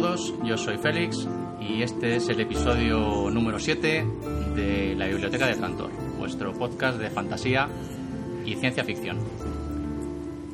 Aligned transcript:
todos, 0.00 0.32
yo 0.44 0.56
soy 0.56 0.78
Félix 0.78 1.26
y 1.60 1.82
este 1.82 2.14
es 2.14 2.28
el 2.28 2.38
episodio 2.38 3.28
número 3.32 3.58
7 3.58 4.06
de 4.54 4.94
la 4.96 5.08
Biblioteca 5.08 5.48
de 5.48 5.54
Trantor, 5.54 5.90
vuestro 6.16 6.52
podcast 6.52 7.00
de 7.00 7.10
fantasía 7.10 7.68
y 8.46 8.54
ciencia 8.54 8.84
ficción. 8.84 9.18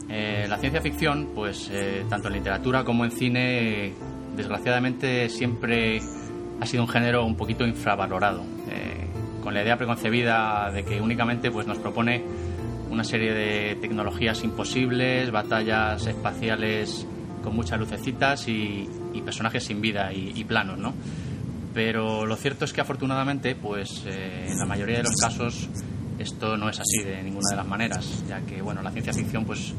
Eh, 0.09 0.47
la 0.49 0.57
ciencia 0.57 0.81
ficción, 0.81 1.29
pues 1.35 1.69
eh, 1.71 2.07
tanto 2.09 2.29
en 2.29 2.35
literatura 2.35 2.85
como 2.85 3.05
en 3.05 3.11
cine, 3.11 3.93
desgraciadamente 4.35 5.29
siempre 5.29 6.01
ha 6.59 6.65
sido 6.65 6.85
un 6.85 6.89
género 6.89 7.27
un 7.27 7.37
poquito 7.37 7.67
infravalorado, 7.67 8.45
eh, 8.71 9.05
con 9.43 9.53
la 9.53 9.63
idea 9.63 9.77
preconcebida 9.77 10.71
de 10.73 10.87
que 10.87 11.03
únicamente 11.03 11.51
pues, 11.51 11.67
nos 11.67 11.77
propone 11.77 12.25
una 12.89 13.05
serie 13.05 13.35
de 13.35 13.75
tecnologías 13.75 14.43
imposibles, 14.43 15.31
batallas 15.31 16.07
espaciales 16.07 17.07
con 17.43 17.55
muchas 17.55 17.79
lucecitas 17.79 18.49
y, 18.49 18.89
personajes 19.23 19.65
sin 19.65 19.81
vida 19.81 20.13
y, 20.13 20.45
planos, 20.45 20.79
¿no? 20.79 20.95
Pero 21.73 22.25
lo 22.25 22.37
cierto 22.37 22.65
es 22.65 22.73
que 22.73 22.81
afortunadamente, 22.81 23.57
pues 23.57 24.05
eh, 24.07 24.47
en 24.49 24.59
la 24.59 24.67
mayoría 24.67 24.99
de 24.99 25.05
los 25.05 25.17
casos 25.17 25.69
esto 26.19 26.57
no 26.57 26.69
es 26.69 26.79
así 26.79 27.03
de 27.03 27.23
ninguna 27.23 27.51
de 27.51 27.57
las 27.57 27.67
maneras, 27.67 28.25
ya 28.29 28.41
que 28.41 28.63
bueno, 28.63 28.83
la 28.83 28.91
ciencia 28.91 29.13
ficción 29.13 29.45
pues 29.45 29.75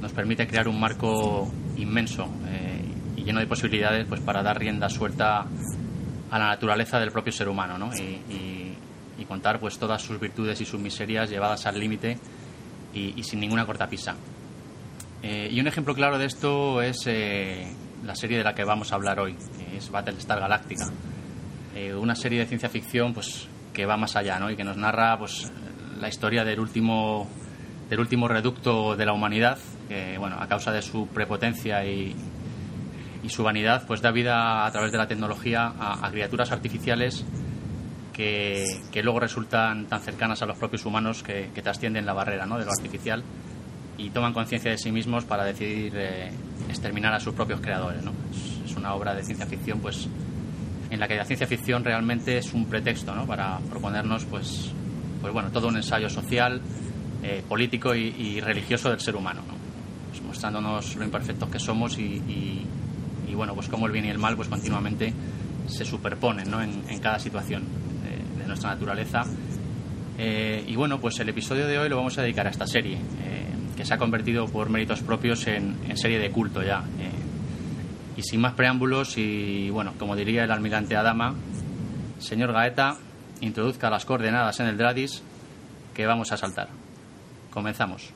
nos 0.00 0.12
permite 0.12 0.46
crear 0.46 0.68
un 0.68 0.78
marco 0.78 1.50
inmenso 1.76 2.28
eh, 2.48 2.84
y 3.16 3.24
lleno 3.24 3.40
de 3.40 3.46
posibilidades 3.46 4.06
pues 4.06 4.20
para 4.20 4.42
dar 4.42 4.58
rienda 4.58 4.88
suelta 4.88 5.46
a 6.30 6.38
la 6.38 6.48
naturaleza 6.48 6.98
del 6.98 7.12
propio 7.12 7.32
ser 7.32 7.48
humano, 7.48 7.78
¿no? 7.78 7.90
Y, 7.94 8.60
contar 9.28 9.60
pues 9.60 9.78
todas 9.78 10.02
sus 10.02 10.18
virtudes 10.18 10.60
y 10.60 10.66
sus 10.66 10.80
miserias 10.80 11.30
llevadas 11.30 11.64
al 11.64 11.78
límite 11.78 12.18
y, 12.92 13.22
sin 13.22 13.40
ninguna 13.40 13.64
cortapisa. 13.64 14.14
Eh, 15.22 15.48
y 15.50 15.58
un 15.60 15.68
ejemplo 15.68 15.94
claro 15.94 16.18
de 16.18 16.26
esto 16.26 16.82
es 16.82 17.06
eh, 17.06 17.72
la 18.04 18.14
serie 18.14 18.38
de 18.38 18.44
la 18.44 18.54
que 18.54 18.64
vamos 18.64 18.92
a 18.92 18.96
hablar 18.96 19.20
hoy, 19.20 19.36
que 19.58 19.76
es 19.76 19.90
Battlestar 19.90 20.40
Galactica. 20.40 20.86
Eh, 21.74 21.94
una 21.94 22.14
serie 22.14 22.40
de 22.40 22.46
ciencia 22.46 22.68
ficción 22.68 23.14
pues, 23.14 23.48
que 23.72 23.86
va 23.86 23.96
más 23.96 24.16
allá 24.16 24.38
¿no? 24.38 24.50
y 24.50 24.56
que 24.56 24.64
nos 24.64 24.76
narra 24.76 25.18
pues, 25.18 25.50
la 26.00 26.08
historia 26.08 26.44
del 26.44 26.60
último, 26.60 27.28
del 27.88 28.00
último 28.00 28.28
reducto 28.28 28.96
de 28.96 29.06
la 29.06 29.12
humanidad, 29.12 29.58
que 29.88 30.18
bueno, 30.18 30.36
a 30.38 30.46
causa 30.48 30.72
de 30.72 30.82
su 30.82 31.06
prepotencia 31.08 31.84
y, 31.84 32.14
y 33.22 33.28
su 33.28 33.42
vanidad, 33.42 33.86
pues 33.86 34.02
da 34.02 34.10
vida 34.10 34.66
a 34.66 34.72
través 34.72 34.92
de 34.92 34.98
la 34.98 35.06
tecnología 35.06 35.72
a, 35.78 36.10
criaturas 36.10 36.50
artificiales 36.50 37.24
que, 38.12 38.66
que, 38.90 39.02
luego 39.02 39.20
resultan 39.20 39.86
tan 39.86 40.00
cercanas 40.00 40.42
a 40.42 40.46
los 40.46 40.58
propios 40.58 40.84
humanos 40.84 41.22
que, 41.22 41.50
que 41.54 41.62
trascienden 41.62 42.04
la 42.04 42.12
barrera 42.12 42.44
¿no? 42.44 42.58
de 42.58 42.66
lo 42.66 42.72
artificial 42.72 43.22
y 43.98 44.10
toman 44.10 44.32
conciencia 44.32 44.70
de 44.70 44.78
sí 44.78 44.90
mismos 44.90 45.24
para 45.24 45.44
decidir 45.44 45.92
eh, 45.96 46.30
exterminar 46.68 47.14
a 47.14 47.20
sus 47.20 47.34
propios 47.34 47.60
creadores. 47.60 48.02
¿no? 48.02 48.12
Es, 48.64 48.76
una 48.76 48.94
obra 48.94 49.14
de 49.14 49.22
ciencia 49.22 49.46
ficción 49.46 49.80
pues, 49.80 50.08
en 50.90 50.98
la 50.98 51.06
que 51.06 51.14
la 51.14 51.26
ciencia 51.26 51.46
ficción 51.46 51.84
realmente 51.84 52.38
es 52.38 52.54
un 52.54 52.64
pretexto 52.64 53.14
¿no? 53.14 53.26
para 53.26 53.58
proponernos 53.70 54.24
pues, 54.24 54.72
pues, 55.20 55.32
bueno, 55.32 55.50
todo 55.50 55.68
un 55.68 55.76
ensayo 55.76 56.08
social, 56.08 56.60
eh, 57.22 57.42
político 57.46 57.94
y, 57.94 58.40
religioso 58.40 58.90
del 58.90 58.98
ser 58.98 59.14
humano, 59.14 59.42
¿no? 59.46 59.54
Pues 60.10 60.22
mostrándonos 60.22 60.96
lo 60.96 61.04
imperfectos 61.04 61.48
que 61.48 61.58
somos 61.58 61.96
y, 61.98 62.66
y, 63.28 63.34
bueno, 63.34 63.54
pues 63.54 63.68
cómo 63.68 63.86
el 63.86 63.92
bien 63.92 64.04
y 64.06 64.08
el 64.08 64.18
mal 64.18 64.36
pues 64.36 64.48
continuamente 64.48 65.14
se 65.66 65.84
superponen 65.84 66.50
¿no? 66.50 66.60
en, 66.62 66.98
cada 66.98 67.18
situación 67.18 67.62
de, 68.02 68.40
de 68.42 68.48
nuestra 68.48 68.70
naturaleza. 68.70 69.24
Eh, 70.18 70.64
y 70.66 70.76
bueno, 70.76 71.00
pues 71.00 71.18
el 71.20 71.28
episodio 71.28 71.66
de 71.66 71.78
hoy 71.78 71.88
lo 71.88 71.96
vamos 71.96 72.18
a 72.18 72.22
dedicar 72.22 72.46
a 72.46 72.50
esta 72.50 72.66
serie 72.66 72.98
se 73.84 73.94
ha 73.94 73.98
convertido 73.98 74.46
por 74.46 74.70
méritos 74.70 75.00
propios 75.00 75.46
en, 75.46 75.96
serie 75.96 76.18
de 76.18 76.30
culto 76.30 76.62
ya. 76.62 76.84
Eh. 76.98 78.18
y 78.18 78.22
sin 78.22 78.40
más 78.40 78.54
preámbulos 78.54 79.16
y 79.16 79.70
bueno, 79.70 79.94
como 79.98 80.16
diría 80.16 80.44
el 80.44 80.50
almirante 80.50 80.96
Adama, 80.96 81.34
señor 82.18 82.52
Gaeta, 82.52 82.96
introduzca 83.40 83.90
las 83.90 84.04
coordenadas 84.04 84.60
en 84.60 84.66
el 84.66 84.76
Dradis 84.76 85.22
que 85.94 86.06
vamos 86.06 86.32
a 86.32 86.36
saltar. 86.36 86.68
Comenzamos. 87.50 88.12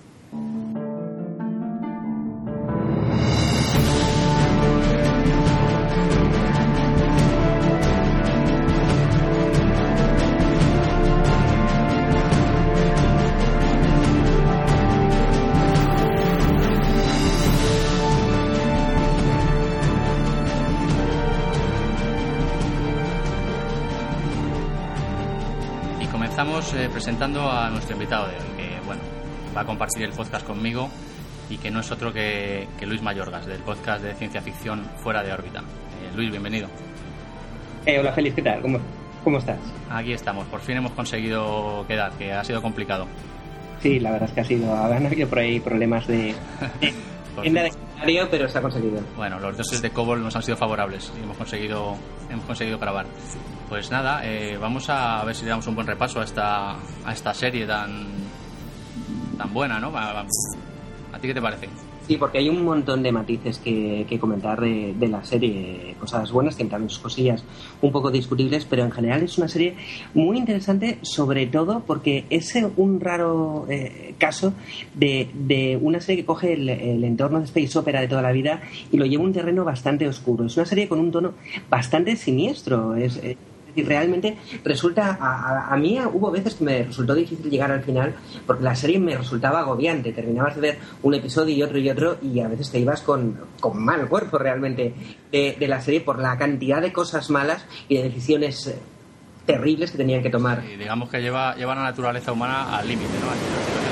Presentando 27.07 27.49
a 27.49 27.71
nuestro 27.71 27.95
invitado 27.95 28.27
de 28.27 28.35
hoy, 28.35 28.43
que 28.57 28.85
bueno, 28.85 29.01
va 29.57 29.61
a 29.61 29.65
compartir 29.65 30.03
el 30.03 30.11
podcast 30.11 30.45
conmigo 30.45 30.91
y 31.49 31.57
que 31.57 31.71
no 31.71 31.79
es 31.79 31.93
otro 31.93 32.13
que, 32.13 32.67
Luis 32.81 33.01
Mayorgas, 33.01 33.47
del 33.47 33.61
podcast 33.61 34.03
de 34.03 34.13
ciencia 34.15 34.43
ficción 34.43 34.85
Fuera 34.97 35.23
de 35.23 35.33
órbita. 35.33 35.61
Eh, 35.61 36.17
Luis, 36.17 36.33
bienvenido. 36.33 36.67
Eh, 37.85 38.01
hola, 38.01 38.13
Feliz, 38.13 38.35
¿qué 38.35 38.43
tal? 38.43 38.61
¿Cómo, 38.61 38.81
¿Cómo 39.23 39.39
estás? 39.39 39.61
Aquí 39.89 40.15
estamos, 40.15 40.49
por 40.49 40.59
fin 40.59 40.79
hemos 40.79 40.91
conseguido 40.91 41.85
quedar, 41.87 42.11
que 42.15 42.33
ha 42.33 42.43
sido 42.43 42.61
complicado. 42.61 43.07
Sí, 43.81 44.01
la 44.01 44.11
verdad 44.11 44.29
es 44.29 44.35
que 44.35 44.41
ha 44.41 44.45
sido, 44.45 44.75
habrán 44.75 45.07
habido 45.07 45.29
por 45.29 45.39
ahí 45.39 45.61
problemas 45.61 46.09
de, 46.09 46.35
de 46.81 47.73
pero 48.33 48.49
se 48.49 48.59
ha 48.59 48.61
conseguido. 48.61 49.01
Bueno, 49.17 49.39
los 49.39 49.57
doses 49.57 49.81
de 49.81 49.91
Cobol 49.91 50.25
nos 50.25 50.35
han 50.35 50.43
sido 50.43 50.57
favorables 50.57 51.13
y 51.17 51.23
hemos 51.23 51.37
conseguido, 51.37 51.95
hemos 52.29 52.45
conseguido 52.47 52.81
grabar. 52.81 53.07
Pues 53.69 53.91
nada, 53.91 54.21
eh, 54.25 54.57
vamos 54.61 54.89
a 54.89 55.25
ver 55.25 55.35
si 55.35 55.43
le 55.43 55.51
damos 55.51 55.67
un 55.67 55.75
buen 55.75 55.89
repaso 55.89 56.21
a 56.21 56.25
esta, 56.25 56.77
a 57.05 57.13
esta 57.13 57.35
serie 57.35 57.67
tan, 57.67 58.07
tan 59.37 59.53
buena, 59.53 59.81
¿no? 59.81 59.91
¿A, 59.97 60.25
ti 61.21 61.27
qué 61.27 61.35
te 61.35 61.43
parece? 61.43 61.69
Sí, 62.07 62.17
porque 62.17 62.39
hay 62.39 62.49
un 62.49 62.65
montón 62.65 63.03
de 63.03 63.11
matices 63.11 63.59
que, 63.59 64.07
que 64.09 64.21
comentar 64.21 64.61
de, 64.61 64.95
de, 64.97 65.09
la 65.09 65.25
serie. 65.25 65.97
Cosas 65.99 66.31
buenas, 66.31 66.55
que 66.55 66.65
también 66.67 66.91
sus 66.91 67.01
cosillas 67.01 67.43
un 67.83 67.91
poco 67.91 68.13
discutibles, 68.13 68.65
pero 68.65 68.85
en 68.85 68.93
general 68.93 69.25
es 69.25 69.37
una 69.37 69.49
serie 69.49 69.75
muy 70.15 70.39
interesante, 70.39 71.01
sobre 71.03 71.47
todo 71.47 71.81
porque 71.85 72.25
es 72.31 72.57
un 72.77 73.01
raro 73.01 73.67
eh, 73.69 74.15
caso 74.19 74.53
de, 74.95 75.29
de, 75.35 75.77
una 75.83 76.01
serie 76.01 76.23
que 76.23 76.27
coge 76.27 76.53
el, 76.53 76.69
el, 76.69 77.03
entorno 77.03 77.41
de 77.41 77.47
Space 77.47 77.77
Opera 77.77 78.01
de 78.01 78.07
toda 78.07 78.23
la 78.23 78.31
vida 78.31 78.61
y 78.93 78.97
lo 78.97 79.07
lleva 79.07 79.25
a 79.25 79.27
un 79.27 79.33
terreno 79.33 79.65
bastante 79.65 80.07
oscuro. 80.07 80.47
Es 80.47 80.57
una 80.57 80.67
serie 80.67 80.87
con 80.87 81.01
un 81.01 81.11
tono 81.11 81.35
bastante 81.69 82.15
siniestro. 82.15 82.95
Es, 82.95 83.17
eh, 83.17 83.37
y 83.77 83.83
realmente 83.83 84.37
resulta, 84.65 85.19
a, 85.21 85.77
mí 85.77 85.99
hubo 86.13 86.31
veces 86.31 86.55
que 86.55 86.65
me 86.65 86.83
resultó 86.85 87.15
difícil 87.15 87.51
llegar 87.51 87.71
al 87.71 87.83
final 87.83 88.15
porque 88.47 88.65
la 88.65 88.75
serie 88.75 88.99
me 88.99 89.17
resultaba 89.17 89.61
agobiante, 89.61 90.13
terminabas 90.13 90.57
de 90.57 90.61
ver 90.61 90.79
un 91.03 91.15
episodio 91.15 91.55
y 91.55 91.63
otro 91.63 91.79
y 91.79 91.89
otro 91.91 92.17
y 92.23 92.41
a 92.41 92.49
veces 92.49 92.71
te 92.71 92.81
ibas 92.81 93.03
con, 93.03 93.39
con 93.61 93.85
mal 93.85 94.09
cuerpo 94.09 94.39
realmente 94.39 94.95
de, 95.31 95.57
la 95.69 95.81
serie 95.81 96.01
por 96.01 96.19
la 96.19 96.39
cantidad 96.39 96.81
de 96.81 96.93
cosas 96.93 97.29
malas 97.31 97.67
y 97.89 97.97
de 97.97 98.05
decisiones 98.05 98.67
eh, 98.67 98.79
terribles 99.45 99.91
que 99.91 99.99
tenían 99.99 100.23
que 100.23 100.31
tomar. 100.31 100.63
Digamos 100.63 101.11
que 101.11 101.21
lleva, 101.21 101.55
lleva 101.55 101.75
la 101.75 101.83
naturaleza 101.83 102.33
humana 102.33 102.77
al 102.77 102.89
límite, 102.89 103.13
¿no? 103.21 103.86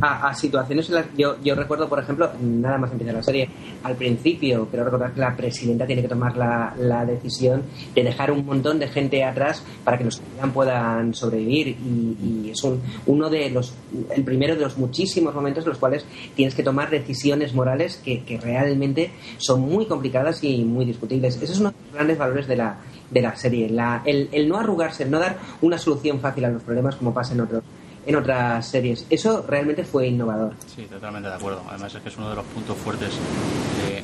A, 0.00 0.34
situaciones 0.34 0.88
en 0.88 0.94
las 0.96 1.06
yo, 1.16 1.36
yo 1.42 1.54
recuerdo, 1.54 1.88
por 1.88 1.98
ejemplo, 1.98 2.30
nada 2.40 2.78
más 2.78 2.92
empezar 2.92 3.14
la 3.14 3.22
serie, 3.22 3.48
al 3.82 3.96
principio, 3.96 4.68
creo 4.70 4.84
recordar 4.84 5.12
que 5.12 5.20
la 5.20 5.36
presidenta 5.36 5.86
tiene 5.86 6.02
que 6.02 6.08
tomar 6.08 6.36
la, 6.36 6.74
la 6.78 7.04
decisión 7.04 7.62
de 7.94 8.04
dejar 8.04 8.30
un 8.30 8.44
montón 8.44 8.78
de 8.78 8.88
gente 8.88 9.24
atrás 9.24 9.62
para 9.84 9.98
que 9.98 10.04
los 10.04 10.18
que 10.18 10.46
puedan 10.48 11.14
sobrevivir 11.14 11.68
y, 11.68 12.50
es 12.50 12.62
un, 12.64 12.80
uno 13.06 13.28
de 13.28 13.50
los, 13.50 13.74
el 14.14 14.24
primero 14.24 14.54
de 14.54 14.62
los 14.62 14.78
muchísimos 14.78 15.34
momentos 15.34 15.64
en 15.64 15.70
los 15.70 15.78
cuales 15.78 16.04
tienes 16.34 16.54
que 16.54 16.62
tomar 16.62 16.90
decisiones 16.90 17.54
morales 17.54 18.00
que, 18.02 18.22
que 18.22 18.38
realmente 18.38 19.10
son 19.38 19.60
muy 19.60 19.86
complicadas 19.86 20.42
y 20.42 20.64
muy 20.64 20.84
discutibles. 20.84 21.40
Esos 21.42 21.56
son 21.56 21.66
uno 21.66 21.72
de 21.72 21.84
los 21.84 21.94
grandes 21.94 22.18
valores 22.18 22.46
de 22.46 22.56
la, 22.56 22.78
de 23.10 23.22
la 23.22 23.36
serie, 23.36 23.68
la, 23.68 24.02
el, 24.04 24.28
el 24.32 24.48
no 24.48 24.58
arrugarse, 24.58 25.02
el 25.02 25.10
no 25.10 25.18
dar 25.18 25.38
una 25.60 25.78
solución 25.78 26.20
fácil 26.20 26.44
a 26.44 26.50
los 26.50 26.62
problemas 26.62 26.96
como 26.96 27.12
pasa 27.12 27.34
en 27.34 27.40
otros 27.40 27.62
en 28.08 28.16
otras 28.16 28.66
series. 28.66 29.04
Eso 29.10 29.44
realmente 29.46 29.84
fue 29.84 30.06
innovador. 30.06 30.54
Sí, 30.74 30.86
totalmente 30.86 31.28
de 31.28 31.34
acuerdo. 31.34 31.62
Además 31.68 31.94
es 31.94 32.00
que 32.00 32.08
es 32.08 32.16
uno 32.16 32.30
de 32.30 32.36
los 32.36 32.44
puntos 32.46 32.78
fuertes 32.78 33.10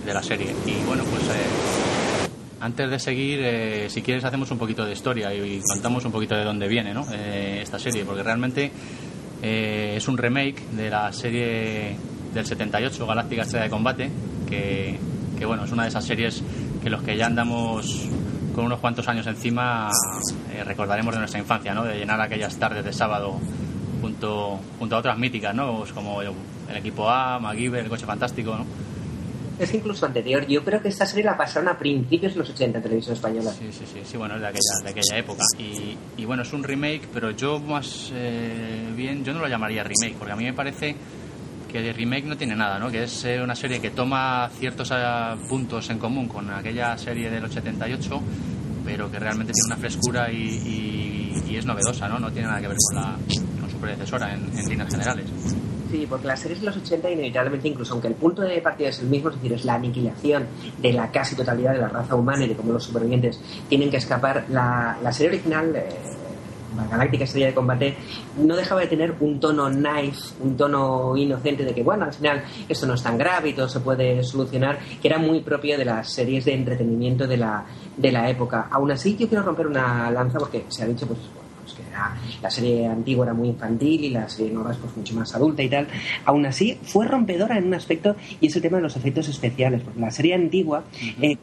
de, 0.04 0.12
la 0.12 0.22
serie. 0.22 0.54
Y 0.66 0.84
bueno, 0.84 1.04
pues 1.04 1.22
eh, 1.22 2.28
antes 2.60 2.90
de 2.90 2.98
seguir, 2.98 3.40
eh, 3.42 3.86
si 3.88 4.02
quieres 4.02 4.22
hacemos 4.22 4.50
un 4.50 4.58
poquito 4.58 4.84
de 4.84 4.92
historia 4.92 5.32
y, 5.32 5.62
contamos 5.66 6.04
un 6.04 6.12
poquito 6.12 6.34
de 6.34 6.44
dónde 6.44 6.68
viene 6.68 6.92
¿no? 6.92 7.06
Eh, 7.12 7.60
esta 7.62 7.78
serie, 7.78 8.04
porque 8.04 8.22
realmente 8.22 8.70
es 9.42 10.06
un 10.06 10.16
remake 10.18 10.60
de 10.72 10.90
la 10.90 11.10
serie 11.12 11.96
del 12.32 12.46
78, 12.46 13.06
Galáctica 13.06 13.42
Estrella 13.42 13.64
de 13.64 13.70
Combate, 13.70 14.10
que, 14.48 14.98
que 15.38 15.46
bueno, 15.46 15.64
es 15.64 15.72
una 15.72 15.82
de 15.82 15.88
esas 15.88 16.04
series 16.04 16.42
que 16.82 16.90
los 16.90 17.02
que 17.02 17.16
ya 17.16 17.26
andamos 17.26 18.06
con 18.54 18.66
unos 18.66 18.80
cuantos 18.80 19.06
años 19.08 19.26
encima 19.26 19.90
recordaremos 20.64 21.14
de 21.14 21.18
nuestra 21.18 21.40
infancia, 21.40 21.74
¿no? 21.74 21.84
De 21.84 21.98
llenar 21.98 22.20
aquellas 22.22 22.56
tardes 22.56 22.84
de 22.84 22.92
sábado 22.92 23.38
junto, 24.04 24.60
junto 24.78 24.96
a 24.96 24.98
otras 24.98 25.18
míticas, 25.18 25.54
¿no? 25.54 25.78
Pues 25.78 25.92
como 25.92 26.20
el 26.20 26.76
equipo 26.76 27.08
A, 27.08 27.38
MacGyver, 27.38 27.84
el 27.84 27.88
coche 27.88 28.04
fantástico, 28.04 28.54
¿no? 28.54 28.66
es 29.58 29.72
incluso 29.72 30.04
anterior. 30.04 30.46
Yo 30.46 30.64
creo 30.64 30.82
que 30.82 30.88
esta 30.88 31.06
serie 31.06 31.24
la 31.24 31.36
pasaron 31.36 31.68
a 31.68 31.78
principios 31.78 32.34
de 32.34 32.40
los 32.40 32.50
80 32.50 32.78
en 32.78 32.82
televisión 32.82 33.14
española. 33.14 33.52
Sí, 33.52 33.68
sí, 33.70 33.84
sí, 33.86 34.00
sí 34.04 34.16
bueno, 34.16 34.34
es 34.34 34.40
de 34.40 34.48
aquella, 34.48 34.82
de 34.82 34.90
aquella 34.90 35.16
época. 35.16 35.42
Y, 35.58 35.96
y 36.16 36.24
bueno, 36.24 36.42
es 36.42 36.52
un 36.52 36.64
remake, 36.64 37.08
pero 37.14 37.30
yo 37.30 37.60
más 37.60 38.10
eh, 38.12 38.92
bien, 38.96 39.24
yo 39.24 39.32
no 39.32 39.38
lo 39.38 39.48
llamaría 39.48 39.84
remake, 39.84 40.16
porque 40.18 40.32
a 40.32 40.36
mí 40.36 40.44
me 40.44 40.52
parece 40.52 40.96
que 41.70 41.88
el 41.88 41.94
remake 41.94 42.24
no 42.24 42.36
tiene 42.36 42.56
nada, 42.56 42.80
¿no? 42.80 42.90
Que 42.90 43.04
es 43.04 43.24
eh, 43.24 43.40
una 43.40 43.54
serie 43.54 43.80
que 43.80 43.90
toma 43.90 44.50
ciertos 44.58 44.90
eh, 44.92 44.96
puntos 45.48 45.88
en 45.90 45.98
común 45.98 46.28
con 46.28 46.50
aquella 46.50 46.98
serie 46.98 47.30
del 47.30 47.50
78, 47.50 48.20
pero 48.84 49.10
que 49.10 49.18
realmente 49.18 49.52
tiene 49.52 49.74
una 49.74 49.76
frescura 49.76 50.30
y, 50.30 51.32
y, 51.48 51.56
es 51.56 51.66
novedosa, 51.66 52.08
¿no? 52.08 52.18
No 52.18 52.32
tiene 52.32 52.48
nada 52.48 52.60
que 52.60 52.66
ver 52.66 52.76
con, 52.76 52.96
la, 52.96 53.16
predecesora 53.84 54.34
en, 54.34 54.58
en 54.58 54.68
líneas 54.68 54.90
generales. 54.90 55.26
Sí, 55.90 56.06
porque 56.08 56.26
las 56.26 56.40
series 56.40 56.60
de 56.60 56.66
los 56.66 56.76
80 56.76 57.10
inevitablemente, 57.10 57.68
incluso 57.68 57.92
aunque 57.92 58.08
el 58.08 58.14
punto 58.14 58.42
de 58.42 58.60
partida 58.60 58.88
es 58.88 58.98
el 59.00 59.06
mismo, 59.06 59.28
es 59.28 59.36
decir, 59.36 59.52
es 59.52 59.64
la 59.64 59.74
aniquilación 59.74 60.46
de 60.78 60.92
la 60.92 61.10
casi 61.10 61.36
totalidad 61.36 61.72
de 61.72 61.78
la 61.78 61.88
raza 61.88 62.16
humana 62.16 62.44
y 62.44 62.48
de 62.48 62.56
cómo 62.56 62.72
los 62.72 62.82
supervivientes 62.82 63.40
tienen 63.68 63.90
que 63.90 63.98
escapar, 63.98 64.46
la, 64.48 64.98
la 65.02 65.12
serie 65.12 65.38
original... 65.38 65.76
Eh, 65.76 65.88
la 66.76 66.88
galáctica 66.88 67.24
serie 67.24 67.46
de 67.46 67.54
combate 67.54 67.94
no 68.36 68.56
dejaba 68.56 68.80
de 68.80 68.88
tener 68.88 69.14
un 69.20 69.38
tono 69.38 69.70
nice, 69.70 70.34
un 70.40 70.56
tono 70.56 71.16
inocente 71.16 71.64
de 71.64 71.72
que, 71.72 71.84
bueno, 71.84 72.04
al 72.04 72.12
final 72.12 72.42
esto 72.68 72.84
no 72.86 72.94
es 72.94 73.02
tan 73.04 73.16
grave 73.16 73.50
y 73.50 73.52
todo 73.52 73.68
se 73.68 73.78
puede 73.78 74.24
solucionar, 74.24 74.80
que 75.00 75.06
era 75.06 75.18
muy 75.18 75.40
propio 75.40 75.78
de 75.78 75.84
las 75.84 76.12
series 76.12 76.44
de 76.46 76.54
entretenimiento 76.54 77.28
de 77.28 77.36
la, 77.36 77.64
de 77.96 78.10
la 78.10 78.28
época. 78.28 78.66
Aún 78.72 78.90
así, 78.90 79.16
yo 79.16 79.28
quiero 79.28 79.44
romper 79.44 79.68
una 79.68 80.10
lanza 80.10 80.38
porque 80.38 80.64
se 80.68 80.82
ha 80.82 80.86
dicho, 80.86 81.06
pues, 81.06 81.20
pues 81.74 81.88
que 81.88 82.42
la 82.42 82.50
serie 82.50 82.86
antigua 82.86 83.26
era 83.26 83.34
muy 83.34 83.48
infantil 83.48 84.04
y 84.04 84.10
la 84.10 84.28
serie 84.28 84.52
nueva 84.52 84.72
es 84.72 84.78
pues 84.78 84.96
mucho 84.96 85.14
más 85.14 85.34
adulta 85.34 85.62
y 85.62 85.68
tal. 85.68 85.88
Aún 86.24 86.46
así, 86.46 86.78
fue 86.82 87.06
rompedora 87.06 87.58
en 87.58 87.66
un 87.66 87.74
aspecto 87.74 88.16
y 88.40 88.46
es 88.46 88.56
el 88.56 88.62
tema 88.62 88.78
de 88.78 88.82
los 88.82 88.96
efectos 88.96 89.28
especiales, 89.28 89.82
porque 89.82 90.00
la 90.00 90.10
serie 90.10 90.34
antigua... 90.34 90.84
eh, 91.20 91.36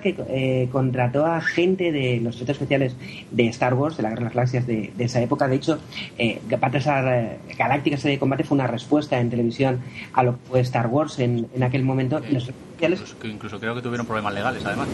que 0.00 0.14
eh, 0.28 0.68
contrató 0.70 1.26
a 1.26 1.40
gente 1.40 1.90
de 1.90 2.20
los 2.20 2.36
efectos 2.36 2.54
especiales 2.54 2.94
de 3.32 3.48
Star 3.48 3.74
Wars, 3.74 3.96
de 3.96 4.04
la 4.04 4.10
Guerra 4.10 4.20
de 4.20 4.24
las 4.26 4.34
Galaxias 4.34 4.64
de, 4.64 4.92
de 4.96 5.04
esa 5.04 5.20
época. 5.20 5.48
De 5.48 5.56
hecho, 5.56 5.80
eh, 6.18 6.40
Battlestar 6.48 7.04
eh, 7.12 7.38
Galáctica 7.58 7.96
serie 7.96 8.16
de 8.16 8.20
combate 8.20 8.44
fue 8.44 8.54
una 8.54 8.68
respuesta 8.68 9.18
en 9.18 9.28
televisión 9.28 9.80
a 10.12 10.22
lo 10.22 10.34
que 10.34 10.38
fue 10.48 10.60
Star 10.60 10.86
Wars 10.86 11.18
en, 11.18 11.48
en 11.52 11.62
aquel 11.64 11.82
momento. 11.82 12.18
Eh, 12.18 12.28
los 12.30 12.52
incluso, 12.80 13.16
incluso 13.24 13.58
creo 13.58 13.74
que 13.74 13.82
tuvieron 13.82 14.06
problemas 14.06 14.34
legales, 14.34 14.64
además 14.64 14.86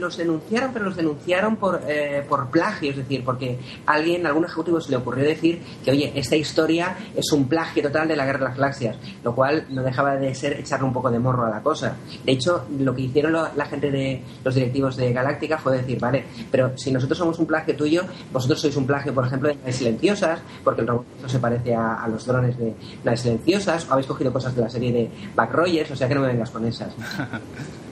los 0.00 0.16
denunciaron, 0.16 0.72
pero 0.72 0.86
los 0.86 0.96
denunciaron 0.96 1.56
por, 1.56 1.82
eh, 1.86 2.24
por 2.28 2.50
plagio, 2.50 2.90
es 2.90 2.96
decir, 2.96 3.24
porque 3.24 3.58
alguien, 3.86 4.26
algún 4.26 4.44
ejecutivo 4.44 4.80
se 4.80 4.90
le 4.90 4.96
ocurrió 4.96 5.24
decir 5.24 5.62
que, 5.84 5.90
oye, 5.90 6.12
esta 6.14 6.36
historia 6.36 6.96
es 7.14 7.30
un 7.32 7.48
plagio 7.48 7.82
total 7.82 8.08
de 8.08 8.16
la 8.16 8.24
Guerra 8.24 8.38
de 8.38 8.44
las 8.46 8.56
Galaxias, 8.56 8.96
lo 9.22 9.34
cual 9.34 9.66
no 9.70 9.82
dejaba 9.82 10.16
de 10.16 10.34
ser 10.34 10.54
echarle 10.54 10.86
un 10.86 10.92
poco 10.92 11.10
de 11.10 11.18
morro 11.18 11.44
a 11.44 11.50
la 11.50 11.62
cosa. 11.62 11.96
De 12.24 12.32
hecho, 12.32 12.66
lo 12.78 12.94
que 12.94 13.02
hicieron 13.02 13.32
la 13.32 13.64
gente 13.66 13.90
de 13.90 14.22
los 14.44 14.54
directivos 14.54 14.96
de 14.96 15.12
Galáctica 15.12 15.58
fue 15.58 15.76
decir, 15.76 15.98
vale, 16.00 16.24
pero 16.50 16.76
si 16.76 16.90
nosotros 16.90 17.18
somos 17.18 17.38
un 17.38 17.46
plagio 17.46 17.76
tuyo, 17.76 18.02
vosotros 18.32 18.60
sois 18.60 18.76
un 18.76 18.86
plagio, 18.86 19.14
por 19.14 19.26
ejemplo, 19.26 19.48
de 19.48 19.56
las 19.64 19.76
silenciosas, 19.76 20.40
porque 20.64 20.80
el 20.82 20.88
robot 20.88 21.06
se 21.26 21.38
parece 21.38 21.74
a, 21.74 22.02
a 22.02 22.08
los 22.08 22.24
drones 22.26 22.56
de 22.58 22.74
las 23.04 23.20
silenciosas, 23.20 23.88
o 23.88 23.92
habéis 23.92 24.06
cogido 24.06 24.32
cosas 24.32 24.54
de 24.54 24.62
la 24.62 24.68
serie 24.68 24.92
de 24.92 25.10
Back 25.34 25.52
Rogers, 25.52 25.90
o 25.90 25.96
sea 25.96 26.08
que 26.08 26.14
no 26.14 26.22
me 26.22 26.28
vengas 26.28 26.50
con 26.50 26.64
esas. 26.64 26.94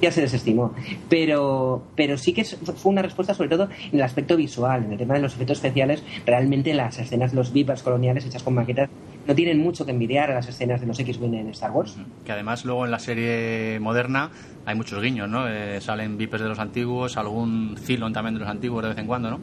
ya 0.00 0.10
se 0.10 0.20
desestimó. 0.20 0.74
Pero, 1.08 1.82
pero 1.94 2.18
sí 2.18 2.32
que 2.32 2.44
fue 2.44 2.92
una 2.92 3.02
respuesta 3.02 3.34
sobre 3.34 3.48
todo 3.48 3.64
en 3.64 3.98
el 3.98 4.02
aspecto 4.02 4.36
visual, 4.36 4.84
en 4.84 4.92
el 4.92 4.98
tema 4.98 5.14
de 5.14 5.20
los 5.20 5.34
efectos 5.34 5.58
especiales. 5.58 6.02
Realmente 6.26 6.74
las 6.74 6.98
escenas 6.98 7.32
los 7.34 7.52
Vipers 7.52 7.82
coloniales 7.82 8.26
hechas 8.26 8.42
con 8.42 8.54
maquetas 8.54 8.90
no 9.26 9.34
tienen 9.34 9.58
mucho 9.58 9.84
que 9.84 9.92
envidiar 9.92 10.30
a 10.30 10.34
las 10.34 10.48
escenas 10.48 10.80
de 10.80 10.86
los 10.86 10.98
X-Wing 10.98 11.34
en 11.34 11.48
Star 11.48 11.70
Wars. 11.70 11.96
Que 12.24 12.32
además 12.32 12.64
luego 12.64 12.84
en 12.84 12.90
la 12.90 12.98
serie 12.98 13.78
moderna 13.80 14.30
hay 14.66 14.74
muchos 14.74 15.00
guiños, 15.00 15.28
¿no? 15.28 15.48
Eh, 15.48 15.80
salen 15.80 16.18
Vipers 16.18 16.42
de 16.42 16.48
los 16.48 16.58
antiguos, 16.58 17.16
algún 17.16 17.76
Cylon 17.80 18.12
también 18.12 18.34
de 18.34 18.40
los 18.40 18.48
antiguos 18.48 18.82
de 18.82 18.88
vez 18.90 18.98
en 18.98 19.06
cuando, 19.06 19.30
¿no? 19.30 19.38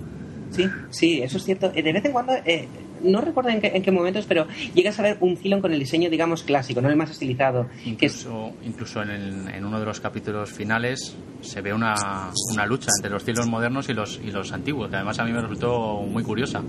Sí, 0.51 0.68
sí, 0.90 1.22
eso 1.22 1.38
es 1.38 1.44
cierto. 1.44 1.69
De 1.69 1.81
vez 1.81 2.06
en 2.06 2.12
cuando, 2.12 2.34
eh, 2.46 2.68
no 3.04 3.22
recuerdo 3.22 3.50
en 3.50 3.62
qué, 3.62 3.72
en 3.74 3.84
qué, 3.84 3.92
momentos, 3.92 4.25
pero 4.28 4.48
llegas 4.74 5.00
a 5.00 5.04
ver 5.04 5.18
un 5.19 5.38
Cylon 5.38 5.62
con 5.62 5.72
el 5.72 5.80
diseño, 5.80 6.10
digamos, 6.10 6.44
clásico, 6.44 6.81
no 6.81 6.90
el 6.90 6.96
más 6.96 7.12
estilizado. 7.12 7.68
Incluso, 7.86 8.54
es... 8.62 8.68
incluso 8.68 9.01
en, 9.01 9.10
el, 9.10 9.48
en, 9.50 9.66
uno 9.66 9.80
de 9.80 9.86
los 9.86 10.00
capítulos 10.00 10.51
finales 10.51 11.16
se 11.42 11.62
ve 11.62 11.74
una, 11.74 11.96
una 12.54 12.66
lucha 12.66 12.90
entre 12.98 13.12
los 13.12 13.24
Cylons 13.24 13.48
modernos 13.48 13.90
y 13.90 13.94
los, 13.94 14.19
y 14.24 14.31
los 14.31 14.51
antiguos, 14.51 14.90
que 14.90 14.96
además 14.96 15.19
a 15.19 15.24
mí 15.24 15.31
me 15.31 15.42
resultó 15.42 16.01
muy 16.01 16.24
curiosa. 16.24 16.62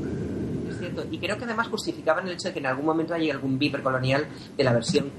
Es 0.68 0.78
cierto, 0.78 1.04
y 1.10 1.18
creo 1.18 1.36
que 1.36 1.44
además 1.44 1.68
justificaban 1.68 2.26
el 2.26 2.34
hecho 2.34 2.48
de 2.48 2.54
que 2.54 2.60
en 2.60 2.66
algún 2.66 2.86
momento 2.86 3.14
haya 3.14 3.32
algún 3.32 3.58
Viper 3.58 3.82
colonial 3.82 4.26
de 4.56 4.64
la 4.64 4.72
versión 4.72 5.10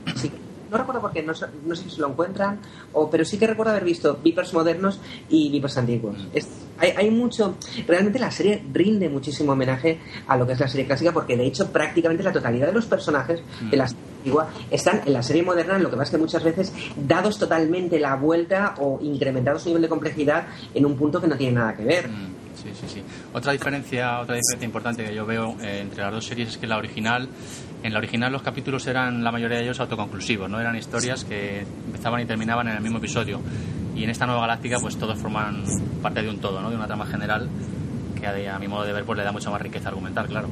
no 0.72 0.78
recuerdo 0.78 1.02
por 1.02 1.12
qué, 1.12 1.22
no, 1.22 1.34
no, 1.66 1.76
sé 1.76 1.90
si 1.90 2.00
lo 2.00 2.08
encuentran, 2.08 2.60
o, 2.94 3.10
pero 3.10 3.26
sí 3.26 3.38
que 3.38 3.46
recuerdo 3.46 3.72
haber 3.72 3.84
visto 3.84 4.18
Vipers 4.24 4.54
modernos 4.54 5.00
y 5.30 5.52
Vipers 5.52 5.78
antiguos. 5.78 6.18
Es, 6.34 6.48
hay, 6.78 6.92
hay, 6.92 7.12
mucho, 7.12 7.56
realmente 7.86 8.18
la 8.18 8.32
serie 8.32 8.64
rinde 8.72 9.10
muchísimo 9.10 9.52
homenaje 9.52 10.00
a 10.28 10.38
lo 10.38 10.48
que 10.48 10.54
es 10.54 10.60
la 10.60 10.70
serie 10.70 10.88
clásica, 10.88 11.12
porque 11.12 11.36
de 11.36 11.46
hecho 11.46 11.72
prácticamente 11.72 12.24
la 12.24 12.32
totalidad 12.32 12.68
de 12.68 12.74
los 12.74 12.86
personajes 12.86 13.42
de 13.70 13.78
la 13.78 13.88
serie 13.88 14.04
antigua 14.20 14.50
están 14.70 15.02
en 15.06 15.14
la 15.14 15.24
serie 15.24 15.44
moderna, 15.44 15.78
lo 15.78 15.90
que 15.90 15.98
pasa 15.98 16.04
es 16.04 16.12
que 16.12 16.18
muchas 16.18 16.44
veces 16.44 16.74
dados 16.96 17.38
totalmente 17.38 18.00
la 18.00 18.16
vuelta 18.16 18.76
o 18.80 18.98
incrementados 19.02 19.64
su 19.64 19.70
nivel 19.70 19.82
de 19.82 19.90
complejidad 19.90 20.48
en 20.74 20.86
un 20.86 20.96
punto 20.96 21.20
que 21.20 21.28
no 21.28 21.36
tiene 21.36 21.54
nada 21.54 21.76
que 21.76 21.84
ver. 21.84 22.10
Sí, 22.62 22.70
sí, 22.80 22.88
sí. 22.88 23.04
Otra 23.34 23.54
diferencia, 23.54 24.20
otra 24.20 24.36
diferencia 24.36 24.66
importante 24.66 25.04
que 25.04 25.16
yo 25.16 25.26
veo 25.26 25.56
eh, 25.62 25.80
entre 25.82 26.04
las 26.04 26.14
dos 26.14 26.26
series 26.26 26.50
es 26.50 26.58
que 26.58 26.68
la 26.68 26.78
original 26.78 27.28
en 27.84 27.94
la 27.94 28.00
original 28.00 28.32
los 28.32 28.42
capítulos 28.42 28.86
eran 28.88 29.24
la 29.24 29.32
mayoría 29.32 29.58
de 29.58 29.64
ellos 29.64 29.80
autoconclusivos, 29.80 30.50
no 30.50 30.60
eran 30.60 30.76
historias 30.76 31.24
que 31.26 31.66
empezaban 31.86 32.22
y 32.22 32.26
terminaban 32.26 32.68
en 32.68 32.76
el 32.76 32.82
mismo 32.82 33.00
episodio. 33.00 33.40
Y 33.96 34.04
en 34.04 34.10
esta 34.10 34.26
nueva 34.26 34.42
galáctica 34.42 34.78
pues 34.80 34.98
todos 34.98 35.18
forman 35.18 35.64
parte 36.02 36.22
de 36.22 36.30
un 36.30 36.40
todo, 36.40 36.62
¿no? 36.62 36.70
de 36.70 36.76
una 36.76 36.88
trama 36.88 37.06
general 37.06 37.50
que 38.20 38.50
a, 38.50 38.60
mi 38.60 38.68
modo 38.68 38.84
de 38.84 38.94
ver 38.94 39.04
pues 39.04 39.18
le 39.18 39.24
da 39.24 39.32
mucha 39.32 39.50
más 39.50 39.62
riqueza 39.62 39.90
argumental, 39.90 40.28
claro. 40.28 40.48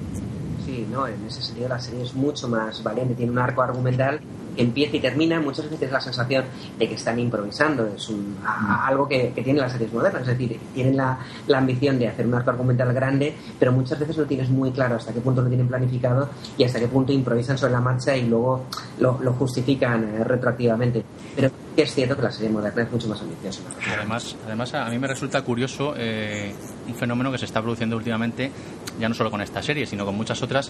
Sí, 0.66 0.88
no, 0.92 1.08
en 1.08 1.26
ese 1.26 1.42
sentido 1.42 1.70
la 1.70 1.80
serie 1.80 2.04
es 2.04 2.14
mucho 2.14 2.48
más 2.48 2.84
valiente, 2.84 3.16
tiene 3.16 3.32
un 3.32 3.40
arco 3.40 3.62
argumental 3.62 4.20
que 4.60 4.66
empieza 4.66 4.98
y 4.98 5.00
termina, 5.00 5.40
muchas 5.40 5.70
veces 5.70 5.90
la 5.90 6.02
sensación 6.02 6.44
de 6.78 6.90
que 6.90 6.96
están 6.96 7.18
improvisando, 7.18 7.88
es 7.88 8.10
un, 8.10 8.36
a, 8.46 8.88
algo 8.88 9.08
que, 9.08 9.32
que, 9.34 9.42
tienen 9.42 9.62
las 9.62 9.72
series 9.72 9.94
modernas, 9.94 10.24
es 10.24 10.28
decir, 10.38 10.60
tienen 10.74 10.98
la, 10.98 11.18
la, 11.48 11.60
ambición 11.60 11.98
de 11.98 12.10
hacer 12.10 12.28
un 12.28 12.34
arco 12.34 12.50
argumental 12.50 12.94
grande, 12.94 13.34
pero 13.58 13.72
muchas 13.72 13.98
veces 13.98 14.18
no 14.18 14.26
tienes 14.26 14.50
muy 14.50 14.72
claro 14.72 14.98
hasta 14.98 15.14
qué 15.14 15.22
punto 15.22 15.42
lo 15.42 15.48
tienen 15.48 15.70
planificado 15.70 16.28
y 16.58 16.66
hasta 16.66 16.78
qué 16.78 16.90
punto 16.90 17.14
improvisan 17.14 17.58
sobre 17.58 17.72
la 17.72 17.80
marcha 17.80 18.18
y 18.18 18.28
luego 18.28 18.66
lo, 19.00 19.18
lo 19.22 19.32
justifican 19.32 20.04
eh, 20.04 20.24
retroactivamente. 20.26 21.06
Pero 21.38 21.52
es 21.78 21.94
cierto 21.94 22.18
que 22.18 22.24
la 22.24 22.32
serie 22.32 22.50
moderna 22.50 22.84
es 22.84 22.92
mucho 22.92 23.08
más 23.08 23.22
ambiciosa. 23.22 23.62
Además, 23.96 24.36
además 24.46 24.74
a 24.74 24.90
mí 24.90 25.00
me 25.00 25.08
resulta 25.08 25.42
curioso 25.42 25.94
eh, 25.96 26.54
un 26.86 26.96
fenómeno 26.96 27.32
que 27.32 27.38
se 27.38 27.46
está 27.46 27.62
produciendo 27.62 27.96
últimamente, 27.96 28.52
ya 29.00 29.08
no 29.08 29.16
solo 29.16 29.32
con 29.32 29.40
esta 29.40 29.64
serie, 29.64 29.86
sino 29.86 30.06
con 30.06 30.18
muchas 30.18 30.44
otras, 30.44 30.70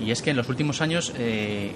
y 0.00 0.12
es 0.12 0.22
que 0.22 0.30
en 0.30 0.36
los 0.36 0.48
últimos 0.48 0.80
años 0.80 1.12
eh, 1.18 1.72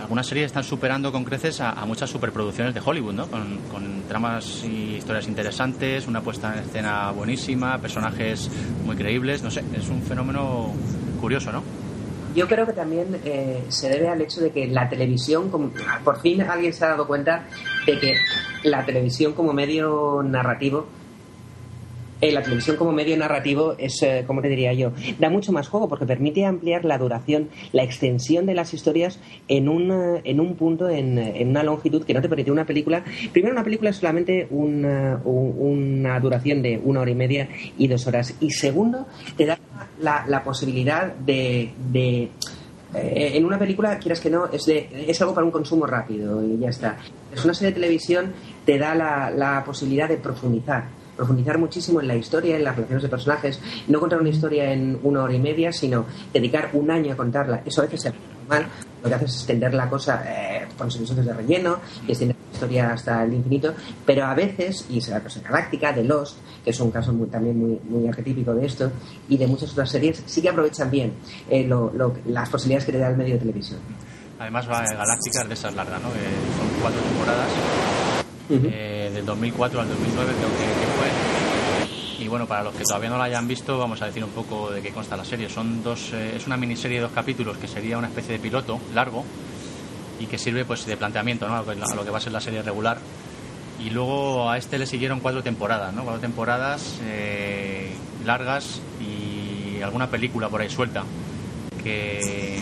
algunas 0.00 0.26
series 0.26 0.46
están 0.46 0.64
superando 0.64 1.12
con 1.12 1.24
creces 1.24 1.60
a, 1.60 1.84
muchas 1.86 2.10
superproducciones 2.10 2.74
de 2.74 2.80
Hollywood, 2.84 3.14
¿no? 3.14 3.26
Con, 3.26 3.58
con, 3.70 3.96
tramas 4.06 4.62
y 4.64 4.96
historias 4.96 5.26
interesantes, 5.26 6.06
una 6.06 6.20
puesta 6.20 6.52
en 6.52 6.60
escena 6.60 7.10
buenísima, 7.10 7.78
personajes 7.78 8.48
muy 8.84 8.94
creíbles, 8.94 9.42
no 9.42 9.50
sé, 9.50 9.64
es 9.76 9.88
un 9.88 10.00
fenómeno 10.00 10.72
curioso, 11.20 11.50
¿no? 11.50 11.62
Yo 12.36 12.46
creo 12.46 12.66
que 12.66 12.74
también 12.74 13.18
eh, 13.24 13.64
se 13.68 13.88
debe 13.88 14.08
al 14.08 14.20
hecho 14.20 14.42
de 14.42 14.50
que 14.50 14.66
la 14.66 14.90
televisión, 14.90 15.48
como, 15.48 15.70
por 16.04 16.20
fin 16.20 16.42
alguien 16.42 16.74
se 16.74 16.84
ha 16.84 16.88
dado 16.88 17.06
cuenta 17.06 17.46
de 17.86 17.98
que 17.98 18.14
la 18.62 18.84
televisión 18.84 19.32
como 19.32 19.54
medio 19.54 20.22
narrativo 20.22 20.86
eh, 22.20 22.32
la 22.32 22.42
televisión 22.42 22.76
como 22.76 22.92
medio 22.92 23.16
narrativo 23.16 23.74
es, 23.78 24.02
eh, 24.02 24.24
como 24.26 24.40
te 24.40 24.48
diría 24.48 24.72
yo, 24.72 24.92
da 25.18 25.28
mucho 25.28 25.52
más 25.52 25.68
juego 25.68 25.88
porque 25.88 26.06
permite 26.06 26.44
ampliar 26.44 26.84
la 26.84 26.98
duración, 26.98 27.50
la 27.72 27.82
extensión 27.82 28.46
de 28.46 28.54
las 28.54 28.72
historias 28.74 29.20
en, 29.48 29.68
una, 29.68 30.20
en 30.24 30.40
un 30.40 30.54
punto, 30.56 30.88
en, 30.88 31.18
en, 31.18 31.48
una 31.48 31.62
longitud 31.62 32.04
que 32.04 32.14
no 32.14 32.22
te 32.22 32.28
permite 32.28 32.50
una 32.50 32.64
película. 32.64 33.04
Primero, 33.32 33.52
una 33.52 33.64
película 33.64 33.90
es 33.90 33.96
solamente 33.96 34.46
una, 34.50 35.20
una 35.24 36.18
duración 36.20 36.62
de 36.62 36.80
una 36.82 37.00
hora 37.00 37.10
y 37.10 37.14
media 37.14 37.48
y 37.76 37.86
dos 37.88 38.06
horas. 38.06 38.34
Y 38.40 38.50
segundo, 38.50 39.06
te 39.36 39.46
da 39.46 39.58
la, 40.00 40.24
la 40.26 40.42
posibilidad 40.42 41.14
de, 41.14 41.72
de 41.92 42.30
eh, 42.94 43.32
en 43.34 43.44
una 43.44 43.58
película, 43.58 43.98
quieras 43.98 44.20
que 44.20 44.30
no, 44.30 44.46
es, 44.46 44.64
de, 44.64 44.88
es 45.06 45.20
algo 45.20 45.34
para 45.34 45.44
un 45.44 45.50
consumo 45.50 45.86
rápido 45.86 46.42
y 46.42 46.58
ya 46.58 46.70
está. 46.70 46.96
Es 47.34 47.44
una 47.44 47.52
serie 47.52 47.72
de 47.72 47.80
televisión 47.80 48.32
te 48.64 48.78
da 48.78 48.94
la, 48.94 49.30
la 49.30 49.62
posibilidad 49.64 50.08
de 50.08 50.16
profundizar 50.16 50.84
profundizar 51.16 51.58
muchísimo 51.58 52.00
en 52.00 52.08
la 52.08 52.16
historia, 52.16 52.56
en 52.56 52.64
las 52.64 52.76
relaciones 52.76 53.02
de 53.02 53.08
personajes, 53.08 53.60
no 53.88 54.00
contar 54.00 54.20
una 54.20 54.28
historia 54.28 54.72
en 54.72 54.98
una 55.02 55.24
hora 55.24 55.34
y 55.34 55.38
media, 55.38 55.72
sino 55.72 56.06
dedicar 56.32 56.70
un 56.74 56.90
año 56.90 57.12
a 57.12 57.16
contarla. 57.16 57.62
Eso 57.64 57.80
a 57.80 57.84
veces 57.84 58.02
se 58.02 58.12
mal, 58.48 58.66
lo 59.02 59.08
que 59.08 59.14
hace 59.14 59.24
es 59.24 59.34
extender 59.34 59.74
la 59.74 59.88
cosa 59.88 60.22
eh, 60.26 60.66
con 60.78 60.88
episodios 60.88 61.26
de 61.26 61.32
relleno 61.32 61.78
y 62.06 62.12
extender 62.12 62.36
la 62.36 62.52
historia 62.52 62.92
hasta 62.92 63.24
el 63.24 63.34
infinito, 63.34 63.74
pero 64.04 64.24
a 64.24 64.34
veces, 64.34 64.86
y 64.88 65.00
será 65.00 65.18
la 65.18 65.24
cosa 65.24 65.40
galáctica, 65.40 65.92
de 65.92 66.04
Lost, 66.04 66.38
que 66.64 66.70
es 66.70 66.80
un 66.80 66.90
caso 66.90 67.12
muy, 67.12 67.26
también 67.28 67.58
muy, 67.58 67.80
muy 67.88 68.08
arquetípico 68.08 68.54
de 68.54 68.66
esto, 68.66 68.92
y 69.28 69.36
de 69.36 69.46
muchas 69.46 69.72
otras 69.72 69.90
series, 69.90 70.22
sí 70.26 70.40
que 70.40 70.48
aprovechan 70.48 70.90
bien 70.90 71.12
eh, 71.50 71.64
lo, 71.64 71.92
lo, 71.92 72.14
las 72.26 72.48
posibilidades 72.48 72.86
que 72.86 72.92
le 72.92 72.98
da 72.98 73.08
el 73.08 73.16
medio 73.16 73.34
de 73.34 73.40
televisión. 73.40 73.80
Además, 74.38 74.68
va 74.68 74.84
Galáctica 74.84 75.44
de 75.48 75.54
esas 75.54 75.74
largas, 75.74 76.00
¿no? 76.02 76.08
son 76.08 76.80
cuatro 76.80 77.00
temporadas, 77.00 77.50
eh, 78.48 79.10
del 79.12 79.26
2004 79.26 79.80
al 79.80 79.88
2009 79.88 80.32
creo 80.38 80.48
que. 80.48 80.85
Y 82.26 82.28
bueno, 82.28 82.48
para 82.48 82.64
los 82.64 82.74
que 82.74 82.82
todavía 82.82 83.08
no 83.08 83.18
la 83.18 83.24
hayan 83.24 83.46
visto, 83.46 83.78
vamos 83.78 84.02
a 84.02 84.06
decir 84.06 84.24
un 84.24 84.30
poco 84.30 84.72
de 84.72 84.82
qué 84.82 84.90
consta 84.90 85.16
la 85.16 85.24
serie. 85.24 85.48
Son 85.48 85.84
dos, 85.84 86.12
eh, 86.12 86.32
es 86.34 86.44
una 86.48 86.56
miniserie 86.56 86.96
de 86.96 87.02
dos 87.02 87.12
capítulos 87.12 87.56
que 87.56 87.68
sería 87.68 87.96
una 87.96 88.08
especie 88.08 88.32
de 88.32 88.40
piloto 88.40 88.80
largo 88.92 89.24
y 90.18 90.26
que 90.26 90.36
sirve 90.36 90.64
pues 90.64 90.84
de 90.86 90.96
planteamiento 90.96 91.46
¿no? 91.46 91.54
a, 91.54 91.62
lo 91.62 92.04
que, 92.04 92.10
va 92.10 92.18
a 92.18 92.20
ser 92.20 92.32
la 92.32 92.40
serie 92.40 92.62
regular. 92.62 92.98
Y 93.78 93.90
luego 93.90 94.50
a 94.50 94.58
este 94.58 94.76
le 94.76 94.86
siguieron 94.86 95.20
cuatro 95.20 95.44
temporadas, 95.44 95.94
¿no? 95.94 96.02
Cuatro 96.02 96.20
temporadas 96.20 96.98
eh, 97.04 97.92
largas 98.24 98.80
y 99.00 99.80
alguna 99.80 100.10
película 100.10 100.48
por 100.48 100.62
ahí 100.62 100.68
suelta 100.68 101.04
que 101.80 102.60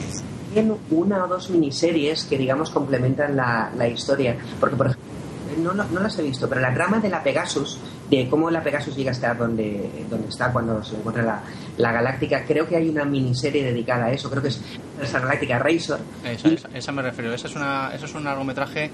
una 0.90 1.24
o 1.24 1.26
dos 1.28 1.48
miniseries 1.48 2.24
que, 2.24 2.36
digamos, 2.36 2.68
complementan 2.68 3.34
la, 3.34 3.72
la 3.74 3.88
historia. 3.88 4.36
Porque, 4.60 4.76
por 4.76 4.88
ejemplo, 4.88 5.14
no, 5.58 5.72
no, 5.72 6.00
las 6.00 6.18
he 6.18 6.22
visto, 6.22 6.48
pero 6.48 6.60
la 6.60 6.74
trama 6.74 7.00
de 7.00 7.08
la 7.08 7.22
Pegasus, 7.22 7.78
de 8.10 8.28
cómo 8.28 8.50
la 8.50 8.62
Pegasus 8.62 8.96
llega 8.96 9.10
a 9.10 9.12
estar 9.12 9.36
donde, 9.36 9.90
donde 10.10 10.28
está 10.28 10.52
cuando 10.52 10.82
se 10.84 10.96
encuentra 10.96 11.22
la, 11.22 11.42
la 11.78 11.92
Galáctica, 11.92 12.44
creo 12.44 12.66
que 12.66 12.76
hay 12.76 12.88
una 12.88 13.04
miniserie 13.04 13.64
dedicada 13.64 14.06
a 14.06 14.12
eso, 14.12 14.30
creo 14.30 14.42
que 14.42 14.48
es 14.48 14.60
esa 15.02 15.20
Galáctica 15.20 15.58
Razor. 15.58 16.00
Esa, 16.24 16.68
esa, 16.74 16.92
me 16.92 17.02
refiero, 17.02 17.32
esa 17.32 17.46
es, 17.46 17.56
una, 17.56 17.90
eso 17.94 18.06
es 18.06 18.14
un 18.14 18.24
largometraje 18.24 18.90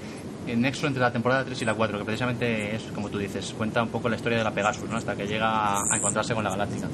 en 0.47 0.61
nexo 0.61 0.87
entre 0.87 1.01
la 1.01 1.11
temporada 1.11 1.43
3 1.43 1.61
y 1.61 1.65
la 1.65 1.73
4, 1.73 1.99
que 1.99 2.05
precisamente 2.05 2.75
es, 2.75 2.83
como 2.93 3.09
tú 3.09 3.17
dices, 3.17 3.53
cuenta 3.57 3.83
un 3.83 3.89
poco 3.89 4.09
la 4.09 4.15
historia 4.15 4.37
de 4.37 4.43
la 4.43 4.51
Pegasus, 4.51 4.89
¿no? 4.89 4.97
hasta 4.97 5.15
que 5.15 5.27
llega 5.27 5.75
a 5.75 5.97
encontrarse 5.97 6.33
con 6.33 6.43
la 6.43 6.51
Galáctica. 6.51 6.87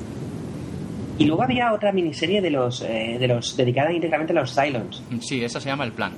Y 1.20 1.26
luego 1.26 1.44
había 1.44 1.74
otra 1.74 1.92
miniserie 1.92 2.42
de 2.42 2.52
los, 2.52 2.82
eh, 2.82 3.18
de 3.20 3.28
los 3.28 3.58
dedicada 3.58 3.92
íntegramente 3.92 4.34
a 4.34 4.42
los 4.42 4.54
Cylons. 4.54 5.02
Sí, 5.20 5.44
esa 5.44 5.60
se 5.60 5.70
llama 5.70 5.84
El 5.84 5.94
Plan. 5.94 6.14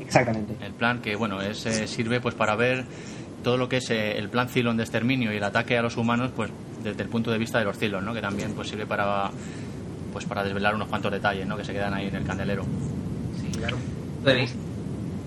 Exactamente. 0.00 0.54
El 0.64 0.72
plan 0.72 1.00
que, 1.02 1.16
bueno, 1.16 1.40
es, 1.40 1.66
eh, 1.66 1.88
sirve 1.88 2.20
pues 2.20 2.36
para 2.36 2.54
ver 2.54 2.84
todo 3.46 3.58
lo 3.58 3.68
que 3.68 3.76
es 3.76 3.88
eh, 3.90 4.18
el 4.18 4.28
plan 4.28 4.48
Cylon 4.48 4.76
de 4.76 4.82
exterminio 4.82 5.32
y 5.32 5.36
el 5.36 5.44
ataque 5.44 5.78
a 5.78 5.82
los 5.82 5.96
humanos, 5.96 6.32
pues 6.34 6.50
desde 6.82 7.04
el 7.04 7.08
punto 7.08 7.30
de 7.30 7.38
vista 7.38 7.60
de 7.60 7.64
los 7.64 7.78
Cylon, 7.78 8.04
¿no? 8.04 8.12
Que 8.12 8.20
también 8.20 8.50
pues 8.54 8.68
sirve 8.68 8.86
para 8.86 9.30
pues 10.12 10.24
para 10.24 10.42
desvelar 10.42 10.74
unos 10.74 10.88
cuantos 10.88 11.12
detalles, 11.12 11.46
¿no? 11.46 11.56
Que 11.56 11.64
se 11.64 11.72
quedan 11.72 11.94
ahí 11.94 12.08
en 12.08 12.16
el 12.16 12.24
candelero. 12.24 12.64
Sí, 13.40 13.56
claro. 13.56 13.76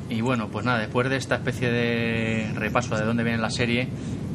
Y 0.09 0.19
bueno, 0.19 0.49
pues 0.49 0.65
nada, 0.65 0.79
después 0.79 1.09
de 1.09 1.15
esta 1.15 1.35
especie 1.35 1.71
de 1.71 2.51
repaso 2.55 2.97
de 2.97 3.05
dónde 3.05 3.23
viene 3.23 3.37
la 3.37 3.51
serie, 3.51 3.87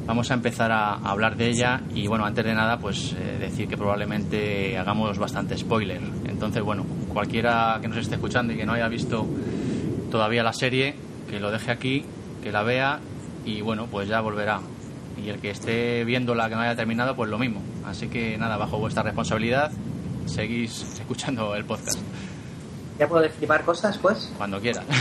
vamos 0.07 0.31
a 0.31 0.35
empezar 0.35 0.73
a, 0.73 0.95
hablar 0.95 1.37
de 1.37 1.51
ella 1.51 1.83
y 1.95 2.07
bueno, 2.07 2.25
antes 2.25 2.43
de 2.43 2.55
nada, 2.55 2.79
pues 2.79 3.13
eh, 3.13 3.37
decir 3.39 3.69
que 3.69 3.77
probablemente 3.77 4.79
hagamos 4.79 5.19
bastante 5.19 5.59
spoiler. 5.59 6.01
Entonces, 6.25 6.63
bueno, 6.63 6.87
cualquiera 7.13 7.77
que 7.83 7.89
nos 7.89 7.99
esté 7.99 8.15
escuchando 8.15 8.55
y 8.55 8.57
que 8.57 8.65
no 8.65 8.73
haya 8.73 8.89
visto 8.89 9.27
todavía 10.11 10.43
la 10.43 10.55
serie, 10.55 10.95
que 11.29 11.39
lo 11.39 11.51
deje 11.51 11.71
aquí, 11.71 12.03
que 12.43 12.51
la 12.51 12.63
vea 12.63 13.01
y 13.45 13.61
bueno, 13.61 13.87
pues 13.91 14.09
ya 14.09 14.21
volverá. 14.21 14.61
Y 15.23 15.29
el 15.29 15.39
que 15.39 15.51
esté 15.51 16.05
viendo 16.05 16.35
la 16.35 16.49
que 16.49 16.55
no 16.55 16.61
haya 16.63 16.75
terminado, 16.75 17.15
pues 17.15 17.31
lo 17.31 17.39
mismo. 17.39 17.63
Así 17.87 18.09
que 18.09 18.37
nada, 18.37 18.57
bajo 18.57 18.79
vuestra 18.79 19.03
responsabilidad, 19.03 19.71
seguís 20.27 20.83
escuchando 20.99 21.55
el 21.55 21.65
podcast. 21.65 22.01
¿Ya 22.99 23.09
puedo 23.09 23.29
flipar 23.29 23.65
cosas, 23.65 23.99
pues? 23.99 24.33
Cuando 24.37 24.61
quieras. 24.61 24.85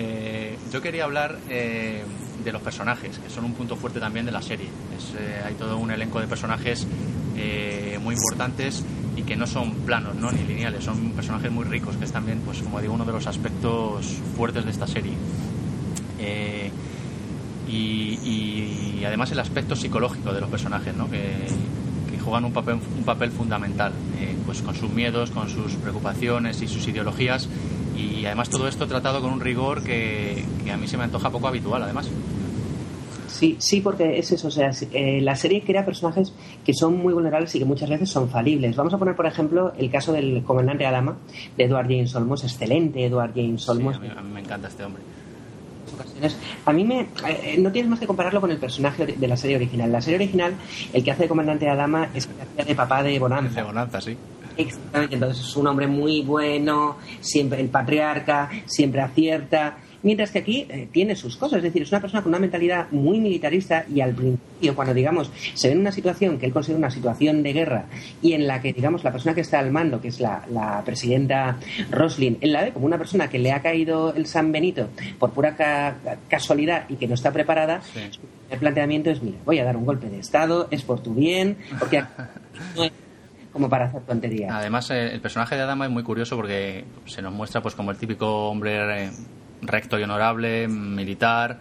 Eh, 0.00 0.56
yo 0.72 0.80
quería 0.80 1.02
hablar 1.02 1.36
eh, 1.48 2.04
de 2.44 2.52
los 2.52 2.62
personajes, 2.62 3.18
que 3.18 3.28
son 3.28 3.44
un 3.44 3.54
punto 3.54 3.74
fuerte 3.74 3.98
también 3.98 4.26
de 4.26 4.30
la 4.30 4.40
serie. 4.40 4.68
Eh, 4.68 5.42
hay 5.44 5.54
todo 5.54 5.76
un 5.76 5.90
elenco 5.90 6.20
de 6.20 6.28
personajes 6.28 6.86
muy 8.00 8.14
importantes 8.14 8.84
y 9.16 9.22
que 9.22 9.34
no 9.34 9.44
son 9.48 9.72
planos 9.74 10.14
¿no? 10.14 10.30
ni 10.30 10.44
lineales, 10.44 10.84
son 10.84 11.10
personajes 11.14 11.50
muy 11.50 11.64
ricos, 11.64 11.96
que 11.96 12.04
es 12.04 12.12
también, 12.12 12.40
pues 12.44 12.62
como 12.62 12.80
digo, 12.80 12.94
uno 12.94 13.04
de 13.04 13.10
los 13.10 13.26
aspectos 13.26 14.06
fuertes 14.36 14.64
de 14.64 14.70
esta 14.70 14.86
serie. 14.86 15.14
Eh, 16.18 16.70
y, 17.68 19.04
además 19.04 19.30
el 19.32 19.38
aspecto 19.38 19.74
psicológico 19.74 20.34
de 20.34 20.40
los 20.40 20.50
personajes, 20.50 20.94
¿no? 20.94 21.08
que, 21.10 21.20
juegan 22.22 22.44
un 22.44 22.52
papel, 22.52 22.74
un 22.74 23.04
papel 23.04 23.30
fundamental, 23.30 23.92
pues 24.44 24.60
con 24.60 24.74
sus 24.74 24.90
miedos, 24.90 25.30
con 25.30 25.48
sus 25.48 25.72
preocupaciones 25.76 26.60
y 26.60 26.68
sus 26.68 26.86
ideologías 26.86 27.48
y 27.96 28.26
además 28.26 28.50
todo 28.50 28.68
esto 28.68 28.86
tratado 28.86 29.22
con 29.22 29.32
un 29.32 29.40
rigor 29.40 29.82
que, 29.82 30.44
que, 30.62 30.70
a 30.70 30.76
mí 30.76 30.86
se 30.86 30.98
me 30.98 31.04
antoja 31.04 31.30
poco 31.30 31.48
habitual 31.48 31.82
además. 31.82 32.10
Sí, 33.28 33.56
sí, 33.60 33.80
porque 33.80 34.18
es 34.18 34.32
eso. 34.32 34.48
O 34.48 34.50
sea, 34.50 34.70
eh, 34.92 35.20
la 35.20 35.36
serie 35.36 35.62
crea 35.62 35.84
personajes 35.84 36.32
que 36.64 36.74
son 36.74 36.98
muy 36.98 37.12
vulnerables 37.12 37.54
y 37.54 37.60
que 37.60 37.64
muchas 37.64 37.88
veces 37.88 38.10
son 38.10 38.28
falibles. 38.28 38.74
Vamos 38.74 38.94
a 38.94 38.98
poner, 38.98 39.14
por 39.14 39.26
ejemplo, 39.26 39.72
el 39.78 39.90
caso 39.90 40.12
del 40.12 40.42
comandante 40.42 40.86
Adama, 40.86 41.18
de 41.56 41.64
Edward 41.64 41.86
James 41.86 42.14
Olmos. 42.16 42.42
Excelente, 42.42 43.04
Edward 43.04 43.32
James 43.34 43.68
Olmos. 43.68 43.96
a, 43.96 44.00
mí, 44.00 44.08
me 44.32 44.40
encanta 44.40 44.68
este 44.68 44.82
hombre. 44.84 45.02
A 46.64 46.72
mí 46.72 46.84
me. 46.84 47.08
Eh, 47.26 47.56
no 47.58 47.70
tienes 47.72 47.90
más 47.90 48.00
que 48.00 48.06
compararlo 48.06 48.40
con 48.40 48.50
el 48.50 48.58
personaje 48.58 49.06
de 49.06 49.28
la 49.28 49.36
serie 49.36 49.56
original. 49.56 49.90
La 49.90 50.00
serie 50.00 50.16
original, 50.16 50.54
el 50.92 51.04
que 51.04 51.10
hace 51.10 51.24
de 51.24 51.28
comandante 51.28 51.68
Adama 51.68 52.08
es 52.14 52.26
el 52.26 52.34
que 52.34 52.62
hace 52.62 52.70
de 52.70 52.74
papá 52.74 53.02
de 53.02 53.18
Bonanza. 53.18 53.60
De 53.60 53.66
Bonanza, 53.66 54.00
sí. 54.00 54.16
Exactamente, 54.56 55.14
entonces 55.14 55.46
es 55.46 55.56
un 55.56 55.68
hombre 55.68 55.86
muy 55.86 56.22
bueno, 56.22 56.96
siempre 57.20 57.60
el 57.60 57.68
patriarca, 57.68 58.50
siempre 58.66 59.00
acierta 59.00 59.76
Mientras 60.02 60.30
que 60.30 60.38
aquí 60.38 60.66
eh, 60.68 60.88
tiene 60.92 61.16
sus 61.16 61.36
cosas, 61.36 61.58
es 61.58 61.64
decir, 61.64 61.82
es 61.82 61.90
una 61.90 62.00
persona 62.00 62.22
con 62.22 62.30
una 62.30 62.38
mentalidad 62.38 62.90
muy 62.92 63.18
militarista 63.18 63.84
y 63.92 64.00
al 64.00 64.14
principio, 64.14 64.74
cuando 64.74 64.94
digamos, 64.94 65.30
se 65.54 65.68
ve 65.68 65.74
en 65.74 65.80
una 65.80 65.92
situación 65.92 66.38
que 66.38 66.46
él 66.46 66.52
considera 66.52 66.78
una 66.78 66.90
situación 66.90 67.42
de 67.42 67.52
guerra 67.52 67.86
y 68.22 68.34
en 68.34 68.46
la 68.46 68.60
que, 68.60 68.72
digamos, 68.72 69.02
la 69.02 69.10
persona 69.10 69.34
que 69.34 69.40
está 69.40 69.58
al 69.58 69.72
mando, 69.72 70.00
que 70.00 70.08
es 70.08 70.20
la, 70.20 70.82
presidenta 70.84 71.56
Roslin, 71.90 72.38
él 72.40 72.52
la 72.52 72.62
ve 72.62 72.72
como 72.72 72.86
una 72.86 72.98
persona 72.98 73.28
que 73.28 73.38
le 73.38 73.52
ha 73.52 73.60
caído 73.60 74.14
el 74.14 74.26
San 74.26 74.52
Benito 74.52 74.88
por 75.18 75.32
pura 75.32 75.56
casualidad 76.28 76.84
y 76.88 76.96
que 76.96 77.08
no 77.08 77.14
está 77.14 77.32
preparada, 77.32 77.80
el 78.50 78.58
planteamiento 78.58 79.10
es, 79.10 79.22
mira, 79.22 79.38
voy 79.44 79.58
a 79.58 79.64
dar 79.64 79.76
un 79.76 79.84
golpe 79.84 80.08
de 80.08 80.20
Estado, 80.20 80.68
es 80.70 80.82
por 80.82 81.00
tu 81.00 81.14
bien, 81.14 81.58
porque 81.78 82.02
no 82.76 82.84
es 82.84 82.92
como 83.52 83.68
para 83.68 83.86
hacer 83.86 84.02
tonterías. 84.02 84.52
Además, 84.52 84.90
eh, 84.90 85.12
el 85.12 85.20
personaje 85.20 85.56
de 85.56 85.62
Adama 85.62 85.86
es 85.86 85.90
muy 85.90 86.02
curioso 86.02 86.36
porque 86.36 86.84
se 87.06 87.22
nos 87.22 87.32
muestra 87.32 87.60
pues 87.60 87.74
como 87.74 87.90
el 87.90 87.96
típico 87.96 88.48
hombre 88.48 89.06
eh, 89.06 89.10
recto 89.62 89.98
y 89.98 90.02
honorable, 90.02 90.68
militar, 90.68 91.58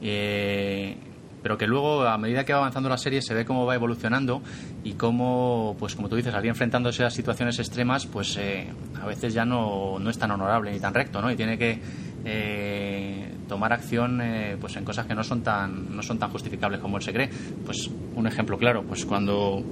eh, 0.00 0.96
pero 1.42 1.56
que 1.56 1.66
luego 1.66 2.02
a 2.02 2.18
medida 2.18 2.44
que 2.44 2.52
va 2.52 2.58
avanzando 2.58 2.88
la 2.88 2.98
serie 2.98 3.22
se 3.22 3.32
ve 3.32 3.44
cómo 3.44 3.66
va 3.66 3.74
evolucionando 3.74 4.42
y 4.82 4.94
cómo, 4.94 5.76
pues 5.78 5.94
como 5.94 6.08
tú 6.08 6.16
dices, 6.16 6.34
al 6.34 6.44
ir 6.44 6.50
enfrentándose 6.50 7.04
a 7.04 7.10
situaciones 7.10 7.58
extremas, 7.58 8.06
pues 8.06 8.36
eh, 8.36 8.66
a 9.00 9.06
veces 9.06 9.32
ya 9.32 9.44
no, 9.44 9.98
no, 9.98 10.10
es 10.10 10.18
tan 10.18 10.30
honorable 10.32 10.72
ni 10.72 10.80
tan 10.80 10.92
recto, 10.92 11.22
¿no? 11.22 11.30
Y 11.30 11.36
tiene 11.36 11.56
que 11.56 11.78
eh, 12.24 13.32
tomar 13.48 13.72
acción 13.72 14.20
pues 14.60 14.76
en 14.76 14.84
cosas 14.84 15.06
que 15.06 15.14
no 15.14 15.22
son 15.22 15.42
tan 15.42 15.94
no 15.94 16.02
son 16.02 16.18
tan 16.18 16.30
justificables 16.30 16.80
como 16.80 16.96
él 16.96 17.02
se 17.04 17.12
cree. 17.12 17.30
Pues 17.64 17.88
un 18.16 18.26
ejemplo 18.26 18.58
claro, 18.58 18.82
pues 18.82 19.06
cuando 19.06 19.62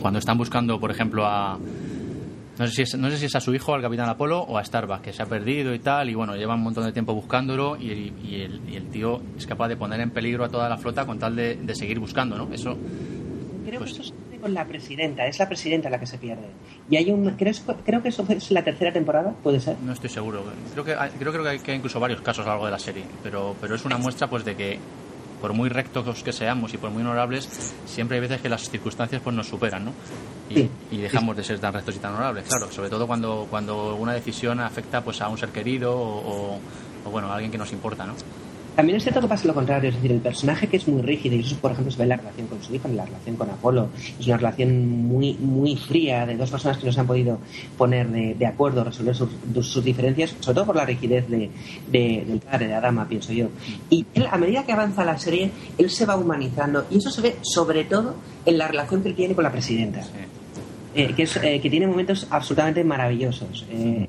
cuando 0.00 0.18
están 0.18 0.38
buscando, 0.38 0.78
por 0.80 0.90
ejemplo, 0.90 1.26
a 1.26 1.58
no 2.60 2.66
sé, 2.66 2.72
si 2.74 2.82
es, 2.82 2.94
no 2.94 3.08
sé 3.08 3.16
si 3.16 3.24
es 3.24 3.34
a 3.34 3.40
su 3.40 3.54
hijo, 3.54 3.74
al 3.74 3.80
Capitán 3.80 4.06
Apolo, 4.10 4.40
o 4.42 4.58
a 4.58 4.62
Starbuck, 4.62 5.00
que 5.00 5.14
se 5.14 5.22
ha 5.22 5.26
perdido 5.26 5.72
y 5.72 5.78
tal, 5.78 6.10
y 6.10 6.14
bueno, 6.14 6.36
lleva 6.36 6.54
un 6.56 6.60
montón 6.60 6.84
de 6.84 6.92
tiempo 6.92 7.14
buscándolo 7.14 7.78
y, 7.78 7.90
el, 7.90 8.12
y, 8.22 8.74
el, 8.76 8.90
tío 8.90 9.22
es 9.38 9.46
capaz 9.46 9.68
de 9.68 9.78
poner 9.78 9.98
en 10.00 10.10
peligro 10.10 10.44
a 10.44 10.50
toda 10.50 10.68
la 10.68 10.76
flota 10.76 11.06
con 11.06 11.18
tal 11.18 11.34
de, 11.34 11.74
seguir 11.74 11.98
buscando, 11.98 12.36
¿no? 12.36 12.52
Eso... 12.52 12.76
Creo 13.64 13.72
que 13.72 13.78
pues 13.78 13.92
eso 13.92 14.02
se 14.02 14.38
con 14.38 14.52
la 14.52 14.66
presidenta, 14.66 15.26
es 15.26 15.38
la 15.38 15.48
presidenta 15.48 15.88
la 15.88 15.98
que 15.98 16.06
se 16.06 16.18
pierde. 16.18 16.48
Y 16.90 16.96
hay 16.96 17.10
un, 17.10 17.30
creo, 17.30 17.54
creo 17.84 18.02
que 18.02 18.08
eso 18.10 18.26
es 18.28 18.50
la 18.50 18.62
tercera 18.62 18.92
temporada, 18.92 19.34
¿puede 19.42 19.58
ser? 19.58 19.76
No 19.80 19.92
estoy 19.92 20.10
seguro. 20.10 20.44
Creo 20.72 20.84
que, 20.84 20.94
creo, 21.18 21.32
creo 21.32 21.42
que, 21.42 21.48
hay, 21.48 21.58
que 21.60 21.74
incluso 21.74 21.98
varios 21.98 22.20
casos 22.20 22.44
a 22.44 22.48
lo 22.48 22.52
largo 22.52 22.66
de 22.66 22.72
la 22.72 22.78
serie, 22.78 23.04
pero, 23.22 23.56
pero 23.58 23.74
es 23.74 23.84
una 23.86 23.96
muestra 23.96 24.28
pues 24.28 24.44
de 24.44 24.54
que 24.54 24.78
por 25.40 25.52
muy 25.52 25.68
rectos 25.68 26.22
que 26.22 26.32
seamos 26.32 26.74
y 26.74 26.78
por 26.78 26.90
muy 26.90 27.02
honorables, 27.02 27.74
siempre 27.86 28.16
hay 28.16 28.20
veces 28.20 28.40
que 28.40 28.48
las 28.48 28.68
circunstancias 28.68 29.20
pues 29.22 29.34
nos 29.34 29.48
superan, 29.48 29.86
¿no? 29.86 29.92
Y, 30.50 30.68
dejamos 30.96 31.36
de 31.36 31.44
ser 31.44 31.58
tan 31.58 31.72
rectos 31.72 31.96
y 31.96 31.98
tan 31.98 32.12
honorables, 32.12 32.48
claro, 32.48 32.70
sobre 32.72 32.90
todo 32.90 33.06
cuando, 33.06 33.46
cuando 33.48 33.94
una 33.94 34.12
decisión 34.12 34.60
afecta 34.60 35.02
pues 35.02 35.20
a 35.20 35.28
un 35.28 35.38
ser 35.38 35.50
querido 35.50 35.96
o, 35.96 36.58
o 37.04 37.10
bueno, 37.10 37.28
a 37.30 37.34
alguien 37.34 37.52
que 37.52 37.58
nos 37.58 37.72
importa, 37.72 38.04
¿no? 38.04 38.14
También 38.80 38.96
es 38.96 39.02
cierto 39.02 39.20
que 39.20 39.28
pasa 39.28 39.46
lo 39.46 39.52
contrario, 39.52 39.90
es 39.90 39.96
decir, 39.96 40.10
el 40.10 40.20
personaje 40.20 40.66
que 40.66 40.78
es 40.78 40.88
muy 40.88 41.02
rígido, 41.02 41.36
y 41.36 41.40
eso 41.40 41.54
por 41.56 41.70
ejemplo 41.70 41.92
se 41.92 41.98
ve 41.98 42.04
en 42.04 42.08
la 42.08 42.16
relación 42.16 42.46
con 42.46 42.62
su 42.62 42.74
hijo, 42.74 42.88
en 42.88 42.96
la 42.96 43.04
relación 43.04 43.36
con 43.36 43.50
Apolo, 43.50 43.90
es 44.18 44.26
una 44.26 44.38
relación 44.38 44.88
muy 45.06 45.34
muy 45.34 45.76
fría 45.76 46.24
de 46.24 46.34
dos 46.34 46.50
personas 46.50 46.78
que 46.78 46.86
no 46.86 46.92
se 46.92 46.98
han 46.98 47.06
podido 47.06 47.38
poner 47.76 48.08
de, 48.08 48.46
acuerdo, 48.46 48.82
resolver 48.82 49.14
sus, 49.14 49.84
diferencias, 49.84 50.34
sobre 50.40 50.54
todo 50.54 50.64
por 50.64 50.76
la 50.76 50.86
rigidez 50.86 51.28
de, 51.28 51.50
del 51.92 52.40
padre 52.40 52.68
de 52.68 52.74
Adama, 52.74 53.06
pienso 53.06 53.34
yo. 53.34 53.48
Y 53.90 54.06
a 54.30 54.38
medida 54.38 54.64
que 54.64 54.72
avanza 54.72 55.04
la 55.04 55.18
serie, 55.18 55.50
él 55.76 55.90
se 55.90 56.06
va 56.06 56.16
humanizando, 56.16 56.86
y 56.90 56.96
eso 56.96 57.10
se 57.10 57.20
ve 57.20 57.36
sobre 57.42 57.84
todo 57.84 58.14
en 58.46 58.56
la 58.56 58.66
relación 58.66 59.02
que 59.02 59.10
él 59.10 59.14
tiene 59.14 59.34
con 59.34 59.44
la 59.44 59.52
presidenta. 59.52 60.00
Eh, 60.94 61.12
que, 61.14 61.24
es, 61.24 61.36
eh, 61.36 61.60
que 61.60 61.68
tiene 61.68 61.86
momentos 61.86 62.26
absolutamente 62.30 62.82
maravillosos. 62.82 63.66
Eh, 63.70 64.08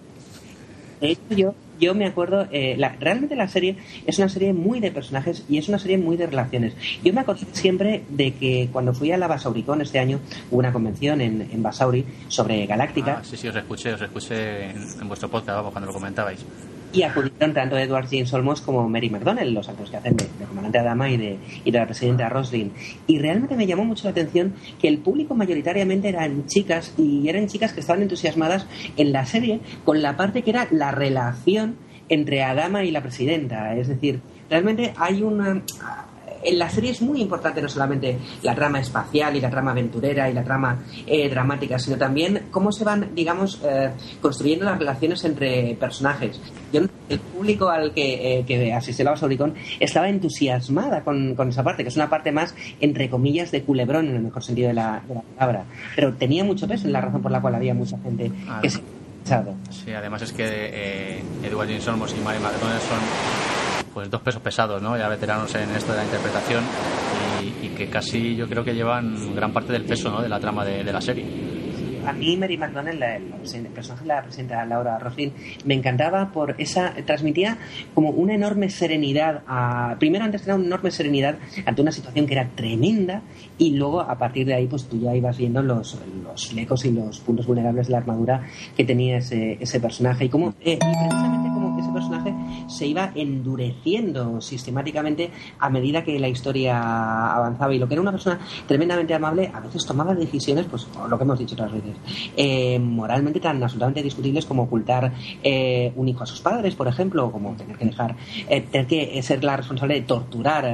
de 1.01 1.12
hecho, 1.12 1.36
yo 1.36 1.56
yo 1.82 1.96
me 1.96 2.06
acuerdo, 2.06 2.48
eh, 2.52 2.76
la, 2.78 2.96
realmente 3.00 3.36
la 3.36 3.48
serie 3.48 3.76
es 4.06 4.20
una 4.20 4.30
serie 4.30 4.54
muy 4.54 4.80
de 4.80 4.92
personajes 4.92 5.44
y 5.50 5.58
es 5.58 5.68
una 5.68 5.80
serie 5.80 5.98
muy 5.98 6.16
de 6.16 6.28
relaciones. 6.28 6.74
Yo 7.04 7.12
me 7.12 7.22
acuerdo 7.22 7.46
siempre 7.52 8.04
de 8.10 8.34
que 8.36 8.70
cuando 8.72 8.94
fui 8.94 9.12
a 9.12 9.18
la 9.18 9.28
Basauricon 9.28 9.82
este 9.82 10.00
año, 10.00 10.20
hubo 10.52 10.60
una 10.60 10.72
convención 10.72 11.20
en, 11.20 11.50
en 11.52 11.64
Basauri 11.64 12.06
sobre 12.28 12.66
Galáctica. 12.68 13.18
Ah, 13.20 13.24
sí, 13.24 13.36
sí, 13.36 13.48
os 13.48 13.56
escuché, 13.56 13.94
os 13.94 14.02
escuché 14.02 14.70
en, 14.70 15.08
vuestro 15.08 15.30
podcast, 15.30 15.58
vamos, 15.58 15.72
cuando 15.72 15.88
lo 15.88 15.94
comentabais. 15.94 16.46
Y 16.94 17.04
acudieron 17.04 17.54
tanto 17.54 17.78
Edward 17.78 18.08
James 18.10 18.34
Olmos 18.34 18.62
como 18.62 18.88
Mary 18.90 19.10
McDonnell, 19.10 19.54
los 19.54 19.70
actores 19.70 19.92
que 19.92 19.98
hacen 19.98 20.18
de, 20.18 20.28
Comandante 20.48 20.80
Adama 20.80 21.10
y 21.10 21.18
de, 21.18 21.38
y 21.64 21.72
de 21.72 21.80
la 21.80 21.86
Presidenta 21.86 22.28
Roslin. 22.30 22.72
Y 23.08 23.20
realmente 23.20 23.56
me 23.56 23.66
llamó 23.66 23.86
mucho 23.86 24.06
la 24.06 24.12
atención 24.12 24.54
que 24.80 24.88
el 24.88 24.98
público 24.98 25.34
mayoritariamente 25.34 26.10
eran 26.10 26.46
chicas 26.48 26.94
y 26.98 27.30
eran 27.30 27.48
chicas 27.48 27.74
que 27.74 27.80
estaban 27.80 28.02
entusiasmadas 28.02 28.68
en 28.98 29.14
la 29.14 29.26
serie 29.26 29.62
con 29.86 30.02
la 30.02 30.18
parte 30.18 30.42
que 30.42 30.50
era 30.50 30.68
la 30.72 30.92
relación 30.92 31.76
entre 32.10 32.44
Adama 32.44 32.84
y 32.84 32.92
la 32.92 33.02
Presidenta. 33.02 33.76
Es 33.76 33.88
decir, 33.88 34.20
realmente 34.50 34.94
hay 34.98 35.24
una 35.24 35.62
en 36.44 36.60
la 36.60 36.70
serie 36.70 36.92
es 36.92 37.02
muy 37.02 37.22
importante 37.22 37.62
no 37.62 37.70
solamente 37.70 38.18
la 38.44 38.56
trama 38.56 38.80
espacial 38.80 39.36
y 39.36 39.42
la 39.42 39.50
trama 39.50 39.72
aventurera 39.72 40.30
y 40.30 40.34
la 40.34 40.44
trama 40.44 40.84
eh, 41.06 41.30
dramática, 41.30 41.80
sino 41.80 41.98
también 41.98 42.48
cómo 42.52 42.72
se 42.72 42.84
van, 42.84 43.14
digamos, 43.14 43.62
eh, 43.64 43.92
construyendo 44.22 44.66
las 44.66 44.78
relaciones 44.78 45.24
entre 45.24 45.76
personajes. 45.80 46.40
Yo, 46.72 46.82
el 47.10 47.20
público 47.20 47.70
al 47.70 47.94
que, 47.94 48.40
eh, 48.40 48.46
que 48.46 48.74
asistió 48.74 49.08
a 49.08 49.12
la 49.12 49.18
Sauricón 49.18 49.56
estaba 49.80 50.10
entusiasmada 50.10 51.04
con, 51.04 51.36
esa 51.50 51.64
parte, 51.64 51.84
que 51.84 51.90
es 51.90 51.96
una 51.96 52.10
parte 52.10 52.32
más, 52.32 52.56
entre 52.80 53.10
comillas, 53.10 53.52
de 53.52 53.64
culebrón 53.64 54.08
en 54.08 54.16
el 54.16 54.22
mejor 54.22 54.44
sentido 54.44 54.70
de 54.70 54.74
la, 54.76 55.02
palabra. 55.38 55.66
Pero 55.96 56.14
tenía 56.14 56.44
mucho 56.44 56.68
peso 56.68 56.88
en 56.88 56.94
la 56.94 57.02
razón 57.02 57.22
por 57.22 57.32
la 57.32 57.42
cual 57.42 57.56
había 57.56 57.74
mucha 57.74 57.98
gente 58.00 58.32
que 58.62 58.70
se 58.70 58.82
Sí, 59.70 59.94
además 59.94 60.22
es 60.24 60.34
que 60.34 60.46
eh, 60.46 61.24
Edward 61.44 61.68
James 61.68 61.88
Olmos 61.88 62.16
y 62.18 62.22
Mary 62.24 62.40
McDonald 62.40 62.82
son 62.82 63.71
pues 63.94 64.10
dos 64.10 64.22
pesos 64.22 64.42
pesados, 64.42 64.82
¿no? 64.82 64.98
Ya 64.98 65.08
veteranos 65.08 65.54
en 65.56 65.70
esto 65.76 65.92
de 65.92 66.00
la 66.00 66.04
interpretación 66.06 66.64
y, 67.42 67.70
que 67.70 67.88
casi 67.88 68.36
yo 68.36 68.48
creo 68.48 68.64
que 68.64 68.74
llevan 68.74 69.36
gran 69.36 69.52
parte 69.54 69.74
del 69.74 69.84
peso, 69.84 70.10
¿no? 70.10 70.22
De 70.22 70.30
la 70.30 70.40
trama 70.40 70.64
de, 70.66 70.84
la 70.84 71.02
serie. 71.02 71.26
A 72.06 72.14
mí 72.14 72.36
Mary 72.36 72.58
McDonnell, 72.58 73.02
el 73.04 73.68
personaje 73.68 74.04
de 74.04 74.08
la 74.08 74.24
presidenta 74.24 74.66
Laura 74.66 74.98
Roslin, 74.98 75.34
me 75.66 75.76
encantaba 75.76 76.32
por 76.32 76.56
esa 76.58 76.94
transmitía 77.06 77.58
como 77.94 78.10
una 78.10 78.34
enorme 78.34 78.70
serenidad. 78.70 79.44
A, 79.48 79.96
primero 80.00 80.26
antes 80.26 80.44
era 80.44 80.56
una 80.56 80.66
enorme 80.66 80.90
serenidad 80.90 81.38
ante 81.66 81.82
una 81.82 81.92
situación 81.92 82.26
que 82.26 82.34
era 82.34 82.50
tremenda 82.50 83.22
y 83.58 83.76
luego 83.76 84.02
a 84.02 84.18
partir 84.18 84.48
de 84.48 84.56
ahí 84.56 84.66
pues 84.66 84.86
tú 84.86 85.00
ya 85.00 85.16
ibas 85.16 85.38
viendo 85.38 85.62
los, 85.62 86.00
los 86.24 86.54
lecos 86.54 86.86
y 86.86 86.92
los 86.92 87.20
puntos 87.20 87.46
vulnerables 87.46 87.88
de 87.88 87.92
la 87.92 88.00
armadura 88.00 88.48
que 88.76 88.84
tenía 88.84 89.18
ese, 89.18 89.58
ese 89.60 89.80
personaje 89.80 90.26
y 90.26 90.30
como 90.30 90.56
eh, 90.62 90.74
y 90.74 90.78
precisamente 90.78 91.50
como 91.50 91.61
ese 91.82 91.92
personaje 91.92 92.34
se 92.68 92.88
iba 92.88 93.12
endureciendo 93.16 94.42
sistemáticamente 94.42 95.32
a 95.60 95.70
medida 95.70 96.04
que 96.04 96.20
la 96.20 96.28
historia 96.28 97.34
avanzaba 97.34 97.74
y 97.74 97.80
lo 97.80 97.88
que 97.88 97.96
era 97.96 98.02
una 98.02 98.12
persona 98.12 98.40
tremendamente 98.68 99.14
amable 99.14 99.52
a 99.54 99.60
veces 99.60 99.86
tomaba 99.86 100.14
decisiones 100.16 100.66
pues 100.66 100.88
lo 101.10 101.18
que 101.18 101.24
hemos 101.24 101.40
dicho 101.40 101.56
otras 101.56 101.72
veces 101.72 101.96
eh, 102.38 102.80
moralmente 102.80 103.40
tan 103.40 103.62
absolutamente 103.62 104.04
discutibles 104.04 104.46
como 104.46 104.64
ocultar 104.64 105.12
eh, 105.44 105.92
un 105.96 106.08
hijo 106.08 106.24
a 106.24 106.26
sus 106.26 106.42
padres 106.42 106.76
por 106.76 106.88
ejemplo 106.88 107.32
como 107.32 107.54
tener 107.56 107.78
que 107.78 107.86
dejar 107.86 108.16
tener 108.48 108.88
que 108.88 109.22
ser 109.22 109.44
la 109.44 109.58
responsable 109.58 109.96
de 109.96 110.02
torturar 110.02 110.66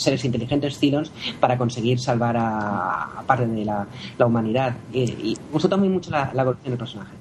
seres 0.00 0.24
inteligentes 0.24 0.78
Cylons 0.78 1.12
para 1.38 1.56
conseguir 1.58 2.00
salvar 2.00 2.36
a, 2.38 3.22
parte 3.26 3.46
de 3.46 3.64
la, 3.64 3.86
humanidad. 4.24 4.76
Y, 4.92 5.02
y, 5.02 5.36
me 5.46 5.52
gustó 5.52 5.68
también 5.68 5.92
mucho 5.92 6.10
la, 6.10 6.30
evolución 6.32 6.70
del 6.70 6.78
personaje. 6.78 7.12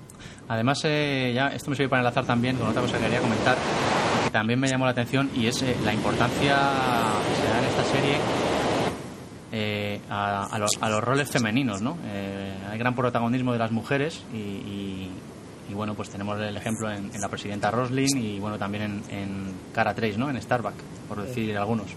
Además, 0.50 0.82
eh, 0.84 1.32
ya 1.34 1.50
esto 1.50 1.70
me 1.70 1.76
sirve 1.76 1.90
para 1.90 2.02
enlazar 2.02 2.26
también 2.26 2.58
con 2.58 2.68
otra 2.68 2.82
cosa 2.82 2.98
que 2.98 3.04
quería 3.04 3.22
comentar, 3.22 3.56
que 4.24 4.32
también 4.32 4.60
me 4.60 4.68
llamó 4.68 4.86
la 4.86 4.92
atención, 4.92 5.30
y 5.36 5.46
es 5.46 5.62
eh, 5.62 5.76
la 5.86 5.94
importancia 5.94 6.58
que 7.30 7.36
se 7.36 7.48
da 7.48 7.60
en 7.60 7.66
esta 7.66 7.84
serie 7.84 8.18
eh, 9.52 10.02
a, 10.10 10.58
los 10.90 11.04
roles 11.04 11.30
femeninos, 11.30 11.84
¿no? 11.84 11.98
hay 12.70 12.78
gran 12.80 12.96
protagonismo 12.96 13.54
de 13.54 13.60
las 13.60 13.72
mujeres 13.72 14.24
y, 14.34 15.08
bueno, 15.72 15.94
pues 15.94 16.10
tenemos 16.10 16.40
el 16.40 16.58
ejemplo 16.58 16.92
en, 16.92 17.12
la 17.22 17.30
presidenta 17.30 17.70
Roslin 17.70 18.18
y 18.18 18.40
bueno, 18.40 18.58
también 18.58 18.84
en, 18.84 19.16
en 19.16 19.54
Cara 19.72 19.94
Trace, 19.94 20.18
¿no? 20.18 20.32
En 20.32 20.42
Starbuck, 20.42 20.74
por 21.08 21.22
decir 21.22 21.56
algunos 21.58 21.96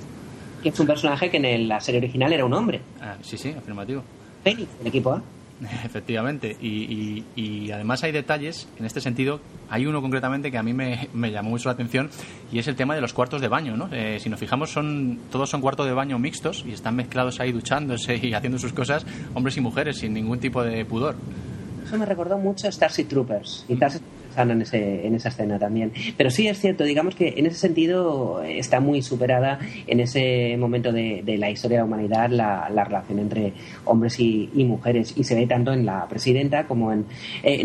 que 0.63 0.69
es 0.69 0.79
un 0.79 0.87
personaje 0.87 1.29
que 1.29 1.39
en 1.39 1.69
la 1.69 1.81
serie 1.81 1.99
original 1.99 2.33
era 2.33 2.45
un 2.45 2.55
hombre. 2.55 2.81
Ah, 3.01 3.17
sí, 3.21 3.37
sí, 3.37 3.51
afirmativo. 3.51 4.05
Penny, 4.45 4.67
el 4.81 4.87
equipo 4.87 5.13
A. 5.13 5.23
Efectivamente, 5.85 6.57
y, 6.61 7.25
y, 7.37 7.71
además 7.71 8.03
hay 8.03 8.13
detalles 8.13 8.69
en 8.79 8.85
este 8.85 9.01
sentido. 9.01 9.41
Hay 9.71 9.87
uno 9.87 10.01
concretamente 10.01 10.51
que 10.51 10.59
a 10.59 10.63
mí 10.63 10.73
me, 10.73 11.31
llamó 11.31 11.51
mucho 11.51 11.69
la 11.69 11.75
atención 11.75 12.11
y 12.51 12.59
es 12.59 12.67
el 12.67 12.77
tema 12.77 12.95
de 12.95 13.01
los 13.01 13.13
cuartos 13.13 13.41
de 13.41 13.49
baño. 13.49 13.77
¿no? 13.77 13.89
Eh, 13.93 14.19
si 14.21 14.29
nos 14.29 14.41
fijamos, 14.41 14.71
son 14.71 15.21
todos 15.31 15.51
son 15.51 15.61
cuartos 15.61 15.87
de 15.87 15.93
baño 15.93 16.19
mixtos 16.19 16.65
y 16.67 16.73
están 16.73 16.97
mezclados 16.97 17.41
ahí 17.41 17.53
duchándose 17.53 18.17
y 18.17 18.35
haciendo 18.35 18.59
sus 18.59 18.73
cosas, 18.73 19.07
hombres 19.35 19.57
y 19.57 19.61
mujeres, 19.61 19.99
sin 19.99 20.13
ningún 20.13 20.41
tipo 20.41 20.63
de 20.63 20.85
pudor. 20.85 21.15
Eso 21.85 21.99
me 21.99 22.07
recordó 22.07 22.39
mucho 22.39 22.69
a 22.69 22.73
Starship 22.73 23.05
Troopers. 23.05 23.65
Y 23.69 23.77
en, 24.37 24.63
ese, 24.63 25.07
en 25.07 25.15
esa 25.15 25.29
escena 25.29 25.59
también. 25.59 25.93
Pero 26.17 26.31
sí 26.31 26.49
es 26.49 26.59
cierto, 26.61 26.85
digamos 26.85 27.15
que 27.15 27.35
en 27.37 27.47
ese 27.47 27.59
sentido 27.59 28.43
está 28.43 28.81
muy 28.81 29.03
superada 29.03 29.59
en 29.87 30.01
ese 30.01 30.57
momento 30.59 30.93
de, 30.93 31.23
la 31.39 31.51
historia 31.51 31.79
de 31.79 31.83
la 31.83 31.87
humanidad 31.87 32.31
la, 32.31 32.85
relación 32.85 33.19
entre 33.19 33.53
hombres 33.85 34.19
y, 34.19 34.51
mujeres. 34.63 35.15
Y 35.17 35.25
se 35.25 35.35
ve 35.35 35.47
tanto 35.47 35.73
en 35.73 35.85
la 35.85 36.07
presidenta 36.09 36.67
como 36.67 36.93
en. 36.93 37.07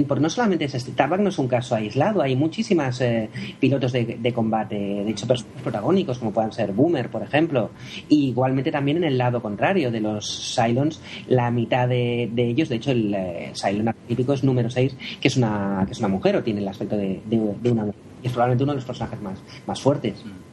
por 0.06 0.20
no 0.20 0.30
solamente 0.30 0.66
ese 0.66 0.80
Starbuck 0.80 1.20
no 1.20 1.30
es 1.30 1.40
un 1.40 1.48
caso 1.48 1.76
aislado, 1.76 2.22
hay 2.22 2.36
muchísimas 2.36 3.00
eh, 3.02 3.30
pilotos 3.60 3.92
de, 3.92 4.34
combate, 4.34 4.76
de 4.76 5.10
hecho, 5.10 5.28
personajes 5.28 5.62
protagónicos, 5.62 6.20
como 6.20 6.32
puedan 6.32 6.52
ser 6.52 6.72
Boomer, 6.72 7.10
por 7.10 7.24
ejemplo. 7.24 7.72
Y 8.10 8.30
igualmente 8.30 8.72
también 8.72 8.98
en 8.98 9.04
el 9.06 9.18
lado 9.18 9.42
contrario 9.42 9.92
de 9.92 10.00
los 10.00 10.56
Cylons, 10.56 11.02
la 11.28 11.52
mitad 11.52 11.88
de, 11.88 12.30
ellos, 12.36 12.70
de 12.70 12.76
hecho, 12.76 12.92
el 12.92 13.14
eh, 13.14 13.52
Cylon 13.54 13.90
arquetípico 13.90 14.34
es 14.34 14.44
número 14.44 14.70
6, 14.70 14.96
que 15.22 15.28
es 15.28 15.38
una, 15.38 15.84
que 15.86 15.94
es 15.94 16.00
una 16.00 16.08
mujer 16.08 16.36
o 16.36 16.44
tiene 16.44 16.57
el 16.58 16.68
aspecto 16.68 16.98
de, 16.98 17.22
una 17.64 17.86
mujer. 17.86 18.02
Y 18.24 18.28
es 18.28 18.34
probablemente 18.34 18.64
uno 18.64 18.74
de 18.74 18.78
los 18.78 18.86
personajes 18.86 19.22
más, 19.22 19.40
más 19.66 19.82
fuertes. 19.82 20.24
Mm. 20.26 20.48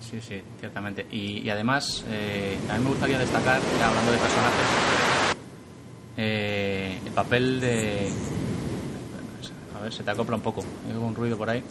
Sí, 0.00 0.20
sí, 0.20 0.40
ciertamente. 0.58 1.06
Y, 1.10 1.48
además, 1.50 2.04
eh, 2.10 2.56
a 2.70 2.78
mí 2.78 2.84
me 2.84 2.90
gustaría 2.90 3.18
destacar, 3.18 3.60
hablando 3.84 4.12
de 4.12 4.18
personajes, 4.18 5.36
eh, 6.16 6.98
el 7.04 7.12
papel 7.12 7.60
de. 7.60 8.08
A 9.76 9.82
ver, 9.82 9.92
se 9.92 10.02
te 10.02 10.10
acopla 10.10 10.36
un 10.36 10.42
poco. 10.42 10.64
Hay 10.88 10.96
un 10.96 11.14
ruido 11.14 11.36
por 11.36 11.50
ahí. 11.50 11.62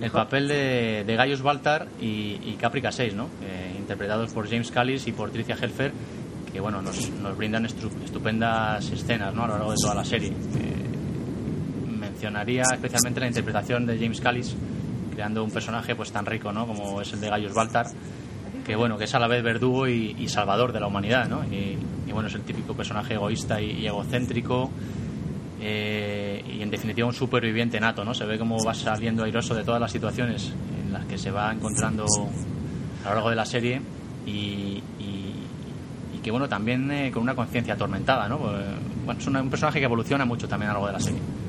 El 0.00 0.10
papel 0.10 0.48
de, 0.48 1.04
de 1.06 1.16
Gaius 1.16 1.42
Baltar 1.42 1.86
y, 2.00 2.38
y 2.42 2.56
Caprica 2.58 2.90
6, 2.92 3.14
¿no? 3.14 3.24
Eh, 3.42 3.74
interpretados 3.78 4.32
por 4.32 4.48
James 4.48 4.70
Callis 4.70 5.06
y 5.06 5.12
por 5.12 5.30
Tricia 5.30 5.56
Helfer, 5.56 5.92
que 6.52 6.60
bueno, 6.60 6.80
nos, 6.80 7.10
nos 7.10 7.36
brindan 7.36 7.66
estupendas 7.66 8.88
escenas 8.90 9.34
¿no? 9.34 9.44
a 9.44 9.46
lo 9.46 9.54
largo 9.54 9.70
de 9.72 9.76
toda 9.82 9.94
la 9.94 10.04
serie 10.04 10.32
mencionaría 12.20 12.64
especialmente 12.70 13.18
la 13.18 13.28
interpretación 13.28 13.86
de 13.86 13.98
James 13.98 14.20
Callis, 14.20 14.54
creando 15.10 15.42
un 15.42 15.50
personaje 15.50 15.94
pues 15.94 16.12
tan 16.12 16.26
rico 16.26 16.52
¿no? 16.52 16.66
como 16.66 17.00
es 17.00 17.10
el 17.14 17.20
de 17.20 17.30
Gaius 17.30 17.54
Baltar, 17.54 17.86
que 18.62 18.76
bueno, 18.76 18.98
que 18.98 19.04
es 19.04 19.14
a 19.14 19.18
la 19.18 19.26
vez 19.26 19.42
verdugo 19.42 19.88
y, 19.88 20.28
salvador 20.28 20.70
de 20.74 20.80
la 20.80 20.86
humanidad, 20.86 21.26
¿no? 21.28 21.42
Y, 21.44 21.78
bueno, 22.12 22.28
es 22.28 22.34
el 22.34 22.42
típico 22.42 22.74
personaje 22.74 23.14
egoísta 23.14 23.60
y, 23.60 23.86
egocéntrico. 23.86 24.70
Eh, 25.62 26.44
y 26.46 26.62
en 26.62 26.70
definitiva 26.70 27.06
un 27.06 27.14
superviviente 27.14 27.80
nato, 27.80 28.04
¿no? 28.04 28.12
Se 28.12 28.26
ve 28.26 28.38
cómo 28.38 28.62
va 28.62 28.74
saliendo 28.74 29.24
airoso 29.24 29.54
de 29.54 29.64
todas 29.64 29.80
las 29.80 29.90
situaciones 29.90 30.52
en 30.84 30.92
las 30.92 31.06
que 31.06 31.16
se 31.16 31.30
va 31.30 31.50
encontrando 31.52 32.04
a 33.04 33.08
lo 33.08 33.14
largo 33.14 33.30
de 33.30 33.36
la 33.36 33.46
serie 33.46 33.80
y, 34.26 34.82
que 36.22 36.30
bueno, 36.30 36.50
también 36.50 36.90
eh, 36.90 37.10
con 37.10 37.22
una 37.22 37.34
conciencia 37.34 37.72
atormentada, 37.72 38.28
¿no? 38.28 38.36
Pues, 38.36 38.62
bueno, 39.06 39.18
es 39.18 39.26
un 39.26 39.48
personaje 39.48 39.78
que 39.78 39.86
evoluciona 39.86 40.26
mucho 40.26 40.46
también 40.46 40.70
a 40.70 40.74
lo 40.74 40.80
largo 40.80 40.86
de 40.88 40.92
la 40.92 41.00
serie. 41.00 41.39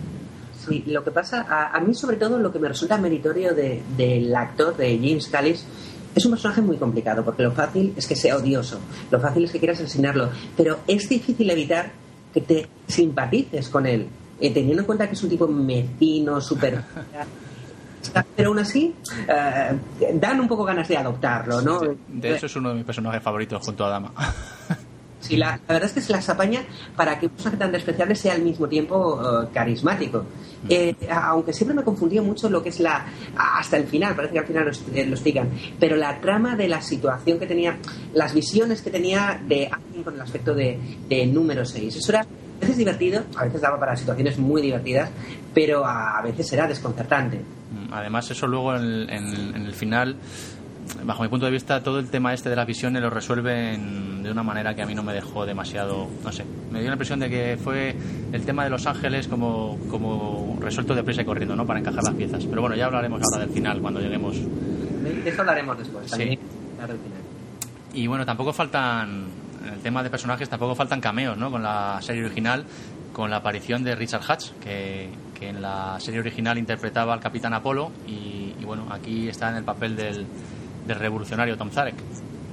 Sí, 0.67 0.83
lo 0.87 1.03
que 1.03 1.11
pasa, 1.11 1.45
a, 1.73 1.79
mí 1.79 1.93
sobre 1.95 2.17
todo 2.17 2.37
lo 2.37 2.51
que 2.51 2.59
me 2.59 2.67
resulta 2.67 2.97
meritorio 2.97 3.53
del 3.53 4.35
actor, 4.35 4.77
de 4.77 4.97
James 4.97 5.27
Callis, 5.27 5.65
es 6.13 6.25
un 6.25 6.31
personaje 6.31 6.61
muy 6.61 6.77
complicado, 6.77 7.23
porque 7.23 7.43
lo 7.43 7.51
fácil 7.51 7.93
es 7.95 8.05
que 8.05 8.15
sea 8.15 8.35
odioso, 8.35 8.79
lo 9.09 9.19
fácil 9.19 9.45
es 9.45 9.51
que 9.51 9.59
quieras 9.59 9.79
asesinarlo, 9.79 10.29
pero 10.55 10.79
es 10.85 11.07
difícil 11.07 11.49
evitar 11.49 11.91
que 12.33 12.41
te 12.41 12.67
simpatices 12.87 13.69
con 13.69 13.87
él, 13.87 14.07
eh, 14.39 14.53
teniendo 14.53 14.81
en 14.81 14.85
cuenta 14.85 15.07
que 15.07 15.13
es 15.13 15.23
un 15.23 15.29
tipo 15.29 15.47
mecino, 15.47 16.39
súper... 16.41 16.83
pero 18.35 18.49
aún 18.49 18.59
así 18.59 18.93
eh, 19.27 19.79
dan 20.15 20.39
un 20.39 20.47
poco 20.47 20.63
ganas 20.63 20.87
de 20.87 20.97
adoptarlo, 20.97 21.61
¿no? 21.61 21.79
De 22.07 22.35
hecho 22.35 22.47
es 22.47 22.55
uno 22.55 22.69
de 22.69 22.75
mis 22.75 22.85
personajes 22.85 23.21
favoritos 23.21 23.63
junto 23.65 23.85
a 23.85 23.89
Dama. 23.89 24.13
Sí, 25.21 25.37
la, 25.37 25.59
verdad 25.67 25.85
es 25.85 25.93
que 25.93 26.01
se 26.01 26.11
las 26.11 26.27
apaña 26.29 26.63
para 26.95 27.19
que 27.19 27.27
un 27.27 27.31
personaje 27.31 27.57
tan 27.57 27.71
despreciable 27.71 28.15
sea 28.15 28.33
al 28.33 28.41
mismo 28.41 28.67
tiempo 28.67 29.21
eh, 29.21 29.47
carismático. 29.53 30.19
Mm. 30.63 30.67
Eh, 30.69 30.95
aunque 31.09 31.53
siempre 31.53 31.75
me 31.75 31.83
confundió 31.83 32.23
mucho 32.23 32.49
lo 32.49 32.61
que 32.61 32.69
es 32.69 32.79
la. 32.79 33.05
hasta 33.37 33.77
el 33.77 33.85
final, 33.85 34.15
parece 34.15 34.33
que 34.33 34.39
al 34.39 34.45
final 34.45 34.65
lo, 34.65 35.15
eh. 35.15 35.45
Pero 35.79 35.95
la 35.95 36.19
trama 36.19 36.55
de 36.55 36.67
la 36.67 36.81
situación 36.81 37.39
que 37.39 37.45
tenía, 37.45 37.77
las 38.13 38.33
visiones 38.33 38.81
que 38.81 38.89
tenía 38.89 39.39
de 39.47 39.69
alguien 39.71 40.03
con 40.03 40.15
el 40.15 40.21
aspecto 40.21 40.53
de, 40.53 40.77
número 41.27 41.65
6, 41.65 41.95
eso 41.95 42.11
era 42.11 42.25
veces 42.59 42.77
divertido, 42.77 43.23
a 43.35 43.45
veces 43.45 43.61
daba 43.61 43.79
para 43.79 43.95
situaciones 43.95 44.37
muy 44.37 44.61
divertidas, 44.61 45.09
pero 45.53 45.83
a 45.85 46.21
veces 46.21 46.51
era 46.53 46.67
desconcertante. 46.67 47.41
Mm, 47.71 47.93
además, 47.93 48.29
eso 48.29 48.47
luego 48.47 48.75
en, 48.75 49.09
el 49.09 49.73
final, 49.73 50.17
bajo 51.03 51.23
mi 51.23 51.29
punto 51.29 51.45
de 51.45 51.51
vista, 51.51 51.81
todo 51.81 51.99
el 51.99 52.09
tema 52.09 52.33
este 52.33 52.49
de 52.49 52.55
las 52.55 52.67
visiones 52.67 53.01
lo 53.01 53.09
resuelven 53.09 54.23
de 54.23 54.31
una 54.31 54.43
manera 54.43 54.75
que 54.75 54.81
a 54.81 54.85
mí 54.85 54.93
no 54.93 55.03
me 55.03 55.13
dejó 55.13 55.45
demasiado, 55.45 56.07
no 56.23 56.31
sé, 56.31 56.45
me 56.71 56.79
dio 56.79 56.89
la 56.89 56.95
impresión 56.95 57.19
de 57.19 57.29
que 57.29 57.57
fue 57.61 57.95
el 58.31 58.45
tema 58.45 58.63
de 58.63 58.69
Los 58.69 58.85
Ángeles 58.85 59.27
como, 59.27 59.77
como 59.89 60.57
resuelto 60.61 60.93
deprisa 60.93 61.21
y 61.21 61.25
corriendo, 61.25 61.55
¿no? 61.55 61.65
Para 61.65 61.79
encajar 61.79 62.03
las 62.03 62.13
piezas. 62.13 62.45
Pero 62.45 62.61
bueno, 62.61 62.75
ya 62.75 62.85
hablaremos 62.85 63.21
ahora 63.23 63.45
del 63.45 63.53
final 63.53 63.81
cuando 63.81 63.99
lleguemos. 63.99 64.35
De 64.35 65.29
eso 65.29 65.41
hablaremos 65.41 65.77
después, 65.77 66.09
también. 66.09 66.39
Y 67.93 68.07
bueno, 68.07 68.25
tampoco 68.25 68.53
faltan 68.53 69.25
en 69.65 69.73
el 69.73 69.79
tema 69.79 70.03
de 70.03 70.09
personajes 70.09 70.49
tampoco 70.49 70.75
faltan 70.75 70.99
cameos, 71.01 71.37
¿no? 71.37 71.51
Con 71.51 71.63
la 71.63 71.99
serie 72.01 72.25
original, 72.25 72.65
con 73.13 73.29
la 73.29 73.37
aparición 73.37 73.83
de 73.83 73.95
Richard 73.95 74.23
Hatch, 74.27 74.51
que, 74.61 75.09
en 75.41 75.59
la 75.59 75.99
serie 75.99 76.19
original 76.19 76.59
interpretaba 76.59 77.13
al 77.13 77.19
Capitán 77.19 77.53
Apolo 77.55 77.91
y, 78.07 78.53
bueno, 78.63 78.85
aquí 78.91 79.27
está 79.27 79.49
en 79.49 79.55
el 79.55 79.63
papel 79.63 79.95
del, 79.95 80.27
revolucionario 80.97 81.57
Tom 81.57 81.71
Zarek 81.71 81.95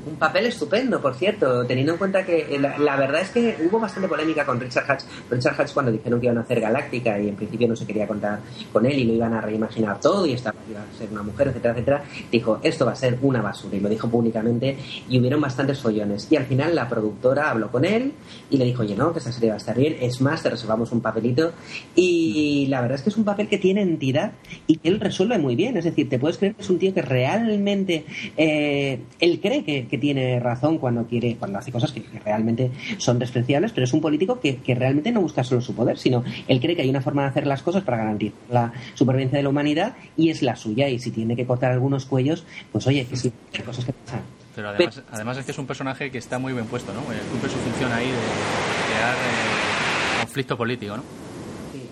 un 0.08 0.16
papel 0.16 0.46
estupendo, 0.46 1.00
por 1.00 1.14
cierto, 1.14 1.64
teniendo 1.66 1.92
en 1.92 1.98
cuenta 1.98 2.24
que 2.24 2.54
eh, 2.54 2.58
la, 2.58 2.96
verdad 2.96 3.20
es 3.20 3.30
que 3.30 3.56
hubo 3.68 3.78
bastante 3.78 4.08
polémica 4.08 4.44
con 4.44 4.58
Richard 4.58 4.90
Hatch. 4.90 5.04
Richard 5.30 5.60
Hatch 5.60 5.72
cuando 5.72 5.92
dijeron 5.92 6.20
que 6.20 6.26
iban 6.26 6.38
a 6.38 6.42
hacer 6.42 6.60
Galáctica 6.60 7.18
y 7.20 7.28
en 7.28 7.36
principio 7.36 7.68
no 7.68 7.76
se 7.76 7.86
quería 7.86 8.06
contar 8.06 8.40
con 8.72 8.86
él 8.86 8.98
y 8.98 9.04
lo 9.04 9.12
iban 9.14 9.34
a 9.34 9.40
reimaginar 9.40 10.00
todo 10.00 10.26
y 10.26 10.32
estaba, 10.32 10.56
iba 10.68 10.80
a 10.80 10.98
ser 10.98 11.08
una 11.10 11.22
mujer, 11.22 11.48
etcétera, 11.48 11.74
etcétera, 11.74 12.04
dijo, 12.30 12.58
esto 12.62 12.86
va 12.86 12.92
a 12.92 12.96
ser 12.96 13.18
una 13.22 13.42
basura 13.42 13.76
y 13.76 13.80
lo 13.80 13.88
dijo 13.88 14.08
públicamente 14.08 14.76
y 15.08 15.18
hubieron 15.18 15.40
bastantes 15.40 15.80
follones. 15.80 16.26
Y 16.30 16.36
al 16.36 16.46
final 16.46 16.74
la 16.74 16.88
productora 16.88 17.50
habló 17.50 17.70
con 17.70 17.84
él 17.84 18.12
y 18.50 18.56
le 18.56 18.64
dijo, 18.64 18.82
oye, 18.82 18.96
no, 18.96 19.12
que 19.12 19.18
esta 19.18 19.32
serie 19.32 19.50
va 19.50 19.54
a 19.54 19.58
estar 19.58 19.76
bien, 19.76 19.96
es 20.00 20.20
más, 20.20 20.42
te 20.42 20.50
reservamos 20.50 20.92
un 20.92 21.00
papelito 21.00 21.52
y 21.94 22.66
la 22.68 22.80
verdad 22.80 22.96
es 22.96 23.02
que 23.02 23.10
es 23.10 23.16
un 23.16 23.24
papel 23.24 23.48
que 23.48 23.58
tiene 23.58 23.82
entidad 23.82 24.32
y 24.66 24.76
que 24.76 24.88
él 24.88 25.00
resuelve 25.00 25.38
muy 25.38 25.54
bien, 25.54 25.76
es 25.76 25.84
decir, 25.84 26.08
te 26.08 26.18
puedes 26.18 26.38
creer 26.38 26.54
que 26.54 26.62
es 26.62 26.70
un 26.70 26.78
tío 26.78 26.94
que 26.94 27.02
realmente 27.02 28.04
eh, 28.36 29.00
él 29.20 29.40
cree 29.40 29.64
que 29.64 29.97
tiene 29.98 30.40
razón 30.40 30.78
cuando 30.78 31.06
quiere, 31.06 31.36
cuando 31.36 31.58
hace 31.58 31.72
cosas 31.72 31.92
que, 31.92 32.04
realmente 32.24 32.70
son 32.98 33.18
despreciables, 33.18 33.72
pero 33.72 33.84
es 33.84 33.92
un 33.92 34.00
político 34.00 34.40
que, 34.40 34.58
realmente 34.74 35.12
no 35.12 35.20
busca 35.20 35.44
solo 35.44 35.60
su 35.60 35.74
poder, 35.74 35.98
sino 35.98 36.24
él 36.46 36.60
cree 36.60 36.76
que 36.76 36.82
hay 36.82 36.90
una 36.90 37.00
forma 37.00 37.22
de 37.22 37.28
hacer 37.28 37.46
las 37.46 37.62
cosas 37.62 37.82
para 37.82 37.98
garantizar 37.98 38.38
la 38.50 38.72
supervivencia 38.94 39.38
de 39.38 39.42
la 39.42 39.48
humanidad 39.48 39.96
y 40.16 40.30
es 40.30 40.42
la 40.42 40.56
suya. 40.56 40.88
Y 40.88 40.98
si 40.98 41.10
tiene 41.10 41.36
que 41.36 41.46
cortar 41.46 41.72
algunos 41.72 42.06
cuellos, 42.06 42.44
pues 42.72 42.86
oye, 42.86 43.06
que 43.06 43.16
sí, 43.16 43.32
hay 43.54 43.62
cosas 43.62 43.84
que 43.84 43.92
pasan. 43.92 44.20
Pero 44.54 44.70
además, 44.70 45.02
además 45.10 45.38
es 45.38 45.44
que 45.44 45.52
es 45.52 45.58
un 45.58 45.66
personaje 45.66 46.10
que 46.10 46.18
está 46.18 46.38
muy 46.38 46.52
bien 46.52 46.66
puesto, 46.66 46.92
¿no? 46.92 47.00
Cumple 47.00 47.48
su 47.48 47.58
función 47.58 47.92
ahí 47.92 48.06
de 48.06 48.92
crear 48.92 49.14
eh, 49.14 50.20
conflicto 50.22 50.56
político, 50.56 50.96
¿no? 50.96 51.27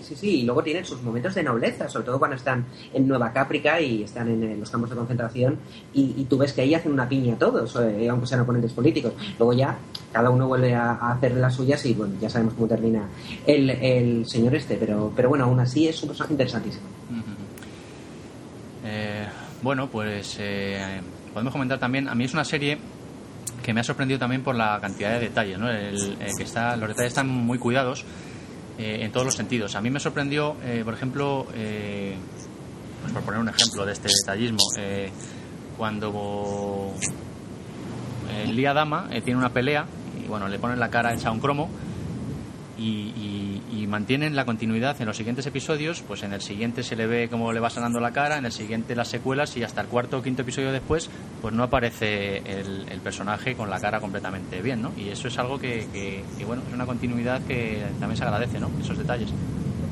Sí, 0.07 0.15
sí, 0.15 0.39
y 0.41 0.43
luego 0.43 0.63
tienen 0.63 0.85
sus 0.85 1.01
momentos 1.01 1.35
de 1.35 1.43
nobleza, 1.43 1.89
sobre 1.89 2.05
todo 2.05 2.19
cuando 2.19 2.37
están 2.37 2.65
en 2.93 3.07
Nueva 3.07 3.33
Cáprica 3.33 3.81
y 3.81 4.03
están 4.03 4.29
en, 4.29 4.59
los 4.59 4.69
campos 4.69 4.89
de 4.89 4.95
concentración 4.95 5.57
y, 5.93 6.25
tú 6.25 6.37
ves 6.37 6.53
que 6.53 6.61
ahí 6.61 6.73
hacen 6.73 6.91
una 6.91 7.07
piña 7.07 7.35
todos, 7.37 7.75
eh, 7.77 8.07
aunque 8.09 8.27
sean 8.27 8.41
oponentes 8.41 8.73
políticos. 8.73 9.13
Luego 9.37 9.53
ya 9.53 9.77
cada 10.11 10.29
uno 10.29 10.47
vuelve 10.47 10.73
a, 10.73 10.93
hacer 11.11 11.35
las 11.35 11.55
suyas 11.55 11.85
y 11.85 11.93
bueno, 11.93 12.15
ya 12.21 12.29
sabemos 12.29 12.53
cómo 12.53 12.67
termina 12.67 13.07
el, 13.45 14.25
señor 14.27 14.55
este, 14.55 14.75
pero, 14.75 15.11
pero 15.15 15.29
bueno, 15.29 15.45
aún 15.45 15.59
así 15.59 15.87
es 15.87 16.01
un 16.03 16.09
personaje 16.09 16.33
interesantísimo. 16.33 16.85
Eh, 18.85 19.27
bueno, 19.61 19.89
pues 19.89 20.37
eh, 20.39 21.01
podemos 21.33 21.51
comentar 21.51 21.79
también, 21.79 22.07
a 22.07 22.15
mí 22.15 22.23
es 22.23 22.33
una 22.33 22.45
serie 22.45 22.77
que 23.63 23.73
me 23.73 23.81
ha 23.81 23.83
sorprendido 23.83 24.19
también 24.19 24.43
por 24.43 24.55
la 24.55 24.79
cantidad 24.79 25.11
de 25.11 25.19
detalles, 25.19 25.59
¿no? 25.59 25.67
que 25.67 26.43
está, 26.43 26.77
los 26.77 26.89
detalles 26.89 27.09
están 27.09 27.27
muy 27.27 27.57
cuidados 27.57 28.05
eh, 28.77 28.99
en 29.01 29.11
todos 29.11 29.25
los 29.25 29.35
sentidos. 29.35 29.75
A 29.75 29.81
mí 29.81 29.89
me 29.89 29.99
sorprendió, 29.99 30.55
eh, 30.63 30.83
por 30.85 30.93
ejemplo, 30.93 31.47
eh, 31.53 32.15
pues 33.01 33.13
por 33.13 33.23
poner 33.23 33.39
un 33.39 33.49
ejemplo 33.49 33.85
de 33.85 33.93
este 33.93 34.09
detallismo, 34.09 34.63
cuando 35.77 36.93
Lía 38.47 38.73
Dama 38.73 39.07
tiene 39.23 39.37
una 39.37 39.53
pelea 39.53 39.85
y 40.23 40.27
bueno, 40.27 40.47
le 40.47 40.59
ponen 40.59 40.79
la 40.79 40.89
cara 40.89 41.13
hecha 41.13 41.31
un 41.31 41.39
cromo 41.39 41.69
y, 42.77 43.46
mantienen 43.85 44.35
la 44.35 44.45
continuidad 44.45 44.99
en 44.99 45.07
los 45.07 45.17
siguientes 45.17 45.45
episodios, 45.45 46.01
pues 46.01 46.23
en 46.23 46.33
el 46.33 46.41
siguiente 46.41 46.81
se 46.81 46.95
le 46.95 47.05
ve 47.05 47.27
cómo 47.29 47.53
le 47.53 47.59
va 47.59 47.69
sanando 47.69 47.99
la 47.99 48.11
cara, 48.11 48.37
en 48.37 48.45
el 48.45 48.51
siguiente 48.51 48.95
las 48.95 49.09
secuelas 49.09 49.55
y 49.57 49.63
hasta 49.63 49.81
el 49.81 49.87
cuarto 49.87 50.17
o 50.17 50.23
quinto 50.23 50.41
episodio 50.41 50.71
después, 50.71 51.09
pues 51.41 51.53
no 51.53 51.63
aparece 51.63 52.37
el, 52.37 52.99
personaje 53.03 53.55
con 53.55 53.69
la 53.69 53.79
cara 53.79 53.99
completamente 53.99 54.61
bien, 54.61 54.81
¿no? 54.81 54.91
Y 54.97 55.09
eso 55.09 55.27
es 55.27 55.37
algo 55.37 55.59
que, 55.59 56.23
bueno, 56.45 56.63
es 56.67 56.73
una 56.73 56.85
continuidad 56.85 57.41
que 57.43 57.83
también 57.99 58.17
se 58.17 58.23
agradece, 58.23 58.59
¿no? 58.59 58.69
Esos 58.81 58.97
detalles. 58.97 59.29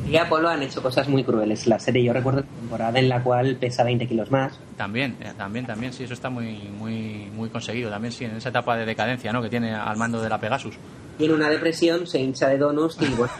Y 0.09 0.17
Apolo 0.17 0.49
han 0.49 0.61
hecho 0.61 0.81
cosas 0.81 1.07
muy 1.09 1.23
crueles. 1.23 1.65
La 1.65 1.79
serie, 1.79 2.03
yo 2.03 2.13
recuerdo 2.13 2.41
la 2.41 2.47
temporada 2.47 2.99
en 2.99 3.09
la 3.09 3.23
cual 3.23 3.55
pesa 3.55 3.83
20 3.83 4.07
kilos 4.07 4.31
más. 4.31 4.59
También, 4.77 5.17
eh, 5.19 5.33
también, 5.37 5.65
también, 5.65 5.93
sí, 5.93 6.03
eso 6.03 6.13
está 6.13 6.29
muy, 6.29 6.69
muy, 6.77 7.29
muy 7.35 7.49
conseguido. 7.49 7.89
También, 7.89 8.11
sí, 8.11 8.25
en 8.25 8.35
esa 8.35 8.49
etapa 8.49 8.77
de 8.77 8.85
decadencia, 8.85 9.33
¿no? 9.33 9.41
Que 9.41 9.49
tiene 9.49 9.73
al 9.73 9.97
mando 9.97 10.21
de 10.21 10.29
la 10.29 10.39
Pegasus 10.39 10.77
tiene 11.17 11.33
una 11.33 11.49
depresión, 11.49 12.07
se 12.07 12.19
hincha 12.19 12.49
de 12.49 12.57
donos 12.57 12.97
y 13.01 13.13
bueno. 13.13 13.33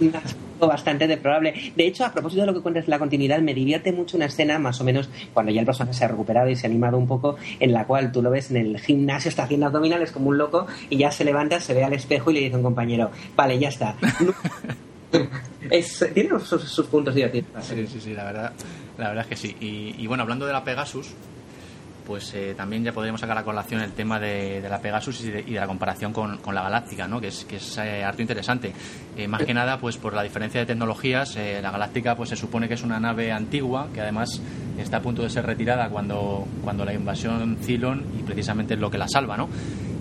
bastante 0.60 1.06
deplorable. 1.06 1.72
De 1.74 1.86
hecho, 1.86 2.04
a 2.04 2.12
propósito 2.12 2.42
de 2.42 2.46
lo 2.46 2.54
que 2.54 2.60
cuentas 2.60 2.88
la 2.88 2.98
continuidad, 2.98 3.40
me 3.40 3.52
divierte 3.52 3.92
mucho 3.92 4.16
una 4.16 4.26
escena, 4.26 4.58
más 4.58 4.80
o 4.80 4.84
menos, 4.84 5.08
cuando 5.34 5.52
ya 5.52 5.60
el 5.60 5.66
personaje 5.66 5.96
se 5.98 6.04
ha 6.04 6.08
recuperado 6.08 6.48
y 6.48 6.56
se 6.56 6.66
ha 6.66 6.70
animado 6.70 6.96
un 6.96 7.06
poco, 7.06 7.36
en 7.60 7.72
la 7.72 7.86
cual 7.86 8.12
tú 8.12 8.22
lo 8.22 8.30
ves 8.30 8.50
en 8.50 8.56
el 8.56 8.80
gimnasio, 8.80 9.28
está 9.28 9.44
haciendo 9.44 9.66
abdominales 9.66 10.12
como 10.12 10.30
un 10.30 10.38
loco, 10.38 10.66
y 10.88 10.96
ya 10.98 11.10
se 11.10 11.24
levanta, 11.24 11.60
se 11.60 11.74
ve 11.74 11.84
al 11.84 11.92
espejo 11.92 12.30
y 12.30 12.34
le 12.34 12.40
dice 12.40 12.54
a 12.54 12.58
un 12.58 12.64
compañero, 12.64 13.10
vale, 13.34 13.58
ya 13.58 13.68
está. 13.68 13.96
tiene 16.14 16.40
sus, 16.40 16.86
puntos 16.86 17.14
divertidos. 17.14 17.48
Sí, 17.62 17.86
sí, 17.86 18.00
sí, 18.00 18.14
la 18.14 18.24
verdad, 18.24 18.52
la 18.98 19.08
verdad 19.08 19.24
es 19.24 19.28
que 19.28 19.36
sí. 19.36 19.56
y 19.60 20.06
bueno, 20.06 20.22
hablando 20.22 20.46
de 20.46 20.52
la 20.52 20.64
Pegasus, 20.64 21.14
pues 22.06 22.32
eh, 22.34 22.54
también 22.56 22.84
ya 22.84 22.92
podríamos 22.92 23.20
sacar 23.20 23.36
a 23.36 23.44
colación 23.44 23.82
el 23.82 23.92
tema 23.92 24.20
de, 24.20 24.64
la 24.68 24.80
Pegasus 24.80 25.24
y 25.24 25.30
de, 25.30 25.42
la 25.50 25.66
comparación 25.66 26.12
con, 26.12 26.38
la 26.54 26.62
Galáctica, 26.62 27.08
¿no? 27.08 27.20
que 27.20 27.28
es, 27.28 27.44
que 27.44 27.56
es 27.56 27.78
eh, 27.78 28.04
harto 28.04 28.22
interesante. 28.22 28.72
Eh, 29.16 29.26
más 29.26 29.42
que 29.42 29.52
nada, 29.52 29.78
pues 29.78 29.96
por 29.96 30.14
la 30.14 30.22
diferencia 30.22 30.60
de 30.60 30.66
tecnologías, 30.66 31.36
la 31.36 31.70
Galáctica 31.70 32.16
pues 32.16 32.30
se 32.30 32.36
supone 32.36 32.68
que 32.68 32.74
es 32.74 32.82
una 32.82 33.00
nave 33.00 33.32
antigua 33.32 33.88
que 33.92 34.00
además 34.00 34.40
está 34.78 34.98
a 34.98 35.02
punto 35.02 35.22
de 35.22 35.30
ser 35.30 35.44
retirada 35.44 35.88
cuando, 35.88 36.46
cuando 36.62 36.84
la 36.84 36.94
invasión 36.94 37.58
Cylon 37.60 38.04
y 38.18 38.22
precisamente 38.22 38.74
es 38.74 38.80
lo 38.80 38.90
que 38.90 38.98
la 38.98 39.08
salva, 39.08 39.36
¿no? 39.36 39.48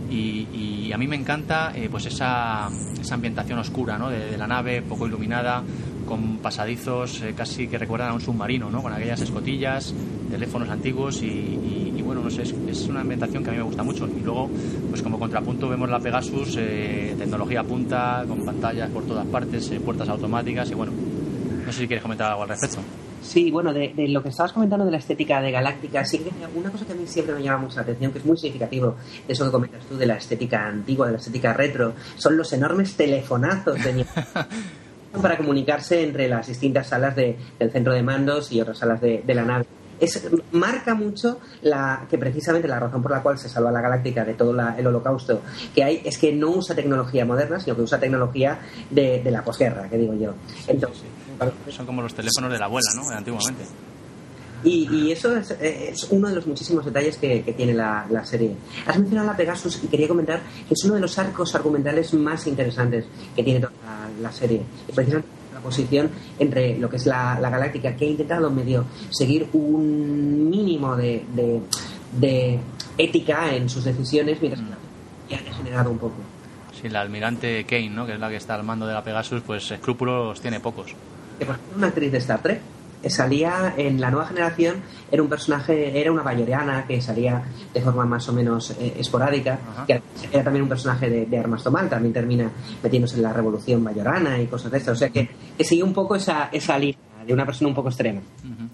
Y, 0.09 0.91
a 0.93 0.97
mí 0.97 1.07
me 1.07 1.17
encanta 1.17 1.73
pues 1.91 2.05
esa, 2.05 2.69
esa 3.01 3.15
ambientación 3.15 3.59
oscura 3.59 3.97
¿no? 3.97 4.09
de, 4.09 4.37
la 4.37 4.47
nave, 4.47 4.81
poco 4.81 5.07
iluminada, 5.07 5.61
con 6.07 6.37
pasadizos 6.37 7.21
casi 7.35 7.67
que 7.67 7.77
recuerdan 7.77 8.11
a 8.11 8.13
un 8.13 8.21
submarino, 8.21 8.69
¿no? 8.69 8.81
con 8.81 8.93
aquellas 8.93 9.19
escotillas, 9.19 9.93
teléfonos 10.29 10.69
antiguos 10.69 11.21
y, 11.21 11.84
bueno, 12.05 12.21
no 12.21 12.29
sé, 12.29 12.43
es, 12.43 12.87
una 12.87 13.01
ambientación 13.01 13.43
que 13.43 13.49
a 13.49 13.53
mí 13.53 13.57
me 13.57 13.63
gusta 13.63 13.83
mucho. 13.83 14.07
Y 14.07 14.21
luego, 14.21 14.49
pues 14.89 15.01
como 15.01 15.19
contrapunto 15.19 15.67
vemos 15.67 15.89
la 15.89 15.99
Pegasus, 15.99 16.55
eh, 16.57 17.15
tecnología 17.17 17.63
punta, 17.63 18.23
con 18.27 18.45
pantallas 18.45 18.89
por 18.91 19.03
todas 19.03 19.25
partes, 19.25 19.71
eh, 19.71 19.79
puertas 19.79 20.07
automáticas 20.09 20.69
y 20.71 20.75
bueno, 20.75 20.91
no 21.65 21.71
sé 21.71 21.81
si 21.81 21.87
quieres 21.87 22.03
comentar 22.03 22.31
algo 22.31 22.43
al 22.43 22.49
respecto. 22.49 22.77
Sí, 23.21 23.49
bueno, 23.49 23.73
de, 23.73 23.91
lo 24.09 24.21
que 24.21 24.29
estabas 24.29 24.53
comentando 24.53 24.85
de 24.85 24.91
la 24.91 24.97
estética 24.97 25.41
de 25.41 25.51
Galáctica, 25.51 26.05
sí 26.05 26.19
que 26.19 26.29
una 26.55 26.69
cosa 26.69 26.85
que 26.85 26.93
a 26.93 26.95
mí 26.95 27.07
siempre 27.07 27.33
me 27.33 27.41
llama 27.41 27.63
mucho 27.63 27.77
la 27.77 27.81
atención, 27.81 28.11
que 28.11 28.19
es 28.19 28.25
muy 28.25 28.37
significativo 28.37 28.95
de 29.25 29.33
eso 29.33 29.45
que 29.45 29.51
comentas 29.51 29.83
tú, 29.85 29.97
de 29.97 30.05
la 30.05 30.17
estética 30.17 30.67
antigua, 30.67 31.07
de 31.07 31.13
la 31.13 31.17
estética 31.17 31.51
retro, 31.51 31.93
son 32.17 32.37
los 32.37 32.53
enormes 32.53 32.95
telefonazos 32.95 33.83
de 33.83 34.05
para 35.21 35.37
comunicarse 35.37 36.03
entre 36.03 36.27
las 36.27 36.47
distintas 36.47 36.87
salas 36.87 37.15
del 37.15 37.37
centro 37.71 37.93
de 37.93 38.03
mandos 38.03 38.51
y 38.51 38.61
otras 38.61 38.77
salas 38.77 39.01
de 39.01 39.23
la 39.27 39.43
nave 39.43 39.65
es, 39.99 40.29
marca 40.51 40.95
mucho 40.95 41.39
la, 41.61 42.05
que 42.09 42.17
precisamente 42.17 42.67
la 42.67 42.79
razón 42.79 43.01
por 43.01 43.11
la 43.11 43.21
cual 43.21 43.37
se 43.37 43.49
salva 43.49 43.71
la 43.71 43.81
galáctica 43.81 44.25
de 44.25 44.33
todo 44.33 44.55
el 44.77 44.87
holocausto 44.87 45.41
que 45.73 45.83
hay 45.83 46.01
es 46.03 46.17
que 46.17 46.33
no 46.33 46.51
usa 46.51 46.75
tecnología 46.75 47.25
moderna, 47.25 47.59
sino 47.59 47.75
que 47.75 47.81
usa 47.81 47.99
tecnología 47.99 48.59
de, 48.89 49.21
la 49.25 49.43
posguerra, 49.43 49.89
que 49.89 49.97
digo 49.97 50.13
yo. 50.13 50.33
Entonces, 50.67 51.03
Son 51.69 51.85
como 51.85 52.01
los 52.01 52.13
teléfonos 52.13 52.51
de 52.51 52.59
la 52.59 52.65
abuela, 52.65 52.89
¿no? 52.95 53.09
Antiguamente. 53.09 53.65
Y, 54.63 55.11
eso 55.11 55.35
es, 55.37 56.07
uno 56.09 56.27
de 56.27 56.35
los 56.35 56.47
muchísimos 56.47 56.83
detalles 56.85 57.17
que, 57.17 57.53
tiene 57.55 57.73
la, 57.73 58.25
serie. 58.25 58.55
Has 58.87 58.97
mencionado 58.97 59.29
la 59.29 59.37
Pegasus 59.37 59.83
y 59.83 59.87
quería 59.87 60.07
comentar 60.07 60.41
que 60.67 60.73
es 60.73 60.83
uno 60.85 60.95
de 60.95 61.01
los 61.01 61.17
arcos 61.19 61.53
argumentales 61.53 62.13
más 62.13 62.47
interesantes 62.47 63.05
que 63.35 63.43
tiene 63.43 63.59
toda 63.59 63.73
la, 64.21 64.31
serie. 64.31 64.63
precisamente 64.93 65.44
posición 65.65 66.09
entre 66.39 66.77
lo 66.77 66.89
que 66.89 66.97
es 66.97 67.05
la, 67.05 67.37
galáctica, 67.41 67.95
que 67.95 68.05
ha 68.05 68.07
intentado 68.07 68.49
medio 68.51 68.85
seguir 69.09 69.47
un 69.53 70.49
mínimo 70.49 70.95
de, 70.95 71.23
de, 72.13 72.59
ética 72.97 73.53
en 73.53 73.67
sus 73.69 73.83
decisiones, 73.83 74.39
mientras 74.39 74.63
que 75.27 75.35
ha 75.35 75.53
generado 75.53 75.91
un 75.91 75.97
poco. 75.97 76.15
Sí, 76.79 76.87
la 76.89 77.01
almirante 77.01 77.65
Kane, 77.65 77.89
¿no? 77.89 78.05
que 78.05 78.13
es 78.13 78.19
la 78.19 78.29
que 78.29 78.35
está 78.35 78.55
al 78.55 78.63
mando 78.63 78.85
de 78.85 78.93
la 78.93 79.03
Pegasus, 79.03 79.41
pues 79.41 79.69
escrúpulos 79.71 80.39
tiene 80.39 80.59
pocos. 80.59 80.93
una 81.75 81.87
actriz 81.87 82.11
de 82.11 82.19
Star 82.19 82.41
Trek 82.41 82.61
salía 83.09 83.73
en 83.77 83.99
la 84.01 84.11
nueva 84.11 84.27
generación, 84.27 84.81
era 85.11 85.21
un 85.21 85.29
personaje, 85.29 85.99
era 85.99 86.11
una 86.11 86.23
bayoriana 86.23 86.85
que 86.87 87.01
salía 87.01 87.43
de 87.73 87.81
forma 87.81 88.05
más 88.05 88.27
o 88.29 88.33
menos 88.33 88.71
eh, 88.71 88.95
esporádica, 88.99 89.59
que 89.87 90.01
era 90.31 90.43
también 90.43 90.63
un 90.63 90.69
personaje 90.69 91.09
de, 91.09 91.37
Armas 91.37 91.63
Tomán, 91.63 91.89
también 91.89 92.13
termina 92.13 92.49
metiéndose 92.81 93.17
en 93.17 93.23
la 93.23 93.33
revolución 93.33 93.83
bayorana 93.83 94.39
y 94.39 94.47
cosas 94.47 94.71
de 94.71 94.77
estas. 94.77 94.93
O 94.93 94.99
sea 94.99 95.09
que, 95.09 95.29
que 95.57 95.63
sigue 95.63 95.83
un 95.83 95.93
poco 95.93 96.15
esa, 96.15 96.49
esa 96.51 96.77
línea 96.77 96.97
de 97.25 97.33
una 97.33 97.45
persona 97.45 97.67
un 97.67 97.75
poco 97.75 97.89
extrema. 97.89 98.21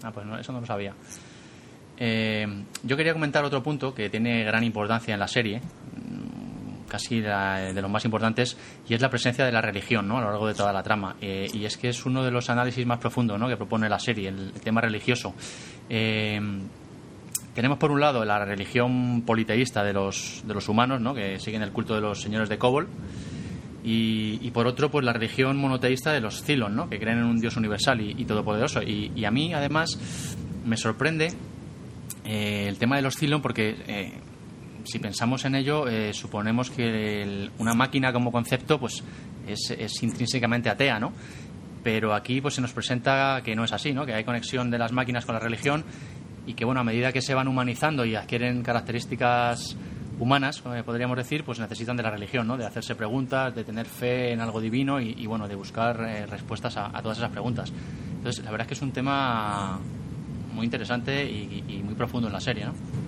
Ah, 0.02 0.10
pues 0.12 0.26
eso 0.40 0.52
no 0.52 0.60
lo 0.60 0.66
sabía. 0.66 0.94
Eh, 1.98 2.46
yo 2.82 2.96
quería 2.96 3.12
comentar 3.12 3.44
otro 3.44 3.62
punto 3.62 3.94
que 3.94 4.10
tiene 4.10 4.44
gran 4.44 4.64
importancia 4.64 5.14
en 5.14 5.20
la 5.20 5.28
serie, 5.28 5.60
casi 6.92 7.22
de 7.22 7.80
los 7.80 7.90
más 7.90 8.04
importantes, 8.04 8.58
y 8.86 8.92
es 8.92 9.00
la 9.00 9.08
presencia 9.08 9.46
de 9.46 9.50
la 9.50 9.62
religión 9.62 10.06
¿no? 10.06 10.18
a 10.18 10.20
lo 10.20 10.28
largo 10.28 10.46
de 10.46 10.52
toda 10.52 10.74
la 10.74 10.82
trama. 10.82 11.16
Eh, 11.22 11.48
y 11.54 11.64
es 11.64 11.78
que 11.78 11.88
es 11.88 12.04
uno 12.04 12.22
de 12.22 12.30
los 12.30 12.50
análisis 12.50 12.84
más 12.84 12.98
profundos 12.98 13.40
¿no? 13.40 13.48
que 13.48 13.56
propone 13.56 13.88
la 13.88 13.98
serie, 13.98 14.28
el, 14.28 14.52
tema 14.62 14.82
religioso. 14.82 15.34
Eh, 15.88 16.38
tenemos 17.54 17.78
por 17.78 17.90
un 17.90 18.00
lado 18.00 18.26
la 18.26 18.44
religión 18.44 19.22
politeísta 19.22 19.82
de 19.82 19.94
los, 19.94 20.42
de 20.46 20.52
los 20.52 20.68
humanos, 20.68 21.00
¿no? 21.00 21.14
que 21.14 21.40
siguen 21.40 21.62
el 21.62 21.72
culto 21.72 21.94
de 21.94 22.02
los 22.02 22.20
señores 22.20 22.50
de 22.50 22.58
Kobol, 22.58 22.88
y, 23.84 24.48
por 24.52 24.68
otro, 24.68 24.92
pues 24.92 25.04
la 25.04 25.12
religión 25.12 25.56
monoteísta 25.56 26.12
de 26.12 26.20
los 26.20 26.44
Cylon, 26.44 26.76
¿no? 26.76 26.88
que 26.88 27.00
creen 27.00 27.18
en 27.18 27.24
un 27.24 27.40
Dios 27.40 27.56
universal 27.56 28.00
y, 28.00 28.24
todopoderoso. 28.26 28.80
Y, 28.80 29.24
a 29.24 29.30
mí, 29.32 29.54
además, 29.54 29.98
me 30.64 30.76
sorprende 30.76 31.32
eh, 32.24 32.66
el 32.68 32.78
tema 32.78 32.94
de 32.94 33.02
los 33.02 33.16
Cylon 33.16 33.42
porque 33.42 34.20
si 34.84 34.98
pensamos 34.98 35.44
en 35.44 35.54
ello, 35.54 35.88
eh, 35.88 36.12
suponemos 36.12 36.70
que 36.70 37.48
una 37.58 37.74
máquina 37.74 38.12
como 38.12 38.32
concepto 38.32 38.78
pues 38.78 39.02
es, 39.46 40.02
intrínsecamente 40.02 40.70
atea, 40.70 40.98
¿no? 40.98 41.12
Pero 41.82 42.14
aquí 42.14 42.40
pues 42.40 42.54
se 42.54 42.60
nos 42.60 42.72
presenta 42.72 43.40
que 43.44 43.54
no 43.56 43.64
es 43.64 43.72
así, 43.72 43.92
¿no? 43.92 44.06
Que 44.06 44.14
hay 44.14 44.24
conexión 44.24 44.70
de 44.70 44.78
las 44.78 44.92
máquinas 44.92 45.24
con 45.24 45.34
la 45.34 45.40
religión 45.40 45.84
y 46.46 46.54
que 46.54 46.64
bueno 46.64 46.80
a 46.80 46.84
medida 46.84 47.12
que 47.12 47.20
se 47.20 47.34
van 47.34 47.48
humanizando 47.48 48.04
y 48.04 48.14
adquieren 48.14 48.62
características 48.62 49.76
humanas, 50.18 50.60
podríamos 50.60 51.16
decir, 51.16 51.42
pues 51.42 51.58
necesitan 51.58 51.96
de 51.96 52.02
la 52.04 52.10
religión, 52.10 52.46
¿no? 52.46 52.56
De 52.56 52.64
hacerse 52.64 52.94
preguntas, 52.94 53.54
de 53.54 53.64
tener 53.64 53.86
fe 53.86 54.32
en 54.32 54.40
algo 54.40 54.60
divino 54.60 55.00
y, 55.00 55.26
bueno, 55.26 55.48
de 55.48 55.56
buscar 55.56 55.98
respuestas 56.28 56.76
a, 56.76 56.90
todas 57.02 57.18
esas 57.18 57.30
preguntas. 57.30 57.72
Entonces, 58.18 58.44
la 58.44 58.52
verdad 58.52 58.66
es 58.66 58.68
que 58.68 58.74
es 58.74 58.82
un 58.82 58.92
tema 58.92 59.80
muy 60.52 60.64
interesante 60.64 61.24
y, 61.28 61.82
muy 61.82 61.94
profundo 61.94 62.28
en 62.28 62.34
la 62.34 62.40
serie, 62.40 62.66
¿no? 62.66 63.01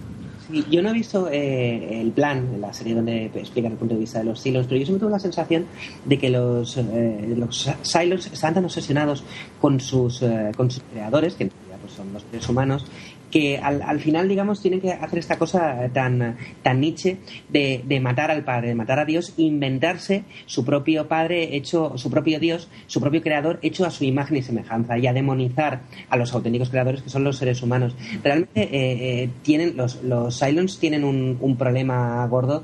Yo 0.70 0.82
no 0.82 0.90
he 0.90 0.92
visto 0.92 1.28
eh, 1.30 2.00
el 2.00 2.12
plan, 2.12 2.60
la 2.60 2.72
serie 2.72 2.94
donde 2.94 3.26
explica 3.26 3.68
el 3.68 3.74
punto 3.74 3.94
de 3.94 4.00
vista 4.00 4.18
de 4.18 4.26
los 4.26 4.40
silos, 4.40 4.66
pero 4.66 4.78
yo 4.78 4.84
siempre 4.84 5.00
tengo 5.00 5.10
la 5.10 5.18
sensación 5.18 5.66
de 6.04 6.18
que 6.18 6.28
los, 6.28 6.76
eh, 6.76 7.34
los 7.36 7.70
silos 7.82 8.26
están 8.26 8.52
tan 8.52 8.64
obsesionados 8.64 9.24
con 9.60 9.80
sus, 9.80 10.22
eh, 10.22 10.52
con 10.54 10.70
sus 10.70 10.82
creadores, 10.92 11.34
que 11.34 11.46
pues, 11.46 11.92
son 11.92 12.12
los 12.12 12.22
seres 12.30 12.48
humanos, 12.48 12.84
que 13.34 13.58
al, 13.58 13.82
al, 13.82 13.98
final, 13.98 14.28
digamos, 14.28 14.62
tienen 14.62 14.80
que 14.80 14.92
hacer 14.92 15.18
esta 15.18 15.36
cosa 15.40 15.90
tan, 15.92 16.36
tan 16.62 16.80
Nietzsche 16.80 17.16
de, 17.48 17.82
de, 17.84 17.98
matar 17.98 18.30
al 18.30 18.44
padre, 18.44 18.68
de 18.68 18.76
matar 18.76 19.00
a 19.00 19.04
Dios, 19.04 19.34
inventarse 19.36 20.22
su 20.46 20.64
propio 20.64 21.08
padre 21.08 21.56
hecho, 21.56 21.98
su 21.98 22.12
propio 22.12 22.38
Dios, 22.38 22.68
su 22.86 23.00
propio 23.00 23.22
creador 23.22 23.58
hecho 23.62 23.86
a 23.86 23.90
su 23.90 24.04
imagen 24.04 24.36
y 24.36 24.42
semejanza 24.42 24.98
y 24.98 25.08
a 25.08 25.12
demonizar 25.12 25.80
a 26.10 26.16
los 26.16 26.32
auténticos 26.32 26.70
creadores 26.70 27.02
que 27.02 27.10
son 27.10 27.24
los 27.24 27.36
seres 27.36 27.60
humanos. 27.60 27.96
Realmente 28.22 28.62
eh, 28.62 29.22
eh, 29.24 29.30
tienen, 29.42 29.76
los, 29.76 30.04
los 30.04 30.38
Cylons 30.38 30.78
tienen 30.78 31.02
un, 31.02 31.36
un 31.40 31.56
problema 31.56 32.24
gordo 32.28 32.62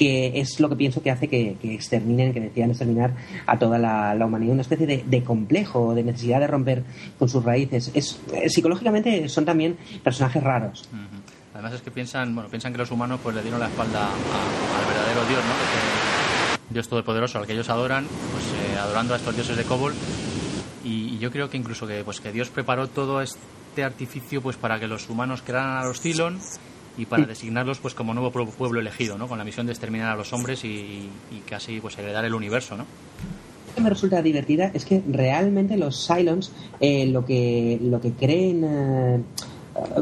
que 0.00 0.40
es 0.40 0.58
lo 0.60 0.70
que 0.70 0.76
pienso 0.76 1.02
que 1.02 1.10
hace 1.10 1.28
que, 1.28 1.58
exterminen, 1.62 2.32
que 2.32 2.40
decidan 2.40 2.70
exterminar 2.70 3.14
a 3.46 3.58
toda 3.58 3.78
la, 3.78 4.16
humanidad, 4.24 4.54
una 4.54 4.62
especie 4.62 4.86
de, 4.86 5.24
complejo, 5.24 5.94
de 5.94 6.02
necesidad 6.02 6.40
de 6.40 6.46
romper 6.46 6.84
con 7.18 7.28
sus 7.28 7.44
raíces. 7.44 7.90
Es, 7.92 8.18
eh, 8.32 8.48
psicológicamente 8.48 9.28
son 9.28 9.44
también 9.44 9.76
personajes 10.02 10.42
raros. 10.42 10.88
Además 11.52 11.74
es 11.74 11.82
que 11.82 11.90
piensan, 11.90 12.34
bueno, 12.34 12.48
piensan 12.48 12.72
que 12.72 12.78
los 12.78 12.90
humanos 12.90 13.20
pues 13.22 13.36
le 13.36 13.42
dieron 13.42 13.60
la 13.60 13.66
espalda 13.66 14.06
al 14.06 14.86
verdadero 14.86 15.20
Dios, 15.28 15.44
¿no? 15.44 16.72
Dios 16.72 16.88
todopoderoso 16.88 17.38
al 17.38 17.46
que 17.46 17.52
ellos 17.52 17.68
adoran, 17.68 18.06
pues 18.32 18.44
eh, 18.44 18.78
adorando 18.78 19.12
a 19.12 19.18
estos 19.18 19.34
dioses 19.34 19.58
de 19.58 19.64
Kobol. 19.64 19.92
Y, 20.82 21.18
yo 21.18 21.30
creo 21.30 21.50
que 21.50 21.58
incluso 21.58 21.86
que 21.86 22.02
pues 22.04 22.22
que 22.22 22.32
Dios 22.32 22.48
preparó 22.48 22.88
todo 22.88 23.20
este 23.20 23.84
artificio 23.84 24.40
pues 24.40 24.56
para 24.56 24.80
que 24.80 24.86
los 24.86 25.10
humanos 25.10 25.42
crearan 25.42 25.76
a 25.76 25.84
los 25.84 26.00
Cylon 26.00 26.38
y 26.96 27.06
para 27.06 27.24
designarlos 27.24 27.78
pues 27.78 27.94
como 27.94 28.14
nuevo 28.14 28.30
pueblo 28.30 28.80
elegido, 28.80 29.18
¿no? 29.18 29.28
Con 29.28 29.38
la 29.38 29.44
misión 29.44 29.66
de 29.66 29.72
exterminar 29.72 30.12
a 30.12 30.16
los 30.16 30.32
hombres 30.32 30.64
y, 30.64 31.08
casi 31.48 31.80
pues 31.80 31.98
heredar 31.98 32.24
el 32.24 32.34
universo, 32.34 32.76
¿no? 32.76 32.84
Lo 33.68 33.74
que 33.74 33.80
me 33.80 33.90
resulta 33.90 34.20
divertida 34.20 34.70
es 34.74 34.84
que 34.84 35.02
realmente 35.08 35.76
los 35.76 36.06
Cylons 36.06 36.52
eh, 36.80 37.06
lo 37.06 37.24
que 37.24 37.78
lo 37.80 38.00
que 38.00 38.12
creen 38.12 38.64
eh, 38.64 39.22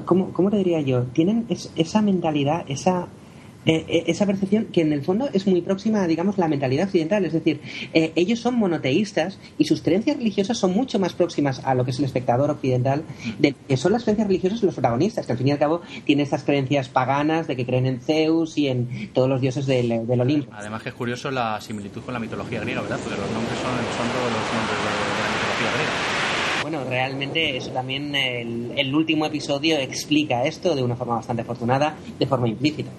¿cómo, 0.05 0.33
¿cómo, 0.33 0.51
te 0.51 0.57
diría 0.57 0.81
yo? 0.81 1.05
Tienen 1.05 1.47
esa 1.77 2.03
mentalidad, 2.03 2.65
esa 2.69 3.09
eh, 3.67 3.85
eh, 3.89 4.05
esa 4.07 4.25
percepción 4.25 4.67
que 4.67 4.81
en 4.81 4.93
el 4.93 5.03
fondo 5.03 5.29
es 5.33 5.47
muy 5.47 5.61
próxima 5.63 6.03
a, 6.03 6.07
digamos, 6.07 6.39
la 6.39 6.49
mentalidad 6.49 6.87
occidental. 6.87 7.25
Es 7.25 7.33
decir, 7.33 7.61
eh, 7.93 8.13
ellos 8.15 8.39
son 8.39 8.57
monoteístas 8.57 9.39
y 9.59 9.65
sus 9.65 9.83
creencias 9.83 10.17
religiosas 10.17 10.57
son 10.57 10.73
mucho 10.73 10.99
más 10.99 11.13
próximas 11.13 11.61
a 11.65 11.75
lo 11.75 11.85
que 11.85 11.91
es 11.91 11.99
el 11.99 12.05
espectador 12.05 12.51
occidental, 12.51 13.05
de 13.39 13.55
que 13.69 13.77
son 13.77 13.93
las 13.93 14.05
creencias 14.05 14.29
religiosas 14.29 14.61
de 14.61 14.67
los 14.67 14.75
protagonistas, 14.75 15.27
que 15.27 15.33
al 15.33 15.39
fin 15.39 15.49
y 15.49 15.51
al 15.51 15.59
cabo 15.59 15.83
tienen 16.05 16.25
estas 16.25 16.45
creencias 16.45 16.89
paganas 16.89 17.47
de 17.47 17.57
que 17.57 17.67
creen 17.67 17.87
en 17.87 18.01
Zeus 18.01 18.57
y 18.57 18.69
en 18.69 19.11
todos 19.13 19.29
los 19.29 19.41
dioses 19.41 19.67
del, 19.67 20.07
del 20.07 20.21
Olimpo. 20.21 20.51
Además 20.55 20.83
que 20.83 20.91
es 20.91 20.95
curioso 20.95 21.31
la 21.31 21.61
similitud 21.61 22.03
con 22.03 22.15
la 22.15 22.21
mitología 22.21 22.61
griega, 22.61 22.81
¿verdad? 22.81 22.99
Porque 23.03 23.21
los 23.21 23.31
nombres 23.31 23.59
son, 23.59 23.71
son 23.71 24.09
todos 24.13 24.33
los 24.33 24.45
nombres 24.55 24.79
de, 24.79 25.19
la 25.19 25.29
mitología 25.35 25.73
griega. 25.75 26.19
Bueno, 26.63 26.85
realmente 26.85 27.57
eso 27.57 27.71
también 27.71 28.15
el, 28.15 28.73
el, 28.77 28.95
último 28.95 29.25
episodio 29.25 29.79
explica 29.79 30.45
esto 30.45 30.75
de 30.75 30.83
una 30.83 30.97
forma 30.97 31.17
bastante 31.17 31.43
afortunada, 31.43 31.97
de 32.19 32.27
forma 32.27 32.49
implícita. 32.49 32.91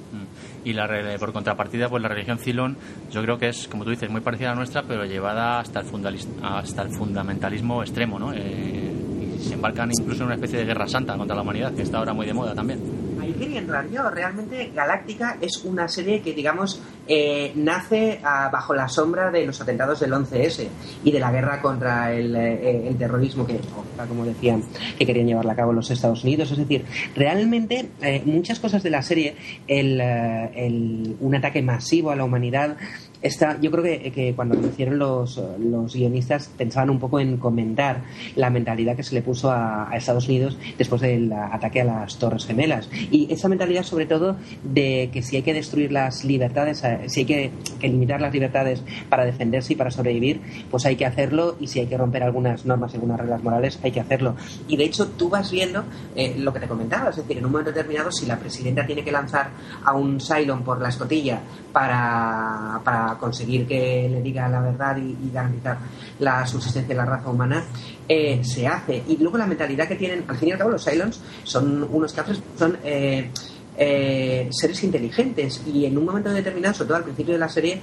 Y 0.63 0.73
la, 0.73 0.87
por 1.19 1.31
contrapartida 1.31 1.87
pues 1.89 2.01
la 2.01 2.09
religión 2.09 2.37
Cilón 2.37 2.77
yo 3.11 3.21
creo 3.21 3.37
que 3.37 3.49
es 3.49 3.67
como 3.67 3.83
tú 3.83 3.91
dices 3.91 4.09
muy 4.09 4.21
parecida 4.21 4.49
a 4.49 4.51
la 4.51 4.57
nuestra 4.57 4.83
pero 4.83 5.05
llevada 5.05 5.59
hasta 5.59 5.79
el, 5.79 6.19
hasta 6.43 6.81
el 6.81 6.89
fundamentalismo 6.89 7.81
extremo 7.81 8.19
¿no? 8.19 8.33
Eh, 8.33 8.93
y 9.39 9.41
se 9.41 9.53
embarcan 9.53 9.89
incluso 9.91 10.23
en 10.23 10.27
una 10.27 10.35
especie 10.35 10.59
de 10.59 10.65
guerra 10.65 10.87
santa 10.87 11.15
contra 11.15 11.35
la 11.35 11.41
humanidad 11.41 11.73
que 11.73 11.83
está 11.83 11.99
ahora 11.99 12.13
muy 12.13 12.25
de 12.25 12.33
moda 12.33 12.53
también 12.53 13.08
ahí 13.29 13.39
quería 13.39 13.59
entrar 13.59 13.89
yo. 13.89 14.09
Realmente 14.09 14.71
Galáctica 14.73 15.37
es 15.41 15.63
una 15.63 15.87
serie 15.87 16.21
que, 16.21 16.33
digamos, 16.33 16.81
eh, 17.07 17.51
nace 17.55 18.19
ah, 18.23 18.49
bajo 18.51 18.73
la 18.73 18.87
sombra 18.87 19.31
de 19.31 19.45
los 19.45 19.59
atentados 19.61 19.99
del 19.99 20.11
11S 20.11 20.67
y 21.03 21.11
de 21.11 21.19
la 21.19 21.31
guerra 21.31 21.61
contra 21.61 22.13
el, 22.13 22.35
eh, 22.35 22.95
terrorismo 22.97 23.45
que, 23.45 23.59
como 24.07 24.25
decían, 24.25 24.63
que 24.97 25.05
querían 25.05 25.27
llevarla 25.27 25.53
a 25.53 25.55
cabo 25.55 25.73
los 25.73 25.89
Estados 25.91 26.23
Unidos. 26.23 26.51
Es 26.51 26.57
decir, 26.57 26.85
realmente 27.15 27.89
eh, 28.01 28.21
muchas 28.25 28.59
cosas 28.59 28.83
de 28.83 28.89
la 28.89 29.01
serie, 29.01 29.35
el, 29.67 31.15
un 31.19 31.35
ataque 31.35 31.61
masivo 31.61 32.11
a 32.11 32.15
la 32.15 32.23
humanidad, 32.23 32.77
esta, 33.21 33.59
yo 33.59 33.69
creo 33.69 33.83
que, 33.83 34.33
cuando 34.35 34.55
lo 34.55 34.67
hicieron 34.67 34.97
los, 34.97 35.41
los, 35.59 35.93
guionistas 35.93 36.49
pensaban 36.57 36.89
un 36.89 36.99
poco 36.99 37.19
en 37.19 37.37
comentar 37.37 38.03
la 38.35 38.49
mentalidad 38.49 38.95
que 38.95 39.03
se 39.03 39.13
le 39.13 39.21
puso 39.21 39.51
a, 39.51 39.89
Estados 39.93 40.27
Unidos 40.29 40.57
después 40.77 41.01
del 41.01 41.33
ataque 41.33 41.81
a 41.81 41.83
las 41.83 42.17
Torres 42.17 42.45
Gemelas. 42.45 42.89
Y 43.11 43.31
esa 43.33 43.49
mentalidad, 43.49 43.83
sobre 43.83 44.05
todo, 44.05 44.37
de 44.63 45.09
que 45.11 45.21
si 45.21 45.35
hay 45.35 45.41
que 45.41 45.53
destruir 45.53 45.91
las 45.91 46.23
libertades, 46.23 46.83
eh, 46.85 47.01
si 47.07 47.21
hay 47.21 47.25
que, 47.25 47.51
limitar 47.81 48.21
las 48.21 48.33
libertades 48.33 48.81
para 49.09 49.25
defenderse 49.25 49.73
y 49.73 49.75
para 49.75 49.91
sobrevivir, 49.91 50.39
pues 50.71 50.85
hay 50.85 50.95
que 50.95 51.05
hacerlo. 51.05 51.57
Y 51.59 51.67
si 51.67 51.81
hay 51.81 51.87
que 51.87 51.97
romper 51.97 52.23
algunas 52.23 52.65
normas 52.65 52.93
y 52.93 52.95
algunas 52.95 53.19
reglas 53.19 53.43
morales, 53.43 53.79
hay 53.83 53.91
que 53.91 53.99
hacerlo. 53.99 54.35
Y 54.67 54.77
de 54.77 54.85
hecho, 54.85 55.07
tú 55.07 55.29
vas 55.29 55.51
viendo 55.51 55.83
eh, 56.15 56.35
lo 56.37 56.53
que 56.53 56.61
te 56.61 56.67
comentaba, 56.67 57.09
es 57.09 57.17
decir, 57.17 57.37
en 57.37 57.45
un 57.45 57.51
momento 57.51 57.71
determinado, 57.71 58.11
si 58.11 58.25
la 58.25 58.37
presidenta 58.37 58.85
tiene 58.85 59.03
que 59.03 59.11
lanzar 59.11 59.49
a 59.83 59.93
un 59.93 60.19
Cylon 60.21 60.63
por 60.63 60.79
la 60.81 60.89
escotilla 60.89 61.41
para, 61.73 62.79
para 62.83 63.08
conseguir 63.17 63.67
que 63.67 64.07
le 64.09 64.21
diga 64.21 64.47
la 64.49 64.61
verdad 64.61 64.97
y, 64.97 65.29
garantizar 65.31 65.77
la 66.19 66.45
subsistencia 66.45 66.89
de 66.89 66.95
la 66.95 67.05
raza 67.05 67.29
humana, 67.29 67.63
eh, 68.07 68.43
se 68.43 68.67
hace. 68.67 69.03
Y 69.07 69.17
luego 69.17 69.37
la 69.37 69.45
mentalidad 69.45 69.87
que 69.87 69.95
tienen, 69.95 70.25
al 70.27 70.37
fin 70.37 70.49
y 70.49 70.51
al 70.51 70.57
cabo, 70.57 70.71
los 70.71 70.83
Cylons 70.83 71.21
son 71.43 71.87
unos 71.91 72.13
cafres, 72.13 72.41
son 72.57 72.77
eh, 72.83 73.29
eh, 73.77 74.49
seres 74.51 74.83
inteligentes 74.83 75.61
y 75.65 75.85
en 75.85 75.97
un 75.97 76.05
momento 76.05 76.31
determinado, 76.31 76.73
sobre 76.73 76.87
todo 76.87 76.97
al 76.97 77.03
principio 77.03 77.33
de 77.33 77.39
la 77.39 77.49
serie, 77.49 77.81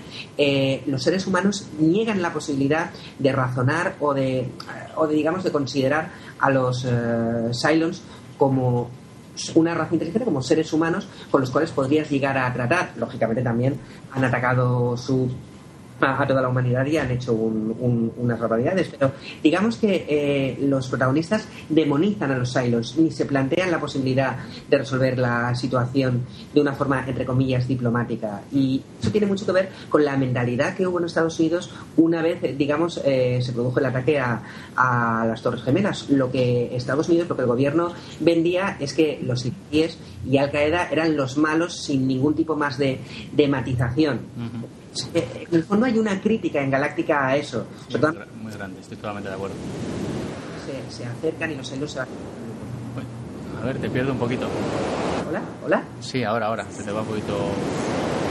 los 0.87 1.03
seres 1.03 1.27
humanos 1.27 1.69
niegan 1.79 2.21
la 2.21 2.33
posibilidad 2.33 2.91
de 3.19 3.33
razonar 3.33 3.97
o 4.01 4.13
de, 4.13 4.49
o 4.97 5.07
de 5.07 5.15
digamos, 5.15 5.43
de 5.43 5.53
considerar 5.53 6.11
a 6.39 6.51
los 6.51 6.87
Cylons 7.53 8.03
como 8.37 8.91
una 9.55 9.75
raza 9.75 9.95
inteligente 9.95 10.25
como 10.25 10.43
seres 10.43 10.73
humanos 10.73 11.07
con 11.31 11.41
los 11.41 11.51
cuales 11.51 11.71
podrías 11.71 12.11
llegar 12.11 12.37
a 12.39 12.53
tratar. 12.53 12.93
Lógicamente 12.97 13.43
también 13.43 13.79
han 14.13 14.25
atacado 14.25 14.97
su 14.97 15.31
a, 16.01 16.27
toda 16.27 16.43
la 16.43 16.49
humanidad 16.49 16.85
y 16.87 16.97
han 16.97 17.11
hecho 17.11 17.33
unas 17.33 18.39
barbaridades. 18.39 18.89
Pero 18.89 19.13
digamos 19.43 19.77
que 19.77 20.07
eh, 20.09 20.59
los 20.61 20.89
protagonistas 20.89 21.47
demonizan 21.69 22.33
a 22.33 22.39
los 22.39 22.53
Cylons 22.53 22.97
ni 22.99 23.11
se 23.11 23.25
plantean 23.25 23.71
la 23.71 23.81
posibilidad 23.81 24.37
de 24.69 24.79
resolver 24.79 25.19
la 25.19 25.55
situación 25.55 26.25
de 26.53 26.61
una 26.61 26.73
forma, 26.73 27.05
entre 27.07 27.25
comillas, 27.25 27.67
diplomática. 27.67 28.43
Y 28.53 28.83
eso 29.01 29.11
tiene 29.11 29.27
mucho 29.27 29.47
que 29.47 29.53
ver 29.53 29.69
con 29.89 30.05
la 30.05 30.17
mentalidad 30.17 30.75
que 30.75 30.87
hubo 30.87 30.99
en 30.99 31.07
Estados 31.07 31.39
Unidos 31.39 31.71
una 31.97 32.23
vez, 32.23 32.41
digamos, 32.57 33.01
eh, 33.05 33.41
se 33.43 33.53
produjo 33.53 33.81
el 33.81 33.87
ataque 33.87 34.19
a, 34.19 34.43
las 35.27 35.43
Torres 35.43 35.63
Gemelas. 35.63 36.11
Lo 36.11 36.31
que 36.31 36.77
Estados 36.77 37.09
Unidos, 37.09 37.29
lo 37.29 37.37
que 37.37 37.43
el 37.43 37.49
gobierno 37.49 37.93
vendía 38.21 38.77
es 38.79 38.93
que 38.93 39.19
los 39.23 39.47
iraquíes 39.47 39.99
y 40.29 40.39
Al 40.39 40.51
Qaeda 40.51 40.89
eran 40.91 41.17
los 41.17 41.39
malos 41.39 41.77
sin 41.77 42.07
ningún 42.07 42.35
tipo 42.35 42.57
más 42.57 42.79
de, 42.79 43.01
matización. 43.49 44.21
En 45.15 45.55
el 45.55 45.65
fondo 45.65 45.87
hay 45.87 45.99
una 45.99 46.21
crítica 46.21 46.61
en 46.61 46.71
Galáctica 46.71 47.29
a 47.29 47.37
eso. 47.37 47.67
Muy, 48.41 48.53
grande, 48.53 48.81
estoy 48.81 48.97
totalmente 48.97 49.29
de 49.29 49.35
acuerdo. 49.35 49.57
Se, 50.91 51.05
acercan 51.05 51.53
y 51.53 51.55
los 51.57 51.69
celos 51.69 51.93
se 51.93 51.99
van. 52.01 52.09
A 53.63 53.67
ver, 53.67 53.79
te 53.79 53.89
pierdo 53.89 54.13
un 54.13 54.19
poquito. 54.19 54.49
¿Hola? 55.29 55.43
¿Hola? 55.65 55.85
Sí, 56.01 56.23
ahora, 56.23 56.47
ahora. 56.47 56.67
Se 56.71 56.83
te 56.83 56.93
va 56.93 57.01
un 57.01 57.07
poquito. 57.07 57.37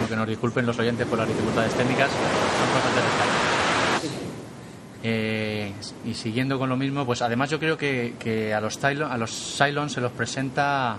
Que 0.07 0.15
nos 0.15 0.27
disculpen 0.27 0.65
los 0.65 0.77
oyentes 0.77 1.07
por 1.07 1.17
las 1.17 1.27
dificultades 1.27 1.73
técnicas. 1.73 2.09
Son 2.09 2.67
cosas 2.73 2.95
de 2.95 3.01
eh, 5.07 5.71
y 6.03 6.15
siguiendo 6.15 6.57
con 6.57 6.67
lo 6.67 6.77
mismo, 6.77 7.05
pues 7.05 7.21
además 7.21 7.51
yo 7.51 7.59
creo 7.59 7.77
que, 7.77 8.53
a 8.55 8.59
los 8.59 8.79
Cylons, 8.79 9.11
a 9.11 9.17
los 9.17 9.55
Cylons 9.55 9.93
se 9.93 10.01
los 10.01 10.11
presenta 10.11 10.97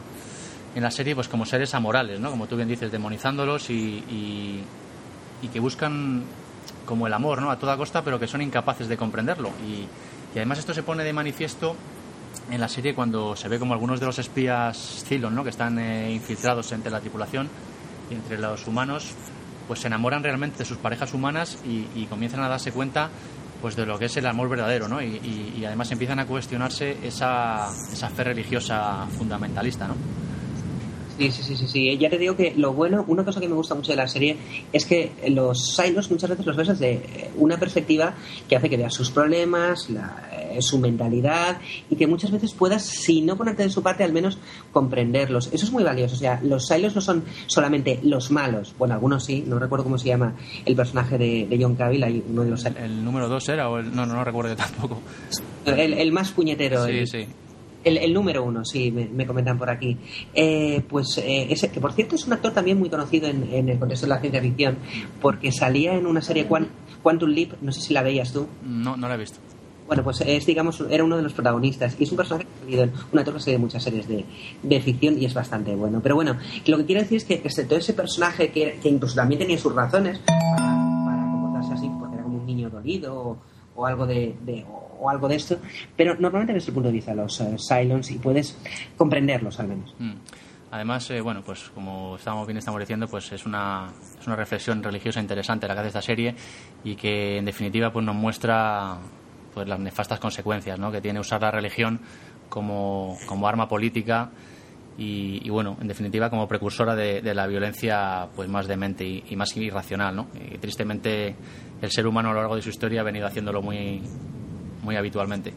en 0.77 0.83
la 0.83 0.93
serie 0.93 1.17
pues 1.17 1.27
como 1.27 1.45
seres 1.45 1.75
amorales, 1.75 2.21
¿no? 2.21 2.31
Como 2.31 2.47
tú 2.47 2.55
bien 2.55 2.69
dices, 2.69 2.93
demonizándolos 2.93 3.69
y 3.69 4.05
y 4.09 4.63
que 5.53 5.61
buscan 5.61 6.25
como 6.85 7.07
el 7.07 7.13
amor 7.13 7.43
¿no? 7.43 7.51
a 7.51 7.59
toda 7.59 7.77
costa, 7.77 8.03
pero 8.03 8.19
que 8.19 8.27
son 8.27 8.41
incapaces 8.41 8.89
de 8.89 8.97
comprenderlo. 8.97 9.51
Y, 9.67 9.87
además 10.35 10.59
esto 10.59 10.75
se 10.75 10.83
pone 10.83 11.03
de 11.03 11.15
manifiesto 11.15 11.75
en 12.51 12.61
la 12.61 12.69
serie 12.69 12.95
cuando 12.95 13.35
se 13.37 13.49
ve 13.49 13.59
como 13.59 13.73
algunos 13.73 14.01
de 14.01 14.07
los 14.07 14.19
espías 14.19 15.03
Cylon, 15.09 15.35
¿no? 15.35 15.43
que 15.43 15.51
están 15.51 15.79
eh, 15.79 16.13
infiltrados 16.13 16.71
entre 16.73 16.91
la 16.91 17.01
tripulación 17.01 17.49
y 18.11 18.15
entre 18.15 18.39
los 18.39 18.67
humanos, 18.67 19.15
pues 19.67 19.81
se 19.81 19.87
enamoran 19.87 20.23
realmente 20.23 20.59
de 20.59 20.65
sus 20.67 20.77
parejas 20.77 21.15
humanas 21.15 21.59
y, 21.65 22.05
comienzan 22.07 22.41
a 22.43 22.49
darse 22.49 22.71
cuenta 22.71 23.11
pues 23.63 23.75
de 23.75 23.87
lo 23.87 23.99
que 23.99 24.05
es 24.05 24.17
el 24.19 24.27
amor 24.27 24.51
verdadero, 24.51 24.87
¿no? 24.87 25.01
Y, 25.01 25.55
y 25.57 25.65
además 25.65 25.91
empiezan 25.91 26.19
a 26.19 26.27
cuestionarse 26.27 26.99
esa, 27.03 27.69
esa 27.91 28.11
fe 28.11 28.25
religiosa 28.25 29.07
fundamentalista, 29.17 29.89
¿no? 29.89 29.95
Sí, 31.19 31.31
sí, 31.31 31.57
sí, 31.57 31.67
sí, 31.67 31.99
Ya 31.99 32.11
te 32.11 32.19
digo 32.19 32.37
que 32.37 32.53
lo 32.57 32.73
bueno, 32.75 33.05
una 33.09 33.25
cosa 33.25 33.41
que 33.41 33.49
me 33.49 33.55
gusta 33.55 33.75
mucho 33.75 33.93
de 33.93 33.97
la 33.97 34.07
serie 34.07 34.37
es 34.73 34.85
que 34.85 35.13
los 35.29 35.75
Silos 35.75 36.11
muchas 36.11 36.31
veces 36.31 36.45
los 36.45 36.57
ves 36.57 36.69
desde 36.69 37.31
una 37.37 37.59
perspectiva 37.59 38.15
que 38.49 38.57
hace 38.57 38.69
que 38.69 38.77
veas 38.77 38.93
sus 38.93 39.11
problemas, 39.11 39.89
eh, 39.91 40.61
su 40.61 40.79
mentalidad 40.79 41.59
y 41.89 41.97
que 41.97 42.07
muchas 42.07 42.31
veces 42.31 42.53
puedas, 42.53 42.83
si 42.85 43.23
no 43.23 43.37
ponerte 43.37 43.63
de 43.63 43.71
su 43.71 43.83
parte, 43.83 44.05
al 44.05 44.13
menos 44.13 44.39
comprenderlos. 44.73 45.49
Eso 45.53 45.65
es 45.65 45.73
muy 45.73 45.85
valioso. 45.85 46.17
O 46.17 46.19
sea, 46.19 46.41
los 46.43 46.67
Silos 46.67 46.95
no 46.95 47.01
son 47.01 47.25
solamente 47.47 47.99
los 48.03 48.31
malos. 48.31 48.75
Bueno, 48.79 48.95
algunos 48.95 49.25
sí, 49.25 49.43
no 49.47 49.59
recuerdo 49.59 49.85
cómo 49.85 49.99
se 49.99 50.09
llama 50.09 50.35
el 50.65 50.77
personaje 50.77 51.17
de, 51.17 51.59
John 51.59 51.77
Cavill, 51.77 52.05
hay 52.05 52.23
uno 52.29 52.45
de 52.45 52.51
los... 52.51 52.65
El, 52.67 53.03
número 53.03 53.29
dos 53.29 53.49
era 53.49 53.71
o 53.71 53.79
el... 53.79 53.95
No, 53.95 54.05
no, 54.05 54.15
no 54.15 54.25
recuerdo 54.25 54.55
tampoco. 54.57 55.01
El, 55.65 55.95
el 55.95 56.13
más 56.13 56.31
puñetero. 56.33 56.85
Sí, 56.87 57.07
sí. 57.07 57.27
El, 57.87 58.13
número 58.13 58.43
uno, 58.43 58.65
sí, 58.65 58.91
me, 58.91 59.27
comentan 59.27 59.57
por 59.57 59.71
aquí. 59.71 59.97
Eh, 60.35 60.83
pues 60.89 61.19
eh, 61.19 61.47
ese, 61.51 61.71
que 61.71 61.81
por 61.81 61.93
cierto 61.93 62.17
es 62.17 62.27
un 62.27 62.33
actor 62.33 62.53
también 62.53 62.81
muy 62.81 62.91
conocido 62.91 63.29
en, 63.29 63.69
el 63.69 63.79
contexto 63.79 64.07
de 64.07 64.11
la 64.11 64.19
ciencia 64.19 64.43
ficción, 64.43 64.77
porque 65.23 65.53
salía 65.53 65.95
en 65.95 66.05
una 66.05 66.21
serie 66.21 66.49
Quantum 66.49 67.31
Leap, 67.31 67.53
no 67.63 67.71
sé 67.71 67.81
si 67.81 67.95
la 67.95 68.03
veías 68.03 68.33
tú. 68.33 68.49
No, 68.65 68.97
no 68.97 69.07
la 69.07 69.15
he 69.15 69.19
visto. 69.19 69.39
Bueno, 69.87 70.03
pues 70.03 70.21
es, 70.23 70.45
digamos, 70.47 70.83
era 70.91 71.05
uno 71.05 71.17
de 71.17 71.23
los 71.23 71.33
protagonistas 71.33 71.95
y 72.01 72.03
es 72.03 72.11
un 72.11 72.17
personaje 72.17 72.45
que 72.45 72.51
ha 72.51 72.65
salido 72.65 72.83
en 72.83 72.93
una 73.13 73.23
torre 73.23 73.39
de 73.45 73.59
muchas 73.59 73.85
series 73.85 74.09
de, 74.09 74.81
ficción 74.81 75.23
y 75.23 75.25
es 75.25 75.35
bastante 75.35 75.77
bueno. 75.77 76.01
Pero 76.03 76.17
bueno, 76.17 76.37
lo 76.67 76.79
que 76.79 76.87
quiero 76.87 77.03
decir 77.03 77.19
es 77.19 77.25
que 77.25 77.35
excepto 77.35 77.77
ese 77.77 77.93
personaje 77.93 78.51
que, 78.51 78.81
incluso 78.83 79.15
también 79.15 79.39
tenía 79.39 79.59
sus 79.59 79.73
razones 79.73 80.19
para, 80.27 81.29
comportarse 81.31 81.75
así, 81.75 81.89
porque 82.01 82.17
era 82.17 82.25
como 82.25 82.39
un 82.39 82.47
niño 82.47 82.69
dolido 82.69 83.37
o, 83.77 83.87
algo 83.87 84.07
de 84.07 84.35
o 84.69 84.86
algo 85.09 85.29
de 85.29 85.37
esto, 85.37 85.59
pero 85.97 86.15
normalmente 86.15 86.55
desde 86.55 86.69
el 86.69 86.75
punto 86.75 86.89
de 86.89 86.95
vista 86.95 87.13
de 87.13 87.19
los 87.19 87.41
uh, 87.41 88.13
y 88.13 88.19
puedes 88.19 88.59
comprenderlos 88.97 89.61
al 89.61 89.69
menos. 89.69 89.95
Mm. 89.99 90.15
Además, 90.71 91.09
eh, 91.11 91.21
bueno, 91.21 91.43
pues 91.43 91.71
como 91.75 92.17
estábamos 92.17 92.47
bien 92.47 92.59
estamos 92.59 92.81
diciendo, 92.81 93.07
pues 93.07 93.31
es 93.33 93.47
una, 93.47 93.93
es 94.19 94.27
una 94.27 94.37
reflexión 94.37 94.83
religiosa 94.83 95.21
interesante 95.21 95.69
la 95.69 95.75
que 95.75 95.81
hace 95.81 95.89
esta 95.89 96.03
serie 96.03 96.35
y 96.83 96.97
que 96.97 97.39
en 97.39 97.45
definitiva 97.45 97.93
pues 97.93 98.05
nos 98.05 98.17
muestra 98.17 98.99
pues 99.55 99.69
las 99.69 99.79
nefastas 99.79 100.19
consecuencias 100.19 100.79
¿no? 100.79 100.91
que 100.91 101.01
tiene 101.01 101.21
usar 101.21 101.41
la 101.41 101.51
religión 101.51 102.01
como, 102.49 103.17
como 103.27 103.47
arma 103.47 103.69
política 103.69 104.31
y, 104.99 105.51
bueno, 105.51 105.77
en 105.81 105.89
definitiva 105.89 106.31
como 106.31 106.49
precursora 106.49 106.97
de, 106.97 107.35
la 107.35 107.47
violencia 107.47 108.29
pues 108.35 108.49
más 108.49 108.67
demente 108.67 109.05
y, 109.05 109.25
y 109.29 109.37
más 109.37 109.55
irracional, 109.55 110.17
¿no? 110.17 110.29
Y 110.35 110.57
tristemente 110.57 111.37
el 111.83 111.91
ser 111.91 112.07
humano 112.07 112.31
a 112.31 112.33
lo 112.33 112.41
largo 112.41 112.57
de 112.57 112.63
su 112.63 112.71
historia 112.71 113.03
ha 113.03 113.05
venido 113.05 113.27
haciéndolo 113.27 113.61
muy, 113.61 114.01
muy 114.87 114.97
habitualmente. 114.97 115.53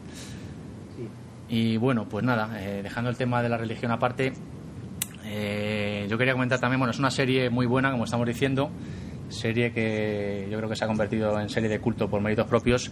Y 1.48 1.78
bueno, 1.78 2.08
pues 2.08 2.24
nada, 2.24 2.60
eh, 2.60 2.82
dejando 2.82 3.10
el 3.10 3.16
tema 3.16 3.42
de 3.42 3.48
la 3.48 3.56
religión 3.56 3.90
aparte, 3.90 4.32
eh, 5.24 6.06
yo 6.10 6.18
quería 6.18 6.34
comentar 6.34 6.60
también, 6.60 6.78
bueno, 6.78 6.90
es 6.90 6.98
una 6.98 7.10
serie 7.10 7.48
muy 7.48 7.66
buena, 7.66 7.90
como 7.90 8.04
estamos 8.04 8.26
diciendo, 8.26 8.70
serie 9.28 9.72
que 9.72 10.46
yo 10.50 10.58
creo 10.58 10.68
que 10.68 10.76
se 10.76 10.84
ha 10.84 10.88
convertido 10.88 11.40
en 11.40 11.48
serie 11.48 11.68
de 11.68 11.80
culto 11.80 12.08
por 12.08 12.20
méritos 12.20 12.46
propios, 12.46 12.90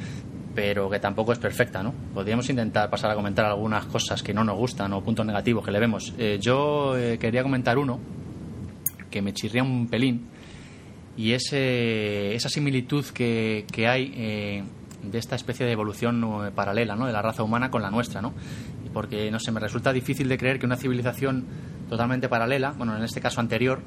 pero 0.55 0.88
que 0.88 0.98
tampoco 0.98 1.33
es 1.33 1.38
perfecta, 1.38 1.83
¿no? 1.83 1.92
Podríamos 2.14 2.48
intentar 2.51 2.88
pasar 2.88 3.11
a 3.11 3.14
comentar 3.14 3.44
algunas 3.44 3.85
cosas 3.87 4.22
que 4.22 4.33
no 4.33 4.42
nos 4.42 4.57
gustan 4.57 4.92
o 4.92 5.03
puntos 5.03 5.27
negativos 5.27 5.64
que 5.64 5.70
le 5.70 5.79
vemos. 5.79 6.14
Eh, 6.18 6.38
yo 6.40 6.94
quería 7.20 7.42
comentar 7.42 7.79
uno 7.79 8.01
que 9.11 9.22
me 9.22 9.33
chirría 9.33 9.62
un 9.62 9.88
pelín 9.88 10.29
y 11.16 11.33
es 11.33 11.53
esa 11.53 12.48
similitud 12.48 13.05
que, 13.07 13.66
que 13.70 13.88
hay 13.88 14.64
de 15.02 15.18
esta 15.18 15.37
especie 15.37 15.66
de 15.66 15.72
evolución 15.72 16.22
eh, 16.46 16.50
paralela 16.54 16.96
¿no? 16.96 17.06
de 17.06 17.12
la 17.12 17.22
raza 17.22 17.42
humana 17.42 17.70
con 17.70 17.82
la 17.82 17.90
nuestra, 17.90 18.20
¿no? 18.20 18.34
Porque, 18.92 19.30
no 19.30 19.38
sé, 19.38 19.52
me 19.52 19.61
resulta 19.61 19.92
difícil 19.92 20.28
de 20.28 20.38
creer 20.38 20.58
que 20.58 20.66
una 20.66 20.76
civilización 20.76 21.44
totalmente 21.88 22.28
paralela, 22.28 22.72
bueno, 22.76 22.96
en 22.96 23.02
este 23.02 23.20
caso 23.20 23.40
anterior, 23.40 23.80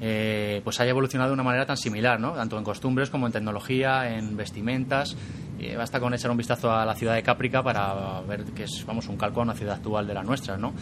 eh, 0.00 0.60
pues 0.62 0.78
haya 0.78 0.90
evolucionado 0.90 1.30
de 1.30 1.34
una 1.34 1.42
manera 1.42 1.64
tan 1.64 1.76
similar, 1.76 2.20
¿no? 2.20 2.32
Tanto 2.32 2.58
en 2.58 2.64
costumbres 2.64 3.08
como 3.08 3.26
en 3.26 3.32
tecnología, 3.32 4.14
en 4.14 4.36
vestimentas. 4.36 5.16
Eh, 5.58 5.74
basta 5.74 5.98
con 6.00 6.12
echar 6.12 6.30
un 6.30 6.36
vistazo 6.36 6.70
a 6.70 6.84
la 6.84 6.94
ciudad 6.94 7.14
de 7.14 7.22
Cáprica 7.22 7.62
para 7.62 8.20
ver 8.20 8.44
que 8.44 8.64
es, 8.64 8.84
vamos, 8.86 9.08
un 9.08 9.16
calco 9.16 9.40
a 9.40 9.44
una 9.44 9.54
ciudad 9.54 9.76
actual 9.76 10.06
de 10.06 10.12
la 10.12 10.22
nuestra, 10.22 10.58
¿no? 10.58 10.74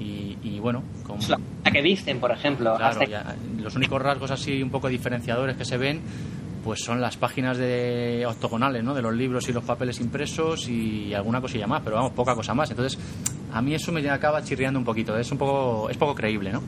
Y, 0.00 0.58
bueno, 0.58 0.82
como... 1.06 1.20
La 1.64 1.70
que 1.70 1.80
visten, 1.80 2.18
por 2.18 2.32
ejemplo. 2.32 2.74
Claro, 2.76 3.00
los 3.60 3.76
únicos 3.76 4.02
rasgos 4.02 4.32
así 4.32 4.60
un 4.60 4.70
poco 4.70 4.88
diferenciadores 4.88 5.56
que 5.56 5.64
se 5.64 5.76
ven 5.76 6.00
pues 6.64 6.80
son 6.80 7.00
las 7.00 7.16
páginas 7.16 7.58
de 7.58 8.24
octogonales, 8.26 8.82
¿no? 8.84 8.94
De 8.94 9.02
los 9.02 9.14
libros 9.14 9.48
y 9.48 9.52
los 9.52 9.64
papeles 9.64 10.00
impresos 10.00 10.68
y 10.68 11.12
alguna 11.14 11.40
cosilla 11.40 11.66
más, 11.66 11.82
pero 11.82 11.96
vamos, 11.96 12.12
poca 12.12 12.34
cosa 12.34 12.54
más. 12.54 12.70
Entonces, 12.70 12.98
a 13.52 13.60
mí 13.60 13.74
eso 13.74 13.92
me 13.92 14.08
acaba 14.08 14.42
chirriando 14.42 14.78
un 14.78 14.84
poquito, 14.84 15.16
es 15.16 15.30
un 15.32 15.38
poco, 15.38 15.90
es 15.90 15.96
poco 15.96 16.14
creíble, 16.14 16.52
¿no? 16.52 16.62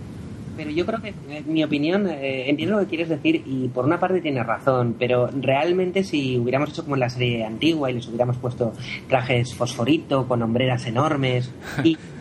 Pero 0.56 0.70
yo 0.70 0.86
creo 0.86 1.02
que, 1.02 1.12
en 1.28 1.52
mi 1.52 1.64
opinión, 1.64 2.08
eh, 2.08 2.48
entiendo 2.48 2.76
lo 2.76 2.82
que 2.82 2.88
quieres 2.88 3.08
decir 3.08 3.42
y 3.44 3.68
por 3.68 3.84
una 3.84 3.98
parte 3.98 4.20
tienes 4.20 4.46
razón, 4.46 4.94
pero 4.98 5.28
realmente 5.28 6.04
si 6.04 6.38
hubiéramos 6.38 6.70
hecho 6.70 6.84
como 6.84 6.94
en 6.94 7.00
la 7.00 7.08
serie 7.08 7.44
antigua 7.44 7.90
y 7.90 7.94
les 7.94 8.06
hubiéramos 8.06 8.36
puesto 8.36 8.72
trajes 9.08 9.54
fosforito 9.54 10.28
con 10.28 10.42
hombreras 10.42 10.86
enormes 10.86 11.50
y 11.82 11.98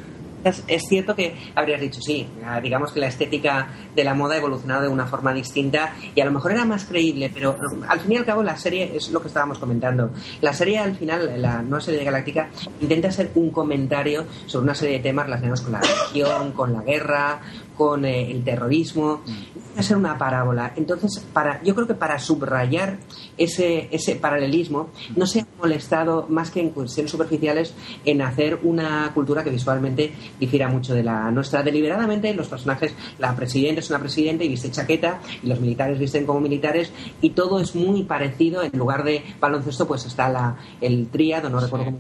es 0.44 0.84
cierto 0.88 1.16
que 1.16 1.36
habrías 1.56 1.82
dicho, 1.82 2.02
sí, 2.02 2.28
digamos 2.62 2.92
que 2.92 3.00
la 3.00 3.08
estética 3.08 3.68
de 3.96 4.04
la 4.04 4.14
moda 4.14 4.36
ha 4.36 4.38
evolucionado 4.38 4.84
de 4.84 4.88
una 4.88 5.06
forma 5.06 5.34
distinta 5.34 5.94
y 6.16 6.22
a 6.22 6.26
lo 6.26 6.32
mejor 6.32 6.52
era 6.52 6.66
más 6.66 6.86
creíble, 6.86 7.32
pero 7.34 7.56
al 7.88 8.00
fin 8.00 8.14
y 8.14 8.18
al 8.18 8.26
cabo 8.26 8.44
la 8.44 8.58
serie 8.58 8.92
es 8.96 9.10
lo 9.10 9.22
que 9.22 9.28
estábamos 9.28 9.60
comentando. 9.60 10.12
La 10.42 10.54
serie 10.54 10.80
al 10.80 10.96
final, 10.96 11.42
la 11.42 11.62
nueva 11.62 11.82
serie 11.82 12.00
de 12.00 12.06
Galáctica, 12.06 12.50
intenta 12.82 13.12
ser 13.12 13.32
un 13.36 13.52
comentario 13.52 14.26
sobre 14.46 14.66
una 14.66 14.76
serie 14.76 14.98
de 14.98 15.04
temas 15.04 15.26
relacionados 15.26 15.62
con 15.62 15.72
la 15.74 15.82
religión, 15.82 16.52
con 16.52 16.74
la 16.74 16.82
guerra, 16.82 17.42
con 17.76 18.06
eh, 18.06 18.32
el 18.32 18.44
terrorismo. 18.44 19.22
Mm. 19.26 19.82
ser 19.82 19.98
una 19.98 20.18
parábola. 20.18 20.74
Entonces, 20.76 21.26
para, 21.34 21.62
yo 21.64 21.74
creo 21.76 21.88
que 21.88 21.96
para 21.96 22.20
subrayar 22.20 22.98
ese, 23.38 23.90
ese 23.92 24.16
paralelismo, 24.16 24.90
mm. 25.10 25.20
no 25.20 25.26
se 25.26 25.42
ha 25.42 25.48
molestado 25.60 26.28
más 26.30 26.52
que 26.52 26.60
en 26.60 26.70
cuestiones 26.70 27.12
superficiales 27.12 27.74
en 28.06 28.22
hacer 28.22 28.60
una 28.64 29.12
cultura 29.14 29.44
que 29.44 29.50
visualmente 29.50 30.14
difiera 30.40 30.68
mucho 30.68 30.94
de 30.94 31.04
la 31.04 31.32
nuestra. 31.32 31.64
Deliberadamente, 31.64 32.34
los 32.34 32.48
personajes, 32.48 32.94
la 33.20 33.36
presidenta 33.36 33.80
es 33.80 33.90
una 33.90 34.00
presidenta 34.00 34.44
y 34.44 34.50
viste 34.50 34.72
chaqueta, 34.72 35.22
y 35.42 35.48
los 35.48 35.60
militares 35.60 36.00
visten 36.00 36.26
como 36.26 36.40
militares, 36.40 36.92
y 37.22 37.32
todo 37.32 37.60
es 37.60 37.76
muy 37.76 38.04
parecido. 38.04 38.64
En 38.64 38.78
lugar 38.78 39.04
de 39.04 39.24
baloncesto, 39.40 39.88
pues 39.88 40.06
está 40.06 40.30
la, 40.30 40.58
el 40.82 41.08
tríado, 41.08 41.50
no 41.50 41.60
recuerdo 41.60 41.86
cómo 41.86 42.00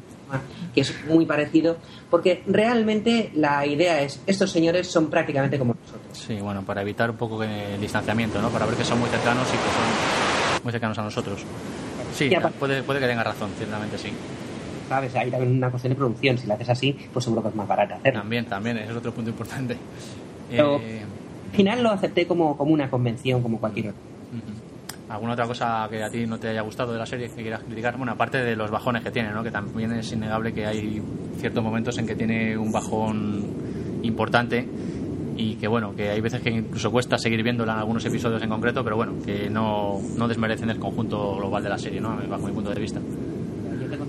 que 0.73 0.81
es 0.81 1.05
muy 1.05 1.25
parecido, 1.25 1.77
porque 2.09 2.43
realmente 2.47 3.31
la 3.35 3.65
idea 3.65 4.01
es, 4.01 4.21
estos 4.25 4.51
señores 4.51 4.87
son 4.87 5.09
prácticamente 5.09 5.59
como 5.59 5.75
nosotros. 5.75 6.17
Sí, 6.17 6.35
bueno, 6.35 6.63
para 6.63 6.81
evitar 6.81 7.11
un 7.11 7.17
poco 7.17 7.43
el 7.43 7.79
distanciamiento, 7.79 8.41
¿no? 8.41 8.49
Para 8.49 8.65
ver 8.65 8.75
que 8.75 8.83
son 8.83 8.99
muy 8.99 9.09
cercanos 9.09 9.47
y 9.49 9.51
que 9.51 9.57
son 9.57 10.63
muy 10.63 10.71
cercanos 10.71 10.97
a 10.97 11.03
nosotros. 11.03 11.41
Sí, 12.13 12.31
puede, 12.59 12.83
puede 12.83 12.99
que 12.99 13.07
tenga 13.07 13.23
razón, 13.23 13.49
ciertamente 13.57 13.97
sí. 13.97 14.09
¿Sabes? 14.87 15.15
Hay 15.15 15.31
también 15.31 15.57
una 15.57 15.69
cuestión 15.69 15.93
de 15.93 15.97
producción. 15.97 16.37
Si 16.37 16.45
la 16.45 16.55
haces 16.55 16.69
así, 16.69 16.97
pues 17.11 17.23
seguro 17.23 17.41
que 17.41 17.49
es 17.49 17.55
más 17.55 17.67
barata 17.67 17.95
hacerlo. 17.95 18.19
También, 18.19 18.45
también, 18.45 18.77
ese 18.77 18.91
es 18.91 18.97
otro 18.97 19.13
punto 19.13 19.29
importante. 19.31 19.77
Pero, 20.49 20.79
eh, 20.81 21.01
al 21.49 21.55
final 21.55 21.83
lo 21.83 21.91
acepté 21.91 22.27
como, 22.27 22.57
como 22.57 22.73
una 22.73 22.89
convención, 22.89 23.41
como 23.41 23.59
cualquier 23.59 23.89
otra. 23.89 24.01
¿Alguna 25.13 25.33
otra 25.33 25.45
cosa 25.45 25.87
que 25.91 26.03
a 26.03 26.09
ti 26.09 26.25
no 26.25 26.39
te 26.39 26.47
haya 26.47 26.61
gustado 26.61 26.91
de 26.91 26.97
la 26.97 27.05
serie 27.05 27.29
que 27.29 27.43
quieras 27.43 27.61
criticar? 27.61 27.95
Bueno, 27.97 28.13
aparte 28.13 28.39
de 28.39 28.55
los 28.55 28.71
bajones 28.71 29.03
que 29.03 29.11
tiene, 29.11 29.29
¿no? 29.29 29.43
Que 29.43 29.51
también 29.51 29.91
es 29.91 30.11
innegable 30.11 30.51
que 30.51 30.65
hay 30.65 31.03
ciertos 31.37 31.63
momentos 31.63 31.95
en 31.99 32.07
que 32.07 32.15
tiene 32.15 32.57
un 32.57 32.71
bajón 32.71 33.45
importante 34.01 34.67
y 35.37 35.53
que 35.57 35.67
bueno, 35.67 35.95
que 35.95 36.09
hay 36.09 36.19
veces 36.19 36.41
que 36.41 36.49
incluso 36.49 36.89
cuesta 36.89 37.19
seguir 37.19 37.43
viéndola 37.43 37.73
en 37.73 37.79
algunos 37.79 38.03
episodios 38.05 38.41
en 38.41 38.49
concreto, 38.49 38.83
pero 38.83 38.95
bueno, 38.95 39.13
que 39.23 39.51
no, 39.51 40.01
no 40.17 40.27
desmerecen 40.27 40.71
el 40.71 40.79
conjunto 40.79 41.35
global 41.35 41.61
de 41.61 41.69
la 41.69 41.77
serie, 41.77 42.01
¿no? 42.01 42.17
Bajo 42.27 42.47
mi 42.47 42.53
punto 42.53 42.71
de 42.71 42.81
vista. 42.81 42.99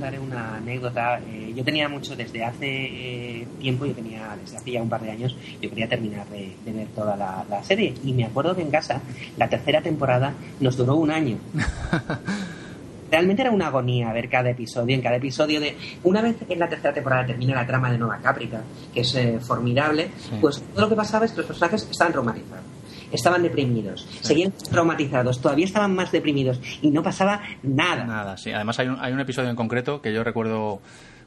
Contaré 0.04 0.20
una 0.20 0.56
anécdota. 0.56 1.18
Eh, 1.18 1.54
yo 1.56 1.64
tenía 1.64 1.88
mucho 1.88 2.14
desde 2.14 2.44
hace 2.44 2.66
eh, 2.66 3.46
tiempo, 3.58 3.86
yo 3.86 3.94
tenía 3.94 4.36
desde 4.38 4.58
hace 4.58 4.72
ya 4.72 4.82
un 4.82 4.90
par 4.90 5.00
de 5.00 5.10
años, 5.10 5.34
yo 5.62 5.70
quería 5.70 5.88
terminar 5.88 6.26
de, 6.28 6.54
ver 6.66 6.88
toda 6.88 7.16
la, 7.16 7.42
la, 7.48 7.62
serie 7.62 7.94
y 8.04 8.12
me 8.12 8.26
acuerdo 8.26 8.54
que 8.54 8.60
en 8.60 8.70
casa 8.70 9.00
la 9.38 9.48
tercera 9.48 9.80
temporada 9.80 10.34
nos 10.60 10.76
duró 10.76 10.96
un 10.96 11.10
año. 11.10 11.38
realmente 13.10 13.40
era 13.40 13.50
una 13.50 13.68
agonía 13.68 14.12
ver 14.12 14.28
cada 14.28 14.50
episodio. 14.50 14.94
En 14.94 15.00
cada 15.00 15.16
episodio 15.16 15.58
de. 15.58 15.74
Una 16.02 16.20
vez 16.20 16.36
en 16.50 16.58
la 16.58 16.68
tercera 16.68 16.92
temporada 16.92 17.24
termina 17.24 17.54
la 17.54 17.66
trama 17.66 17.90
de 17.90 17.96
Nueva 17.96 18.18
Caprica, 18.18 18.60
que 18.92 19.00
es 19.00 19.14
eh, 19.14 19.38
formidable, 19.40 20.10
pues 20.38 20.62
todo 20.74 20.82
lo 20.82 20.88
que 20.90 20.96
pasaba 20.96 21.24
es 21.24 21.30
que 21.30 21.38
los 21.38 21.46
personajes 21.46 21.88
estaban 21.90 22.12
traumatizados. 22.12 22.73
Estaban 23.14 23.42
deprimidos, 23.42 24.06
seguían 24.22 24.52
traumatizados, 24.70 25.40
todavía 25.40 25.64
estaban 25.64 25.94
más 25.94 26.10
deprimidos 26.10 26.60
y 26.82 26.90
no 26.90 27.02
pasaba 27.02 27.40
nada. 27.62 28.04
Nada, 28.04 28.36
sí. 28.36 28.50
Además, 28.50 28.78
hay 28.80 28.88
un, 28.88 28.98
hay 28.98 29.12
un 29.12 29.20
episodio 29.20 29.50
en 29.50 29.56
concreto 29.56 30.02
que 30.02 30.12
yo 30.12 30.24
recuerdo 30.24 30.80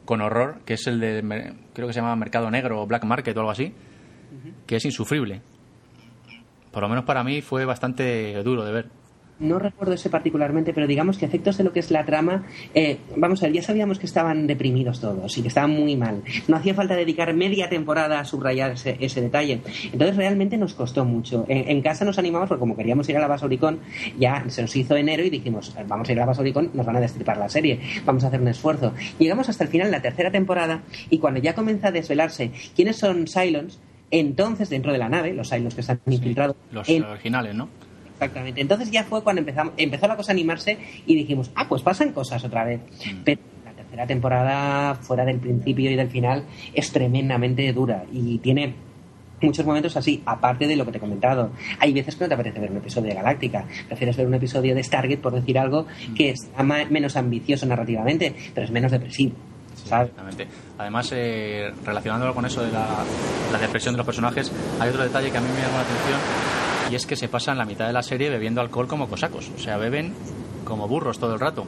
con 0.04 0.22
horror, 0.22 0.60
que 0.66 0.74
es 0.74 0.86
el 0.88 1.00
de, 1.00 1.54
creo 1.74 1.88
que 1.88 1.94
se 1.94 2.02
llama 2.02 2.16
Mercado 2.16 2.52
Negro 2.52 2.82
o 2.82 2.88
Black 2.88 3.06
Market 3.06 3.36
o 3.38 3.40
algo 3.40 3.52
así, 3.52 3.74
que 4.66 4.76
es 4.76 4.86
insufrible. 4.86 5.42
Por 6.72 6.84
lo 6.84 6.90
menos 6.90 7.06
para 7.06 7.24
mí 7.24 7.42
fue 7.42 7.66
bastante 7.66 8.42
duro 8.44 8.66
de 8.66 8.72
ver 8.72 8.90
no 9.40 9.60
recuerdo 9.60 9.94
ese 9.94 10.10
particularmente, 10.10 10.74
pero 10.74 10.88
digamos 10.88 11.18
que 11.18 11.26
efectos 11.26 11.58
de 11.58 11.64
lo 11.64 11.72
que 11.72 11.80
es 11.80 11.92
la 11.92 12.06
trama, 12.06 12.46
eh, 12.74 12.98
vamos 13.16 13.42
a 13.42 13.48
ver, 13.48 13.56
ya 13.56 13.62
sabíamos 13.62 14.00
que 14.00 14.06
estaban 14.06 14.48
deprimidos 14.48 15.00
todos 15.00 15.38
y 15.38 15.42
que 15.42 15.48
estaban 15.48 15.72
muy 15.72 15.96
mal. 15.96 16.24
No 16.48 16.58
hacía 16.58 16.74
falta 16.74 16.96
dedicar 16.96 17.34
media 17.34 17.70
temporada 17.70 18.20
a 18.20 18.26
subrayar 18.26 18.72
ese, 18.72 19.22
detalle. 19.22 19.62
Entonces 19.92 20.16
realmente 20.16 20.58
nos 20.58 20.74
costó 20.74 21.06
mucho. 21.06 21.46
En, 21.48 21.82
casa 21.82 22.06
nos 22.06 22.18
animamos 22.20 22.50
porque 22.50 22.60
como 22.60 22.76
queríamos 22.76 23.08
ir 23.10 23.18
a 23.18 23.20
la 23.20 23.28
Basolicón, 23.28 23.80
ya 24.18 24.44
se 24.48 24.62
nos 24.62 24.76
hizo 24.76 24.96
enero 24.96 25.24
y 25.24 25.30
dijimos, 25.30 25.74
vamos 25.88 26.10
a 26.10 26.12
ir 26.12 26.18
a 26.18 26.22
la 26.22 26.28
Basolicón, 26.28 26.72
nos 26.74 26.86
van 26.86 26.98
a 26.98 27.00
destripar 27.00 27.38
la 27.38 27.50
serie, 27.50 27.80
vamos 28.06 28.24
a 28.24 28.28
hacer 28.28 28.42
un 28.42 28.48
esfuerzo. 28.48 28.94
Llegamos 29.20 29.48
hasta 29.50 29.64
el 29.64 29.70
final, 29.70 29.92
la 29.92 30.02
tercera 30.02 30.32
temporada, 30.32 30.82
y 31.10 31.20
cuando 31.20 31.40
ya 31.40 31.54
comienza 31.54 31.90
a 31.90 31.92
desvelarse 31.92 32.52
quiénes 32.76 32.98
son 32.98 33.26
Cylons, 33.28 33.80
entonces 34.12 34.70
dentro 34.70 34.92
de 34.92 34.98
la 34.98 35.10
nave, 35.10 35.34
los 35.34 35.50
Cylons 35.50 35.76
que 35.76 35.82
están 35.82 36.00
infiltrados... 36.08 36.56
Los 36.72 36.90
originales, 36.90 37.56
¿no? 37.56 37.70
Exactamente. 38.18 38.62
Entonces 38.62 38.90
ya 38.90 39.04
fue 39.04 39.24
cuando 39.24 39.42
empezamos, 39.42 39.74
empezó 39.78 40.08
la 40.08 40.16
cosa 40.16 40.32
a 40.32 40.34
animarse 40.34 40.78
y 41.06 41.16
dijimos, 41.16 41.52
ah, 41.54 41.68
pues 41.70 41.84
pasan 41.84 42.12
cosas 42.14 42.44
otra 42.44 42.66
vez. 42.66 42.82
Mm. 42.82 43.24
Pero 43.24 43.42
la 43.64 43.72
tercera 43.74 44.08
temporada, 44.08 44.96
fuera 44.96 45.24
del 45.24 45.40
principio 45.40 45.92
y 45.92 45.96
del 45.96 46.10
final, 46.10 46.44
es 46.74 46.92
tremendamente 46.92 47.72
dura 47.74 48.06
y 48.12 48.40
tiene 48.40 48.74
muchos 49.40 49.64
momentos 49.68 49.96
así, 49.96 50.24
aparte 50.26 50.66
de 50.66 50.76
lo 50.76 50.84
que 50.84 50.94
te 50.94 50.98
he 50.98 51.02
comentado. 51.02 51.52
Hay 51.80 51.94
veces 51.94 52.16
que 52.16 52.24
no 52.24 52.28
te 52.28 52.34
apetece 52.34 52.60
ver 52.60 52.72
un 52.72 52.78
episodio 52.78 53.10
de 53.10 53.16
Galáctica, 53.16 53.66
prefieres 53.88 54.18
ver 54.18 54.26
un 54.26 54.34
episodio 54.34 54.74
de 54.74 54.84
Stargate, 54.84 55.18
por 55.18 55.34
decir 55.34 55.60
algo, 55.60 55.84
mm. 55.84 56.14
que 56.16 56.32
es 56.32 56.50
menos 56.90 57.16
ambicioso 57.16 57.68
narrativamente, 57.68 58.34
pero 58.56 58.66
es 58.66 58.72
menos 58.72 58.92
depresivo. 58.92 59.36
exactamente. 59.80 60.48
Además, 60.80 61.12
eh, 61.16 61.72
relacionándolo 61.86 62.34
con 62.34 62.48
eso 62.48 62.64
de 62.64 62.72
la, 62.72 63.06
la, 63.52 63.60
depresión 63.60 63.94
de 63.94 63.98
los 63.98 64.06
personajes, 64.08 64.52
hay 64.80 64.90
otro 64.90 65.04
detalle 65.04 65.30
que 65.30 65.38
a 65.38 65.42
mí 65.42 65.48
me 65.54 65.62
llama 65.62 65.76
la 65.76 65.82
atención 65.82 66.57
y 66.92 66.96
es 66.96 67.06
que 67.06 67.16
se 67.16 67.28
pasan 67.28 67.58
la 67.58 67.66
mitad 67.66 67.88
de 67.88 67.94
la 67.94 68.04
serie 68.04 68.30
bebiendo 68.30 68.62
alcohol 68.62 68.88
como 68.88 69.08
cosacos. 69.08 69.52
O 69.56 69.60
sea, 69.60 69.78
beben 69.78 70.14
como 70.64 70.88
burros 70.88 71.20
todo 71.20 71.34
el 71.34 71.40
rato. 71.40 71.66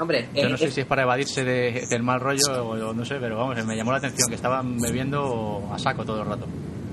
Hombre, 0.00 0.28
yo 0.34 0.48
no 0.48 0.54
eh, 0.54 0.58
sé 0.58 0.70
si 0.70 0.80
es 0.82 0.86
para 0.86 1.02
evadirse 1.02 1.44
del 1.44 2.02
mal 2.02 2.20
rollo 2.20 2.68
o, 2.68 2.94
no 2.94 3.04
sé, 3.04 3.16
pero 3.16 3.36
vamos, 3.36 3.64
me 3.64 3.76
llamó 3.76 3.90
la 3.90 3.98
atención 3.98 4.28
que 4.28 4.36
estaban 4.36 4.78
bebiendo 4.78 5.68
a 5.72 5.78
saco 5.78 6.04
todo 6.04 6.22
el 6.22 6.28
rato. 6.28 6.46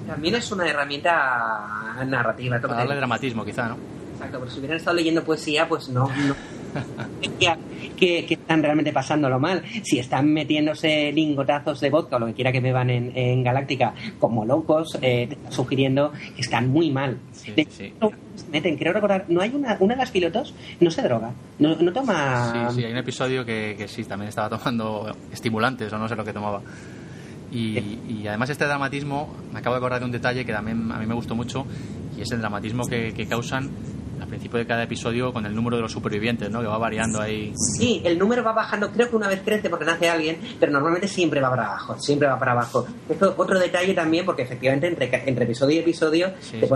También 0.08 0.36
es 0.36 0.52
una 0.52 0.68
herramienta 0.68 2.04
narrativa. 2.06 2.60
Para 2.60 2.76
darle 2.76 2.96
dramatismo, 2.96 3.46
quizá, 3.46 3.68
¿no? 3.68 3.78
Exacto, 4.14 4.40
porque 4.40 4.54
si 4.54 4.60
hubieran 4.60 4.78
estado 4.78 4.96
leyendo 4.96 5.24
poesía, 5.24 5.68
pues 5.68 5.90
no. 5.90 6.08
no. 6.08 6.36
Que, 7.98 8.26
están 8.30 8.64
realmente 8.64 8.92
pasándolo 8.92 9.40
mal. 9.40 9.64
Si 9.84 10.00
están 10.00 10.32
metiéndose 10.32 11.12
lingotazos 11.12 11.80
de 11.80 11.90
vodka 11.90 12.18
o 12.18 12.20
lo 12.20 12.26
que 12.28 12.34
quiera 12.34 12.52
que 12.52 12.62
beban 12.62 12.90
en, 12.90 13.12
en 13.16 13.44
Galáctica 13.44 13.94
como 14.20 14.46
locos, 14.46 14.98
eh, 15.02 15.38
sugiriendo 15.50 16.12
que 16.36 16.42
están 16.42 16.70
muy 16.70 16.92
mal. 16.92 17.20
Meten, 18.52 18.78
creo 18.78 18.94
recordar, 18.94 19.26
no 19.30 19.42
hay 19.42 19.52
una, 19.54 19.78
una 19.80 19.96
de 19.96 20.00
las 20.00 20.12
pilotos, 20.12 20.54
no 20.80 20.92
se 20.92 21.02
droga, 21.02 21.32
no, 21.60 21.76
no 21.76 21.94
toma. 21.94 22.70
Sí, 22.70 22.76
sí, 22.76 22.86
hay 22.86 22.92
un 22.92 22.98
episodio 22.98 23.46
que, 23.46 23.76
que 23.78 23.88
sí, 23.88 24.04
también 24.04 24.30
estaba 24.30 24.50
tomando 24.58 25.16
estimulantes 25.32 25.92
o 25.94 25.98
no 25.98 26.08
sé 26.08 26.16
lo 26.16 26.24
que 26.24 26.34
tomaba. 26.34 26.62
Y, 27.52 27.78
y, 28.10 28.28
además 28.28 28.50
este 28.50 28.66
dramatismo, 28.66 29.34
me 29.54 29.60
acabo 29.60 29.76
de 29.76 29.78
acordar 29.78 30.00
de 30.00 30.06
un 30.06 30.12
detalle 30.12 30.46
que 30.46 30.52
también 30.52 30.92
a 30.92 30.98
mí 30.98 31.06
me 31.06 31.14
gustó 31.14 31.36
mucho, 31.36 31.66
y 32.18 32.22
es 32.22 32.32
el 32.32 32.40
dramatismo 32.40 32.86
que, 32.86 33.14
que 33.14 33.28
causan 33.28 33.70
al 34.20 34.28
principio 34.28 34.60
de 34.60 34.66
cada 34.66 34.84
episodio 34.84 35.34
con 35.34 35.46
el 35.46 35.56
número 35.56 35.76
de 35.76 35.84
los 35.84 35.92
supervivientes, 35.92 36.50
¿no? 36.50 36.62
Que 36.62 36.68
va 36.68 36.78
variando 36.78 37.22
ahí. 37.22 37.54
Sí, 37.78 38.02
el 38.04 38.18
número 38.18 38.44
va 38.44 38.54
bajando, 38.54 38.92
creo 38.92 39.10
que 39.10 39.16
una 39.16 39.28
vez 39.28 39.42
crece 39.44 39.70
porque 39.70 39.86
nace 39.86 40.10
alguien, 40.10 40.38
pero 40.60 40.72
normalmente 40.72 41.08
siempre 41.08 41.42
va 41.42 41.50
para 41.50 41.66
abajo, 41.66 42.00
siempre 42.00 42.28
va 42.28 42.40
para 42.40 42.54
abajo. 42.54 42.86
Esto 43.10 43.34
otro 43.38 43.60
detalle 43.60 43.94
también, 43.94 44.26
porque 44.26 44.44
efectivamente 44.44 44.88
entre, 44.88 45.10
entre 45.28 45.46
episodio 45.46 45.78
y 45.78 45.80
episodio 45.80 46.34
te 46.52 46.68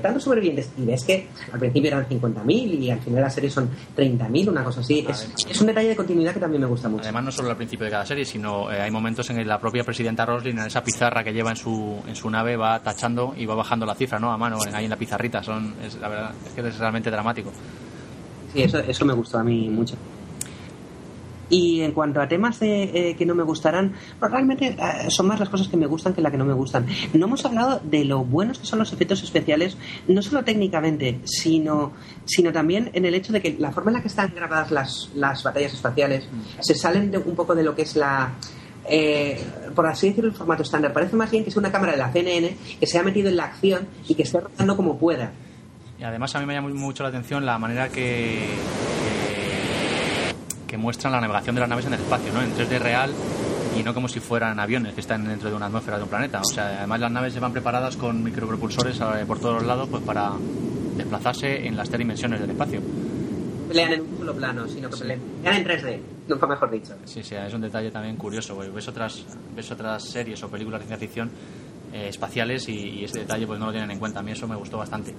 tantos 0.00 0.24
sobrevivientes 0.24 0.70
y 0.76 0.84
ves 0.84 1.04
que 1.04 1.28
al 1.52 1.58
principio 1.58 1.88
eran 1.88 2.08
50.000 2.08 2.80
y 2.80 2.90
al 2.90 3.00
final 3.00 3.16
de 3.16 3.20
la 3.20 3.30
serie 3.30 3.50
son 3.50 3.70
30.000, 3.96 4.48
una 4.48 4.64
cosa 4.64 4.80
así. 4.80 5.06
Es, 5.08 5.60
un 5.60 5.66
detalle 5.66 5.88
de 5.88 5.96
continuidad 5.96 6.32
que 6.32 6.40
también 6.40 6.62
me 6.62 6.68
gusta 6.68 6.88
mucho. 6.88 7.04
Además, 7.04 7.24
no 7.24 7.32
solo 7.32 7.50
al 7.50 7.56
principio 7.56 7.84
de 7.84 7.90
cada 7.90 8.06
serie, 8.06 8.24
sino 8.24 8.70
eh, 8.70 8.80
hay 8.80 8.90
momentos 8.90 9.28
en 9.30 9.36
que 9.36 9.44
la 9.44 9.58
propia 9.58 9.84
presidenta 9.84 10.24
Roslin, 10.26 10.58
en 10.58 10.66
esa 10.66 10.82
pizarra 10.82 11.24
que 11.24 11.32
lleva 11.32 11.50
en 11.50 11.56
su, 11.56 12.02
en 12.06 12.16
su 12.16 12.30
nave, 12.30 12.56
va 12.56 12.82
tachando 12.82 13.34
y 13.36 13.46
va 13.46 13.54
bajando 13.54 13.86
la 13.86 13.94
cifra, 13.94 14.18
¿no? 14.18 14.32
A 14.32 14.36
mano, 14.36 14.58
ahí 14.72 14.84
en 14.84 14.90
la 14.90 14.96
pizarrita. 14.96 15.42
Son, 15.42 15.74
es, 15.84 15.96
la 15.96 16.08
verdad, 16.08 16.32
es 16.46 16.52
que 16.52 16.68
es 16.68 16.78
realmente 16.78 17.10
dramático. 17.10 17.52
Sí, 18.52 18.62
eso, 18.62 18.78
eso 18.78 19.04
me 19.04 19.14
gustó 19.14 19.38
a 19.38 19.44
mí 19.44 19.68
mucho. 19.68 19.96
Y 21.52 21.82
en 21.82 21.92
cuanto 21.92 22.18
a 22.18 22.26
temas 22.26 22.58
de, 22.60 22.84
eh, 22.84 23.14
que 23.14 23.26
no 23.26 23.34
me 23.34 23.42
gustarán, 23.42 23.92
pues 24.18 24.32
realmente 24.32 24.68
eh, 24.68 25.10
son 25.10 25.26
más 25.26 25.38
las 25.38 25.50
cosas 25.50 25.68
que 25.68 25.76
me 25.76 25.84
gustan 25.84 26.14
que 26.14 26.22
las 26.22 26.32
que 26.32 26.38
no 26.38 26.46
me 26.46 26.54
gustan. 26.54 26.86
No 27.12 27.26
hemos 27.26 27.44
hablado 27.44 27.78
de 27.84 28.06
lo 28.06 28.24
buenos 28.24 28.58
que 28.58 28.64
son 28.64 28.78
los 28.78 28.90
efectos 28.90 29.22
especiales, 29.22 29.76
no 30.08 30.22
solo 30.22 30.44
técnicamente, 30.44 31.20
sino, 31.24 31.92
sino 32.24 32.52
también 32.52 32.90
en 32.94 33.04
el 33.04 33.14
hecho 33.14 33.34
de 33.34 33.42
que 33.42 33.54
la 33.58 33.70
forma 33.70 33.90
en 33.90 33.96
la 33.96 34.00
que 34.00 34.08
están 34.08 34.32
grabadas 34.34 34.70
las, 34.70 35.10
las 35.14 35.42
batallas 35.42 35.74
espaciales 35.74 36.26
se 36.58 36.74
salen 36.74 37.10
de, 37.10 37.18
un 37.18 37.34
poco 37.34 37.54
de 37.54 37.64
lo 37.64 37.74
que 37.74 37.82
es 37.82 37.96
la... 37.96 38.32
Eh, 38.88 39.44
por 39.74 39.86
así 39.86 40.08
decirlo, 40.08 40.30
el 40.30 40.36
formato 40.36 40.62
estándar. 40.62 40.94
Parece 40.94 41.16
más 41.16 41.30
bien 41.30 41.44
que 41.44 41.50
es 41.50 41.56
una 41.58 41.70
cámara 41.70 41.92
de 41.92 41.98
la 41.98 42.10
CNN 42.10 42.56
que 42.80 42.86
se 42.86 42.98
ha 42.98 43.02
metido 43.02 43.28
en 43.28 43.36
la 43.36 43.44
acción 43.44 43.88
y 44.08 44.14
que 44.14 44.22
esté 44.22 44.40
rotando 44.40 44.74
como 44.74 44.98
pueda. 44.98 45.32
Y 45.98 46.02
además 46.02 46.34
a 46.34 46.40
mí 46.40 46.46
me 46.46 46.54
llama 46.54 46.70
mucho 46.70 47.02
la 47.02 47.10
atención 47.10 47.44
la 47.44 47.58
manera 47.58 47.90
que 47.90 48.46
que 50.72 50.78
muestran 50.78 51.12
la 51.12 51.20
navegación 51.20 51.54
de 51.54 51.60
las 51.60 51.68
naves 51.68 51.84
en 51.84 51.92
el 51.92 52.00
espacio, 52.00 52.32
¿no? 52.32 52.40
En 52.40 52.54
3D 52.54 52.78
real 52.78 53.12
y 53.78 53.82
no 53.82 53.92
como 53.92 54.08
si 54.08 54.20
fueran 54.20 54.58
aviones 54.58 54.94
que 54.94 55.02
están 55.02 55.22
dentro 55.22 55.50
de 55.50 55.54
una 55.54 55.66
atmósfera 55.66 55.98
de 55.98 56.04
un 56.04 56.08
planeta. 56.08 56.40
O 56.40 56.44
sea, 56.44 56.78
además 56.78 56.98
las 56.98 57.12
naves 57.12 57.34
se 57.34 57.40
van 57.40 57.52
preparadas 57.52 57.98
con 57.98 58.24
micropropulsores 58.24 58.98
eh, 58.98 59.24
por 59.26 59.38
todos 59.38 59.56
los 59.56 59.64
lados 59.64 59.86
pues 59.90 60.02
para 60.02 60.32
desplazarse 60.96 61.66
en 61.66 61.76
las 61.76 61.90
tres 61.90 61.98
dimensiones 61.98 62.40
del 62.40 62.52
espacio. 62.52 62.80
Pelean 63.68 63.92
en 63.92 64.00
un 64.00 64.16
solo 64.16 64.34
plano, 64.34 64.66
sino 64.66 64.88
que 64.88 64.96
pelean 64.96 65.20
en 65.44 65.62
3D, 65.62 66.00
nunca 66.28 66.46
mejor 66.46 66.70
dicho. 66.70 66.94
Sí, 67.04 67.22
sí, 67.22 67.34
es 67.34 67.52
un 67.52 67.60
detalle 67.60 67.90
también 67.90 68.16
curioso. 68.16 68.56
Ves 68.56 68.88
otras, 68.88 69.26
ves 69.54 69.70
otras 69.70 70.02
series 70.02 70.42
o 70.42 70.48
películas 70.48 70.80
de 70.80 70.86
ciencia 70.86 71.06
ficción 71.06 71.30
eh, 71.92 72.08
espaciales 72.08 72.66
y, 72.70 73.04
ese 73.04 73.18
detalle 73.18 73.46
pues 73.46 73.60
no 73.60 73.66
lo 73.66 73.72
tienen 73.72 73.90
en 73.90 73.98
cuenta. 73.98 74.20
A 74.20 74.22
mí 74.22 74.32
eso 74.32 74.48
me 74.48 74.56
gustó 74.56 74.78
bastante. 74.78 75.14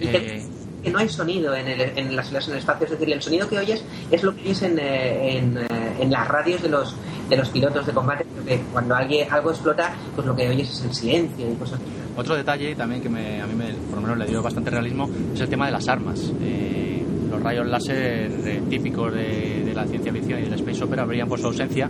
Eh, 0.00 0.42
que 0.82 0.90
no 0.90 0.98
hay 0.98 1.08
sonido 1.08 1.54
en, 1.54 1.66
en 1.68 2.16
las 2.16 2.26
islas 2.28 2.46
en 2.46 2.52
el 2.54 2.58
espacio, 2.60 2.84
es 2.84 2.92
decir, 2.92 3.12
el 3.12 3.22
sonido 3.22 3.48
que 3.48 3.58
oyes 3.58 3.84
es 4.10 4.22
lo 4.22 4.34
que 4.34 4.42
oyes 4.42 4.62
en, 4.62 4.78
eh, 4.78 5.38
en, 5.38 5.58
eh, 5.58 5.66
en, 6.00 6.10
las 6.10 6.28
radios 6.28 6.62
de 6.62 6.68
los, 6.68 6.94
de 7.28 7.36
los 7.36 7.48
pilotos 7.48 7.86
de 7.86 7.92
combate, 7.92 8.24
porque 8.34 8.60
cuando 8.72 8.94
alguien, 8.94 9.28
algo 9.30 9.50
explota, 9.50 9.92
pues 10.14 10.26
lo 10.26 10.36
que 10.36 10.48
oyes 10.48 10.70
es 10.70 10.84
el 10.84 10.94
silencio 10.94 11.50
y 11.50 11.54
cosas 11.54 11.80
así. 11.80 11.90
Otro 12.16 12.36
detalle 12.36 12.74
también 12.74 13.02
que 13.02 13.08
me, 13.08 13.40
a 13.40 13.46
mí 13.46 13.54
me, 13.54 13.72
por 13.72 13.96
lo 13.96 14.02
menos 14.02 14.18
le 14.18 14.26
dio 14.26 14.42
bastante 14.42 14.70
realismo 14.70 15.08
es 15.34 15.40
el 15.40 15.48
tema 15.48 15.66
de 15.66 15.72
las 15.72 15.88
armas. 15.88 16.32
Eh, 16.42 17.02
los 17.30 17.42
rayos 17.42 17.66
láser 17.66 18.30
típicos 18.68 19.12
de, 19.12 19.64
de, 19.64 19.74
la 19.74 19.86
ciencia 19.86 20.12
ficción 20.12 20.40
y 20.40 20.42
del 20.44 20.54
space 20.54 20.82
opera 20.82 21.04
brillan 21.04 21.28
por 21.28 21.38
su 21.38 21.46
ausencia 21.46 21.88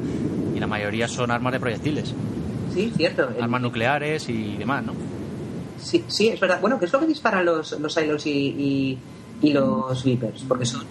y 0.55 0.59
la 0.59 0.67
mayoría 0.67 1.09
son 1.09 1.31
armas 1.31 1.53
de 1.53 1.61
proyectiles. 1.61 2.15
Sí, 2.75 2.93
cierto. 2.97 3.29
Armas 3.41 3.61
nucleares 3.63 4.29
y 4.29 4.57
demás, 4.57 4.85
¿no? 4.85 4.93
Sí, 5.81 6.05
sí, 6.09 6.29
es 6.29 6.41
verdad. 6.41 6.61
Bueno, 6.61 6.79
¿qué 6.79 6.87
es 6.87 6.93
lo 6.93 7.01
que 7.01 7.07
disparan 7.07 7.45
los, 7.45 7.73
los 7.79 8.27
y, 8.27 8.99
y 9.41 9.53
los 9.53 10.05
Vipers, 10.05 10.45
porque 10.49 10.67
son, 10.67 10.85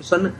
son 0.00 0.32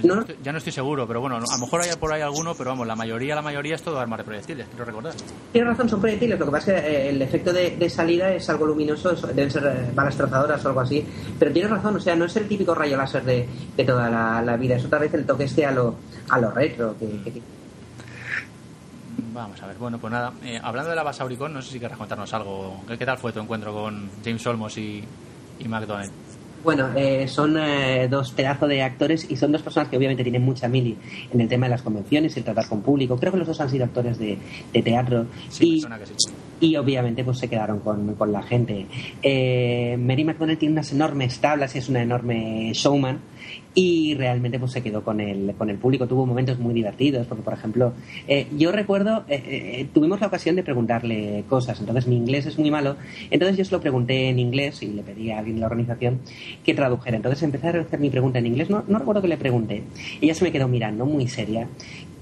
pues 0.00 0.04
ya 0.42 0.52
no 0.52 0.58
estoy 0.58 0.72
seguro, 0.72 1.06
pero 1.06 1.20
bueno, 1.20 1.36
a 1.36 1.40
lo 1.40 1.58
mejor 1.58 1.82
hay 1.82 1.90
por 1.98 2.12
ahí 2.12 2.20
alguno, 2.20 2.54
pero 2.54 2.70
vamos, 2.70 2.86
la 2.86 2.94
mayoría, 2.94 3.34
la 3.34 3.42
mayoría 3.42 3.74
es 3.74 3.82
todo 3.82 3.98
arma 3.98 4.16
de 4.16 4.24
proyectiles, 4.24 4.66
quiero 4.68 4.84
recordar. 4.84 5.14
Tienes 5.52 5.70
razón, 5.70 5.88
son 5.88 6.00
proyectiles, 6.00 6.38
lo 6.38 6.46
que 6.46 6.52
pasa 6.52 6.76
es 6.76 6.82
que 6.82 6.88
eh, 6.88 7.08
el 7.10 7.22
efecto 7.22 7.52
de, 7.52 7.90
salida 7.90 8.32
es 8.32 8.48
algo 8.48 8.66
luminoso, 8.66 9.14
deben 9.14 9.50
ser 9.50 9.64
eh, 9.66 9.90
balas 9.94 10.16
trazadoras 10.16 10.64
o 10.64 10.68
algo 10.68 10.80
así, 10.80 11.04
pero 11.38 11.52
tienes 11.52 11.70
razón, 11.70 11.96
o 11.96 12.00
sea, 12.00 12.14
no 12.14 12.26
es 12.26 12.36
el 12.36 12.46
típico 12.46 12.74
rayo 12.74 12.96
láser 12.96 13.24
de, 13.24 13.48
toda 13.84 14.08
la, 14.40 14.56
vida, 14.56 14.76
es 14.76 14.84
otra 14.84 14.98
vez 14.98 15.12
el 15.14 15.24
toque 15.24 15.44
este 15.44 15.64
a 15.66 15.72
lo, 15.72 15.96
a 16.28 16.38
lo 16.38 16.50
retro 16.50 16.94
que, 16.98 17.42
Vamos 19.38 19.62
a 19.62 19.68
ver, 19.68 19.76
bueno, 19.76 19.98
pues 19.98 20.12
nada, 20.12 20.32
eh, 20.42 20.58
hablando 20.60 20.90
de 20.90 20.96
la 20.96 21.04
base 21.04 21.22
Auricon, 21.22 21.52
no 21.54 21.62
sé 21.62 21.70
si 21.70 21.78
quieres 21.78 21.96
contarnos 21.96 22.34
algo. 22.34 22.82
¿Qué, 22.88 23.06
tal 23.06 23.18
fue 23.18 23.32
tu 23.32 23.38
encuentro 23.38 23.72
con 23.72 24.10
James 24.24 24.44
Olmos 24.48 24.76
y, 24.76 25.04
y 25.60 25.68
McDonald? 25.68 26.10
Bueno, 26.64 26.88
eh, 26.96 27.28
son 27.28 27.56
eh, 27.56 28.08
dos 28.10 28.32
pedazos 28.32 28.68
de 28.68 28.82
actores 28.82 29.30
y 29.30 29.36
son 29.36 29.52
dos 29.52 29.62
personas 29.62 29.88
que 29.88 29.96
obviamente 29.96 30.24
tienen 30.24 30.42
mucha 30.42 30.66
mili 30.66 30.98
en 31.32 31.40
el 31.40 31.48
tema 31.48 31.66
de 31.66 31.70
las 31.70 31.82
convenciones, 31.82 32.36
el 32.36 32.42
tratar 32.42 32.68
con 32.68 32.82
público. 32.82 33.16
Creo 33.16 33.30
que 33.30 33.38
los 33.38 33.46
dos 33.46 33.60
han 33.60 33.70
sido 33.70 33.84
actores 33.84 34.18
de, 34.18 34.40
teatro. 34.82 35.26
y, 35.60 35.84
y 36.58 36.76
obviamente 36.76 37.22
pues 37.22 37.38
se 37.38 37.48
quedaron 37.48 37.78
con, 37.78 38.16
con 38.16 38.32
la 38.32 38.42
gente. 38.42 38.86
Eh, 39.22 39.96
Mary 40.00 40.24
McDonnell 40.24 40.58
tiene 40.58 40.72
unas 40.72 40.90
enormes 40.90 41.38
tablas 41.38 41.76
y 41.76 41.78
es 41.78 41.88
una 41.88 42.02
enorme 42.02 42.72
showman 42.74 43.20
y 43.80 44.16
realmente 44.16 44.58
pues 44.58 44.72
se 44.72 44.82
quedó 44.82 45.04
con 45.04 45.20
el, 45.20 45.54
con 45.56 45.70
el 45.70 45.78
público. 45.78 46.08
Tuvo 46.08 46.26
momentos 46.26 46.58
muy 46.58 46.74
divertidos, 46.74 47.28
porque 47.28 47.44
por 47.44 47.54
ejemplo, 47.54 47.92
eh, 48.26 48.48
yo 48.58 48.72
recuerdo, 48.72 49.24
eh, 49.28 49.40
eh, 49.46 49.88
tuvimos 49.94 50.20
la 50.20 50.26
ocasión 50.26 50.56
de 50.56 50.64
preguntarle 50.64 51.44
cosas, 51.48 51.78
entonces 51.78 52.08
mi 52.08 52.16
inglés 52.16 52.46
es 52.46 52.58
muy 52.58 52.72
malo, 52.72 52.96
entonces 53.30 53.56
yo 53.56 53.64
se 53.64 53.70
lo 53.70 53.80
pregunté 53.80 54.30
en 54.30 54.40
inglés 54.40 54.82
y 54.82 54.88
le 54.88 55.04
pedí 55.04 55.30
a 55.30 55.38
alguien 55.38 55.54
de 55.54 55.60
la 55.60 55.66
organización 55.68 56.18
que 56.64 56.74
tradujera. 56.74 57.18
Entonces 57.18 57.40
empecé 57.44 57.68
a 57.68 57.80
hacer 57.80 58.00
mi 58.00 58.10
pregunta 58.10 58.40
en 58.40 58.46
inglés, 58.46 58.68
no, 58.68 58.82
no 58.88 58.98
recuerdo 58.98 59.22
que 59.22 59.28
le 59.28 59.36
pregunté. 59.36 59.84
Ella 60.20 60.34
se 60.34 60.42
me 60.42 60.50
quedó 60.50 60.66
mirando 60.66 61.06
muy 61.06 61.28
seria 61.28 61.68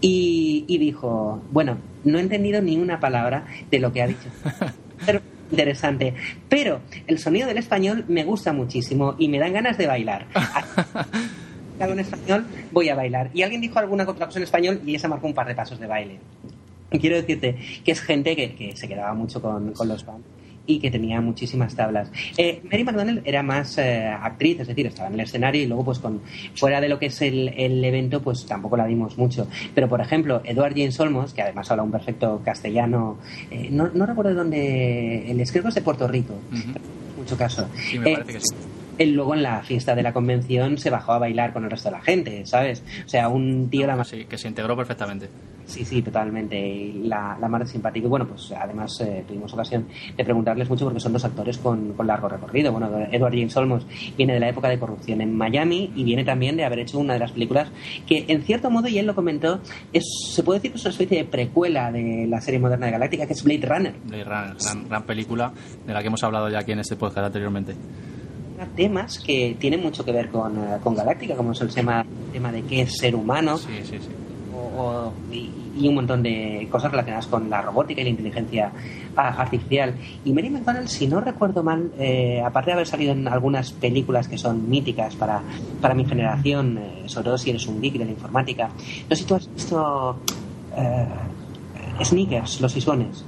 y, 0.02 0.66
y 0.68 0.76
dijo, 0.76 1.40
bueno, 1.52 1.78
no 2.04 2.18
he 2.18 2.20
entendido 2.20 2.60
ni 2.60 2.76
una 2.76 3.00
palabra 3.00 3.46
de 3.70 3.78
lo 3.78 3.94
que 3.94 4.02
ha 4.02 4.06
dicho. 4.06 4.28
Pero 5.06 5.22
interesante. 5.50 6.12
Pero 6.50 6.80
el 7.06 7.18
sonido 7.18 7.48
del 7.48 7.56
español 7.56 8.04
me 8.08 8.24
gusta 8.24 8.52
muchísimo 8.52 9.14
y 9.18 9.28
me 9.28 9.38
dan 9.38 9.54
ganas 9.54 9.78
de 9.78 9.86
bailar. 9.86 10.26
Algo 11.78 11.92
en 11.92 12.00
español, 12.00 12.46
voy 12.72 12.88
a 12.88 12.94
bailar. 12.94 13.30
Y 13.34 13.42
alguien 13.42 13.60
dijo 13.60 13.78
alguna 13.78 14.04
otra 14.04 14.26
cosa 14.26 14.38
en 14.38 14.44
español 14.44 14.80
y 14.84 14.94
esa 14.94 15.08
marcó 15.08 15.26
un 15.26 15.34
par 15.34 15.46
de 15.46 15.54
pasos 15.54 15.78
de 15.78 15.86
baile. 15.86 16.18
Quiero 16.90 17.16
decirte 17.16 17.56
que 17.84 17.92
es 17.92 18.00
gente 18.00 18.36
que, 18.36 18.54
que 18.54 18.76
se 18.76 18.88
quedaba 18.88 19.12
mucho 19.14 19.42
con, 19.42 19.72
con 19.72 19.88
los 19.88 20.04
fans 20.04 20.24
y 20.66 20.78
que 20.78 20.90
tenía 20.90 21.20
muchísimas 21.20 21.74
tablas. 21.74 22.10
Eh, 22.36 22.60
Mary 22.70 22.84
McDonnell 22.84 23.22
era 23.24 23.42
más 23.42 23.78
eh, 23.78 24.06
actriz, 24.06 24.60
es 24.60 24.68
decir, 24.68 24.86
estaba 24.86 25.08
en 25.08 25.14
el 25.14 25.20
escenario 25.20 25.62
y 25.62 25.66
luego 25.66 25.84
pues 25.84 25.98
con 25.98 26.20
fuera 26.54 26.80
de 26.80 26.88
lo 26.88 26.98
que 26.98 27.06
es 27.06 27.22
el, 27.22 27.48
el, 27.56 27.84
evento 27.84 28.20
pues 28.20 28.44
tampoco 28.46 28.76
la 28.76 28.86
vimos 28.86 29.16
mucho. 29.16 29.46
Pero 29.74 29.88
por 29.88 30.00
ejemplo, 30.00 30.42
Edward 30.44 30.74
James 30.74 30.98
Olmos, 31.00 31.32
que 31.32 31.42
además 31.42 31.70
habla 31.70 31.82
un 31.82 31.92
perfecto 31.92 32.42
castellano, 32.44 33.18
eh, 33.50 33.68
no, 33.70 33.88
no, 33.94 34.06
recuerdo 34.06 34.30
de 34.30 34.36
dónde, 34.36 35.30
el 35.30 35.40
escribo 35.40 35.68
es 35.68 35.74
de 35.74 35.82
Puerto 35.82 36.08
Rico, 36.08 36.34
mucho 37.16 37.36
caso. 37.36 37.68
Sí, 37.76 37.98
me 37.98 38.12
parece 38.12 38.32
que 38.34 38.40
sí 38.40 38.75
él 38.98 39.12
luego 39.12 39.34
en 39.34 39.42
la 39.42 39.62
fiesta 39.62 39.94
de 39.94 40.02
la 40.02 40.12
convención 40.12 40.78
se 40.78 40.90
bajó 40.90 41.12
a 41.12 41.18
bailar 41.18 41.52
con 41.52 41.64
el 41.64 41.70
resto 41.70 41.88
de 41.88 41.96
la 41.96 42.02
gente, 42.02 42.46
¿sabes? 42.46 42.82
O 43.04 43.08
sea, 43.08 43.28
un 43.28 43.68
tío... 43.70 43.86
la... 43.86 44.02
Sí, 44.04 44.24
que 44.24 44.38
se 44.38 44.48
integró 44.48 44.76
perfectamente. 44.76 45.28
Sí, 45.66 45.84
sí, 45.84 46.00
totalmente. 46.00 46.92
la, 47.02 47.36
la 47.40 47.48
más 47.48 47.68
simpática. 47.68 48.06
Y 48.06 48.08
bueno, 48.08 48.26
pues 48.26 48.52
además 48.52 49.00
eh, 49.00 49.24
tuvimos 49.26 49.52
ocasión 49.52 49.86
de 50.16 50.24
preguntarles 50.24 50.70
mucho 50.70 50.84
porque 50.84 51.00
son 51.00 51.12
dos 51.12 51.24
actores 51.24 51.58
con, 51.58 51.92
con, 51.94 52.06
largo 52.06 52.28
recorrido. 52.28 52.70
Bueno, 52.70 52.88
Edward 53.10 53.32
James 53.32 53.56
Olmos 53.56 53.86
viene 54.16 54.34
de 54.34 54.40
la 54.40 54.48
época 54.48 54.68
de 54.68 54.78
corrupción 54.78 55.20
en 55.20 55.36
Miami 55.36 55.92
y 55.96 56.04
viene 56.04 56.24
también 56.24 56.56
de 56.56 56.64
haber 56.64 56.78
hecho 56.80 56.98
una 56.98 57.14
de 57.14 57.18
las 57.18 57.32
películas 57.32 57.68
que, 58.06 58.24
en 58.28 58.42
cierto 58.42 58.70
modo, 58.70 58.86
y 58.86 58.98
él 58.98 59.06
lo 59.06 59.14
comentó, 59.14 59.60
es, 59.92 60.04
se 60.32 60.42
puede 60.44 60.60
decir 60.60 60.70
que 60.70 60.78
es 60.78 60.84
una 60.84 60.92
especie 60.92 61.18
de 61.18 61.24
precuela 61.24 61.90
de 61.90 62.26
la 62.28 62.40
serie 62.40 62.60
moderna 62.60 62.86
de 62.86 62.92
Galáctica, 62.92 63.26
que 63.26 63.32
es 63.32 63.42
Blade 63.42 63.66
Runner. 63.66 63.94
Blade 64.04 64.24
Runner, 64.24 64.56
gran, 64.62 64.88
gran 64.88 65.02
película 65.02 65.52
de 65.84 65.92
la 65.92 66.00
que 66.00 66.06
hemos 66.06 66.22
hablado 66.22 66.48
ya 66.48 66.60
aquí 66.60 66.72
en 66.72 66.78
este 66.78 66.94
podcast 66.94 67.26
anteriormente 67.26 67.74
temas 68.74 69.18
que 69.18 69.56
tienen 69.58 69.82
mucho 69.82 70.04
que 70.04 70.12
ver 70.12 70.30
con, 70.30 70.56
eh, 70.58 70.78
con 70.82 70.94
Galáctica, 70.94 71.34
como 71.36 71.52
es 71.52 71.60
el 71.60 71.72
tema, 71.72 72.04
tema 72.32 72.52
de 72.52 72.62
qué 72.62 72.82
es 72.82 72.98
ser 72.98 73.14
humano. 73.14 73.58
O, 74.78 75.12
y, 75.30 75.52
un 75.86 75.94
montón 75.94 76.22
de 76.22 76.66
cosas 76.70 76.90
relacionadas 76.90 77.26
con 77.26 77.50
la 77.50 77.60
robótica 77.60 78.00
y 78.00 78.04
la 78.04 78.10
inteligencia 78.10 78.72
artificial. 79.14 79.94
Y 80.24 80.32
Mary 80.32 80.48
McDonald, 80.48 80.88
si 80.88 81.06
no 81.06 81.20
recuerdo 81.20 81.62
mal, 81.62 81.92
eh, 81.98 82.42
aparte 82.42 82.70
de 82.70 82.74
haber 82.74 82.86
salido 82.86 83.12
en 83.12 83.28
algunas 83.28 83.72
películas 83.72 84.26
que 84.26 84.38
son 84.38 84.70
míticas 84.70 85.14
para, 85.16 85.42
para 85.82 85.94
mi 85.94 86.06
generación, 86.06 86.78
eh, 86.78 87.02
sobre 87.06 87.24
todo 87.26 87.36
si 87.36 87.50
eres 87.50 87.66
un 87.66 87.82
geek 87.82 87.98
de 87.98 88.06
la 88.06 88.10
informática, 88.10 88.68
no 88.68 89.16
sé 89.16 89.22
si 89.22 89.24
tú 89.24 89.34
has 89.34 89.52
visto 89.52 90.16
Sneakers, 92.02 92.60
los 92.62 92.74
isones. 92.74 93.24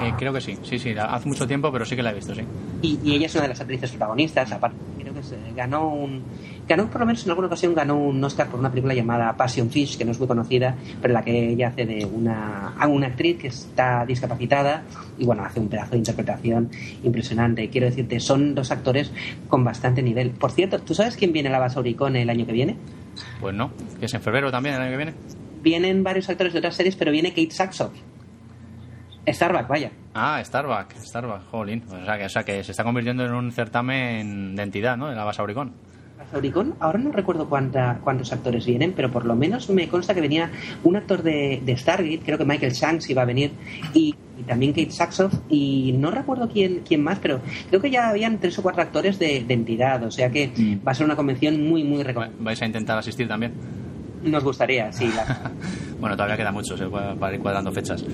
Eh, 0.00 0.14
creo 0.16 0.32
que 0.32 0.40
sí, 0.40 0.56
sí, 0.62 0.78
sí, 0.78 0.94
hace 0.96 1.28
mucho 1.28 1.46
tiempo, 1.46 1.72
pero 1.72 1.84
sí 1.84 1.96
que 1.96 2.02
la 2.02 2.10
he 2.10 2.14
visto, 2.14 2.34
sí. 2.34 2.42
Y, 2.82 3.14
ella 3.14 3.26
es 3.26 3.34
una 3.34 3.42
de 3.42 3.48
las 3.48 3.60
actrices 3.60 3.90
protagonistas, 3.90 4.52
aparte, 4.52 4.76
creo 4.98 5.12
que 5.12 5.20
ganó 5.54 5.88
un. 5.88 6.22
Ganó, 6.68 6.88
por 6.90 7.00
lo 7.00 7.06
menos 7.06 7.24
en 7.24 7.30
alguna 7.30 7.46
ocasión, 7.46 7.74
ganó 7.74 7.96
un 7.96 8.22
Oscar 8.22 8.48
por 8.48 8.60
una 8.60 8.70
película 8.70 8.92
llamada 8.92 9.34
Passion 9.36 9.70
Fish, 9.70 9.96
que 9.96 10.04
no 10.04 10.12
es 10.12 10.18
muy 10.18 10.28
conocida, 10.28 10.76
pero 11.00 11.12
en 11.12 11.14
la 11.14 11.24
que 11.24 11.50
ella 11.52 11.68
hace 11.68 11.86
de 11.86 12.04
una, 12.04 12.74
una 12.86 13.06
actriz 13.06 13.38
que 13.38 13.48
está 13.48 14.04
discapacitada 14.04 14.82
y, 15.18 15.24
bueno, 15.24 15.44
hace 15.44 15.60
un 15.60 15.68
pedazo 15.68 15.92
de 15.92 15.98
interpretación 15.98 16.70
impresionante. 17.02 17.70
Quiero 17.70 17.86
decirte, 17.86 18.20
son 18.20 18.54
dos 18.54 18.70
actores 18.70 19.10
con 19.48 19.64
bastante 19.64 20.02
nivel. 20.02 20.30
Por 20.30 20.52
cierto, 20.52 20.78
¿tú 20.78 20.94
sabes 20.94 21.16
quién 21.16 21.32
viene 21.32 21.48
a 21.48 21.52
la 21.52 21.58
Basauricón 21.58 22.16
el 22.16 22.28
año 22.28 22.44
que 22.44 22.52
viene? 22.52 22.76
Pues 23.40 23.54
no, 23.54 23.72
que 23.98 24.06
es 24.06 24.14
en 24.14 24.20
febrero 24.20 24.50
también 24.50 24.74
el 24.74 24.82
año 24.82 24.90
que 24.90 24.96
viene. 24.96 25.14
Vienen 25.62 26.04
varios 26.04 26.28
actores 26.28 26.52
de 26.52 26.58
otras 26.60 26.76
series, 26.76 26.96
pero 26.96 27.10
viene 27.10 27.30
Kate 27.30 27.50
Saxoff. 27.50 27.92
Starbucks, 29.32 29.68
vaya. 29.68 29.90
Ah, 30.14 30.40
Starbucks, 30.44 31.06
Starbucks, 31.06 31.44
jolín. 31.50 31.84
O 31.88 32.04
sea, 32.04 32.18
que, 32.18 32.24
o 32.24 32.28
sea, 32.28 32.44
que 32.44 32.64
se 32.64 32.72
está 32.72 32.84
convirtiendo 32.84 33.24
en 33.24 33.32
un 33.32 33.52
certamen 33.52 34.56
de 34.56 34.62
entidad, 34.62 34.96
¿no? 34.96 35.08
De 35.08 35.14
la 35.14 35.24
Basauricón. 35.24 35.72
Basauricón, 36.18 36.74
ahora 36.80 36.98
no 36.98 37.12
recuerdo 37.12 37.48
cuánta, 37.48 38.00
cuántos 38.02 38.32
actores 38.32 38.66
vienen, 38.66 38.92
pero 38.92 39.10
por 39.10 39.24
lo 39.24 39.36
menos 39.36 39.70
me 39.70 39.88
consta 39.88 40.14
que 40.14 40.20
venía 40.20 40.50
un 40.82 40.96
actor 40.96 41.22
de, 41.22 41.62
de 41.64 41.76
Stargate, 41.76 42.20
creo 42.24 42.36
que 42.36 42.44
Michael 42.44 42.72
Shanks 42.72 43.08
iba 43.08 43.22
a 43.22 43.24
venir, 43.24 43.52
y, 43.94 44.14
también 44.46 44.72
Kate 44.72 44.90
Saxoff, 44.90 45.32
y 45.48 45.94
no 45.96 46.10
recuerdo 46.10 46.48
quién, 46.48 46.82
quién 46.86 47.02
más, 47.02 47.18
pero 47.18 47.40
creo 47.68 47.80
que 47.80 47.90
ya 47.90 48.08
habían 48.08 48.38
tres 48.38 48.58
o 48.58 48.62
cuatro 48.62 48.82
actores 48.82 49.18
de, 49.18 49.44
entidad, 49.48 50.02
o 50.04 50.10
sea 50.10 50.30
que 50.30 50.48
mm. 50.48 50.86
va 50.86 50.92
a 50.92 50.94
ser 50.94 51.06
una 51.06 51.16
convención 51.16 51.66
muy, 51.66 51.84
muy 51.84 52.02
recomendable. 52.02 52.44
¿Vais 52.44 52.60
a 52.60 52.66
intentar 52.66 52.98
asistir 52.98 53.28
también? 53.28 53.52
Nos 54.22 54.42
gustaría, 54.42 54.92
sí. 54.92 55.10
bueno, 56.00 56.16
todavía 56.16 56.36
queda 56.36 56.52
mucho 56.52 56.76
se 56.76 56.86
para 56.86 57.34
ir 57.34 57.40
cuadrando 57.40 57.72
fechas. 57.72 58.04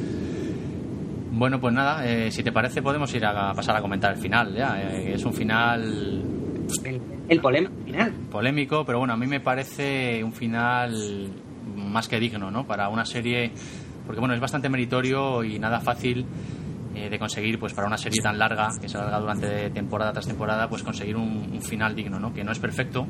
Bueno, 1.36 1.60
pues 1.60 1.74
nada, 1.74 2.06
eh, 2.06 2.30
si 2.30 2.44
te 2.44 2.52
parece 2.52 2.80
podemos 2.80 3.12
ir 3.12 3.26
a, 3.26 3.52
pasar 3.52 3.76
a 3.76 3.80
comentar 3.80 4.12
el 4.12 4.20
final 4.20 4.54
ya. 4.54 4.80
Eh, 4.80 5.14
es 5.14 5.24
un 5.24 5.32
final... 5.32 6.22
El, 7.28 7.40
polémico 7.40 7.74
final. 7.84 8.12
Polémico, 8.30 8.84
pero 8.84 9.00
bueno, 9.00 9.14
a 9.14 9.16
mí 9.16 9.26
me 9.26 9.40
parece 9.40 10.22
un 10.22 10.32
final 10.32 11.32
más 11.74 12.06
que 12.06 12.20
digno, 12.20 12.52
¿no? 12.52 12.64
Para 12.64 12.88
una 12.88 13.04
serie, 13.04 13.50
porque 14.06 14.20
bueno, 14.20 14.34
es 14.34 14.40
bastante 14.40 14.68
meritorio 14.68 15.42
y 15.42 15.58
nada 15.58 15.80
fácil 15.80 16.24
eh, 16.94 17.10
de 17.10 17.18
conseguir, 17.18 17.58
pues 17.58 17.74
para 17.74 17.88
una 17.88 17.98
serie 17.98 18.22
tan 18.22 18.38
larga, 18.38 18.68
que 18.80 18.88
se 18.88 18.96
alarga 18.96 19.18
durante 19.18 19.70
temporada 19.70 20.12
tras 20.12 20.28
temporada, 20.28 20.68
pues 20.68 20.84
conseguir 20.84 21.16
un, 21.16 21.60
final 21.62 21.96
digno, 21.96 22.20
¿no? 22.20 22.32
Que 22.32 22.44
no 22.44 22.52
es 22.52 22.60
perfecto, 22.60 23.06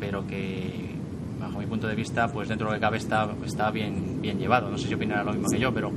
pero 0.00 0.26
que 0.26 0.94
bajo 1.38 1.58
mi 1.58 1.66
punto 1.66 1.86
de 1.86 1.94
vista, 1.94 2.28
pues 2.28 2.48
dentro 2.48 2.68
de 2.68 2.72
lo 2.72 2.78
que 2.78 2.80
cabe 2.80 2.96
está, 2.96 3.28
está 3.44 3.70
bien, 3.70 4.22
bien 4.22 4.38
llevado. 4.38 4.70
No 4.70 4.78
sé 4.78 4.88
si 4.88 4.94
opinará 4.94 5.22
lo 5.24 5.32
mismo 5.32 5.48
que 5.50 5.58
yo, 5.58 5.74
pero 5.74 5.92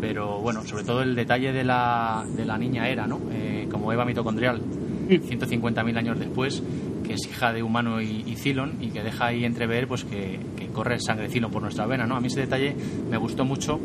pero 0.00 0.40
bueno, 0.40 0.64
sobre 0.64 0.84
todo 0.84 1.02
el 1.02 1.14
detalle 1.14 1.52
de 1.52 1.64
la, 1.64 2.24
de 2.36 2.44
la 2.44 2.56
niña 2.56 2.88
Era, 2.88 3.06
¿no? 3.06 3.20
Eh, 3.32 3.68
como 3.70 3.92
Eva 3.92 4.04
mitocondrial, 4.04 4.60
150.000 5.08 5.96
años 5.96 6.18
después, 6.18 6.62
que 7.04 7.14
es 7.14 7.26
hija 7.26 7.52
de 7.52 7.62
humano 7.62 8.00
y, 8.00 8.24
y 8.26 8.36
Cylon 8.36 8.78
y 8.80 8.88
que 8.88 9.02
deja 9.02 9.26
ahí 9.26 9.44
entrever 9.44 9.88
pues 9.88 10.04
que, 10.04 10.38
corre 10.72 11.00
sangre 11.00 11.28
Cylon 11.28 11.50
por 11.50 11.62
nuestra 11.62 11.86
vena, 11.86 12.06
¿no? 12.06 12.16
A 12.16 12.20
mí 12.20 12.28
ese 12.28 12.40
detalle 12.40 12.74
me 13.10 13.16
gustó 13.16 13.44
mucho 13.44 13.80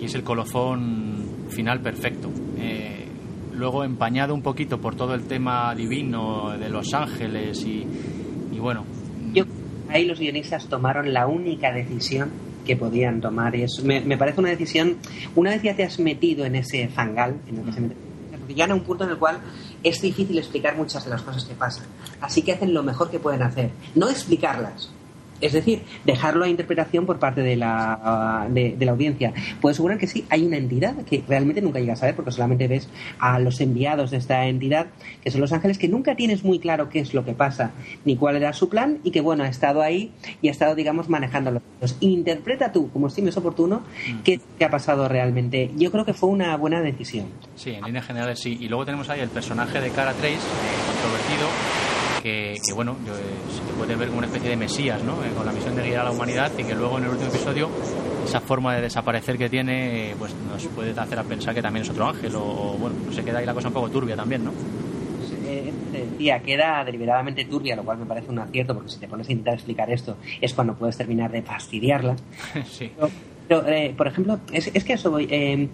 y 0.00 0.06
es 0.06 0.14
el 0.14 0.24
colofón 0.24 1.24
final 1.48 1.80
perfecto. 1.80 2.30
Eh, 2.58 3.06
luego 3.52 3.84
empañado 3.84 4.34
un 4.34 4.42
poquito 4.42 4.80
por 4.80 4.96
todo 4.96 5.14
el 5.14 5.24
tema 5.24 5.74
divino 5.74 6.56
de 6.58 6.68
los 6.68 6.92
ángeles 6.92 7.64
y, 7.64 7.86
y 8.52 8.58
bueno. 8.58 8.84
Yo, 9.32 9.44
ahí 9.88 10.04
los 10.06 10.18
guionistas 10.18 10.66
tomaron 10.68 11.12
la 11.12 11.28
única 11.28 11.72
decisión 11.72 12.30
que 12.64 12.76
podían 12.76 13.20
tomar. 13.20 13.54
Es, 13.54 13.82
me, 13.84 14.00
me, 14.00 14.16
parece 14.16 14.40
una 14.40 14.50
decisión, 14.50 14.96
una 15.34 15.50
vez 15.50 15.62
ya 15.62 15.76
te 15.76 15.84
has 15.84 15.98
metido 15.98 16.44
en 16.44 16.56
ese 16.56 16.88
fangal, 16.88 17.36
en 17.46 17.58
el 17.58 17.64
que 17.64 17.72
se 17.72 17.80
mete, 17.80 17.96
llegan 18.48 18.72
a 18.72 18.74
un 18.74 18.82
punto 18.82 19.04
en 19.04 19.10
el 19.10 19.18
cual 19.18 19.38
es 19.82 20.00
difícil 20.00 20.38
explicar 20.38 20.76
muchas 20.76 21.04
de 21.04 21.10
las 21.10 21.22
cosas 21.22 21.44
que 21.44 21.54
pasan. 21.54 21.86
Así 22.20 22.42
que 22.42 22.52
hacen 22.52 22.74
lo 22.74 22.82
mejor 22.82 23.10
que 23.10 23.18
pueden 23.18 23.42
hacer. 23.42 23.70
No 23.94 24.08
explicarlas, 24.08 24.90
Es 25.40 25.52
decir, 25.52 25.82
dejarlo 26.04 26.44
a 26.44 26.48
interpretación 26.48 27.06
por 27.06 27.18
parte 27.18 27.42
de 27.42 27.56
la, 27.56 28.46
de, 28.50 28.76
la 28.78 28.92
audiencia. 28.92 29.32
Puedo 29.60 29.72
asegurar 29.72 29.98
que 29.98 30.06
sí, 30.06 30.24
hay 30.30 30.44
una 30.44 30.56
entidad 30.56 30.94
que 31.04 31.22
realmente 31.26 31.60
nunca 31.60 31.80
llegas 31.80 32.02
a 32.02 32.06
ver 32.06 32.14
porque 32.14 32.30
solamente 32.30 32.68
ves 32.68 32.88
a 33.18 33.38
los 33.38 33.60
enviados 33.60 34.10
de 34.10 34.18
esta 34.18 34.46
entidad, 34.46 34.86
que 35.22 35.30
son 35.30 35.40
los 35.40 35.52
ángeles, 35.52 35.78
que 35.78 35.88
nunca 35.88 36.14
tienes 36.14 36.44
muy 36.44 36.58
claro 36.58 36.88
qué 36.88 37.00
es 37.00 37.14
lo 37.14 37.24
que 37.24 37.32
pasa 37.32 37.72
ni 38.04 38.16
cuál 38.16 38.36
era 38.36 38.52
su 38.52 38.68
plan 38.68 38.98
y 39.04 39.10
que, 39.10 39.20
bueno, 39.20 39.44
ha 39.44 39.48
estado 39.48 39.82
ahí 39.82 40.12
y 40.42 40.48
ha 40.48 40.50
estado, 40.50 40.74
digamos, 40.74 41.08
manejando 41.08 41.50
los 41.50 41.62
Interpreta 42.00 42.72
tú, 42.72 42.90
como 42.90 43.08
estimes 43.08 43.36
oportuno, 43.36 43.82
mm. 44.08 44.22
qué, 44.22 44.40
ha 44.64 44.70
pasado 44.70 45.08
realmente. 45.08 45.70
Yo 45.76 45.90
creo 45.90 46.04
que 46.04 46.14
fue 46.14 46.28
una 46.28 46.56
buena 46.56 46.80
decisión. 46.80 47.26
Sí, 47.56 47.70
en 47.70 47.84
líneas 47.84 48.06
generales 48.06 48.40
sí. 48.40 48.56
Y 48.60 48.68
luego 48.68 48.84
tenemos 48.84 49.08
ahí 49.10 49.20
el 49.20 49.28
personaje 49.28 49.80
de 49.80 49.90
Cara 49.90 50.12
Trace, 50.12 50.38
controvertido, 50.86 51.48
que, 52.24 52.72
bueno, 52.74 52.96
eh, 53.06 53.52
se 53.54 53.74
puede 53.74 53.96
ver 53.96 54.08
como 54.08 54.18
una 54.18 54.26
especie 54.26 54.48
de 54.48 54.56
mesías, 54.56 55.02
¿no? 55.04 55.12
Eh, 55.22 55.30
con 55.36 55.44
la 55.44 55.52
misión 55.52 55.76
de 55.76 55.82
guiar 55.82 56.00
a 56.00 56.04
la 56.04 56.10
humanidad 56.10 56.50
y 56.56 56.64
que 56.64 56.74
luego 56.74 56.96
en 56.96 57.04
el 57.04 57.10
último 57.10 57.28
episodio 57.28 57.68
esa 58.24 58.40
forma 58.40 58.74
de 58.74 58.80
desaparecer 58.80 59.36
que 59.36 59.50
tiene 59.50 60.14
pues 60.18 60.34
nos 60.50 60.64
puede 60.68 60.98
hacer 60.98 61.18
a 61.18 61.22
pensar 61.22 61.54
que 61.54 61.60
también 61.60 61.84
es 61.84 61.90
otro 61.90 62.06
ángel 62.06 62.34
o, 62.36 62.78
bueno, 62.80 62.96
se 63.12 63.22
queda 63.22 63.40
ahí 63.40 63.46
la 63.46 63.52
cosa 63.52 63.68
un 63.68 63.74
poco 63.74 63.90
turbia 63.90 64.16
también, 64.16 64.44
¿no? 64.44 64.52
decía, 65.92 66.40
queda 66.40 66.84
deliberadamente 66.84 67.44
turbia, 67.44 67.76
lo 67.76 67.84
cual 67.84 67.98
me 67.98 68.06
parece 68.06 68.30
un 68.30 68.38
acierto, 68.38 68.74
porque 68.74 68.90
si 68.90 68.98
te 68.98 69.06
pones 69.06 69.28
a 69.28 69.32
intentar 69.32 69.54
explicar 69.54 69.90
esto 69.90 70.16
es 70.40 70.52
cuando 70.54 70.74
puedes 70.74 70.96
terminar 70.96 71.30
de 71.30 71.42
fastidiarla. 71.42 72.16
sí. 72.66 72.90
Pero, 72.96 73.10
eh, 73.48 73.94
por 73.96 74.06
ejemplo, 74.06 74.40
es, 74.52 74.70
es, 74.72 74.84
que 74.84 74.94
eso 74.94 75.10
voy. 75.10 75.26
Eh, 75.30 75.68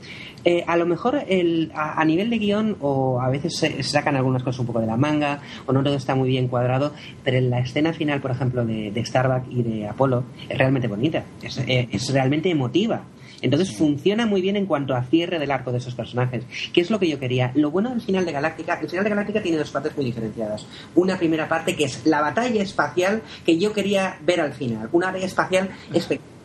eh, 0.44 0.64
a 0.66 0.76
lo 0.76 0.86
mejor 0.86 1.22
el, 1.28 1.70
a, 1.74 2.04
nivel 2.04 2.30
de 2.30 2.38
guion, 2.38 2.76
o 2.80 3.20
a 3.20 3.28
veces 3.28 3.56
se, 3.56 3.82
sacan 3.82 4.16
algunas 4.16 4.42
cosas 4.42 4.60
un 4.60 4.66
poco 4.66 4.80
de 4.80 4.86
la 4.86 4.96
manga, 4.96 5.40
o 5.66 5.72
no 5.72 5.82
todo 5.82 5.94
está 5.94 6.14
muy 6.14 6.28
bien 6.28 6.48
cuadrado, 6.48 6.92
pero 7.22 7.38
en 7.38 7.50
la 7.50 7.60
escena 7.60 7.92
final, 7.92 8.20
por 8.20 8.30
ejemplo, 8.30 8.64
de, 8.64 8.90
de 8.90 9.04
Starbuck 9.04 9.44
y 9.50 9.62
de 9.62 9.88
Apolo, 9.88 10.24
es 10.48 10.58
realmente 10.58 10.88
bonita, 10.88 11.24
es, 11.42 11.58
es 11.66 12.12
realmente 12.12 12.50
emotiva. 12.50 13.02
Entonces 13.42 13.74
funciona 13.74 14.26
muy 14.26 14.42
bien 14.42 14.56
en 14.56 14.66
cuanto 14.66 14.94
a 14.94 15.02
cierre 15.04 15.38
del 15.38 15.50
arco 15.50 15.72
de 15.72 15.78
esos 15.78 15.94
personajes, 15.94 16.44
que 16.72 16.80
es 16.80 16.90
lo 16.90 16.98
que 16.98 17.08
yo 17.08 17.18
quería. 17.18 17.52
Lo 17.54 17.70
bueno 17.70 17.90
del 17.90 18.02
final 18.02 18.26
de 18.26 18.32
Galáctica, 18.32 18.78
el 18.80 18.88
final 18.88 19.04
de 19.04 19.10
Galáctica 19.10 19.42
tiene 19.42 19.58
dos 19.58 19.70
partes 19.70 19.96
muy 19.96 20.04
diferenciadas. 20.04 20.66
Una 20.94 21.16
primera 21.16 21.48
parte 21.48 21.74
que 21.74 21.84
es 21.84 22.04
la 22.04 22.20
batalla 22.20 22.62
espacial 22.62 23.22
que 23.46 23.58
yo 23.58 23.72
quería 23.72 24.18
ver 24.22 24.40
al 24.40 24.52
final, 24.52 24.88
una 24.92 25.06
batalla 25.06 25.26
espacial 25.26 25.70
espectacular 25.92 26.39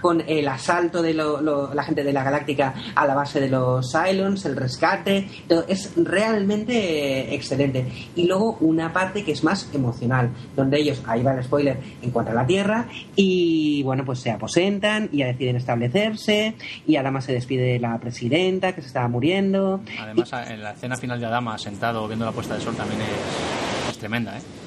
con 0.00 0.22
el 0.26 0.48
asalto 0.48 1.02
de 1.02 1.12
la 1.14 1.84
gente 1.84 2.02
de 2.02 2.12
la 2.12 2.24
Galáctica 2.24 2.74
a 2.94 3.06
la 3.06 3.14
base 3.14 3.40
de 3.40 3.48
los 3.48 3.92
Cylons, 3.92 4.44
el 4.46 4.56
rescate, 4.56 5.28
todo, 5.46 5.64
es 5.68 5.92
realmente 5.96 7.34
excelente. 7.34 7.86
Y 8.14 8.26
luego 8.26 8.56
una 8.60 8.92
parte 8.92 9.24
que 9.24 9.32
es 9.32 9.44
más 9.44 9.68
emocional, 9.74 10.30
donde 10.56 10.80
ellos, 10.80 11.02
ahí 11.06 11.22
va 11.22 11.34
el 11.34 11.44
spoiler, 11.44 11.78
encuentran 12.00 12.36
la 12.36 12.46
Tierra 12.46 12.86
y 13.14 13.82
bueno, 13.82 14.04
pues 14.04 14.20
se 14.20 14.30
aposentan 14.30 15.10
y 15.12 15.18
ya 15.18 15.26
deciden 15.26 15.56
establecerse 15.56 16.54
y 16.86 16.96
Adama 16.96 17.20
se 17.20 17.32
despide 17.32 17.74
de 17.74 17.78
la 17.78 17.98
presidenta 17.98 18.74
que 18.74 18.80
se 18.80 18.86
estaba 18.86 19.08
muriendo. 19.08 19.80
Además, 20.00 20.30
en 20.48 20.62
la 20.62 20.72
escena 20.72 20.96
final 20.96 21.20
de 21.20 21.26
Adama 21.26 21.58
sentado 21.58 22.06
viendo 22.06 22.24
la 22.24 22.32
puesta 22.32 22.54
de 22.54 22.60
sol 22.60 22.74
también 22.74 23.00
es, 23.02 23.90
es 23.90 23.98
tremenda, 23.98 24.38
¿eh? 24.38 24.61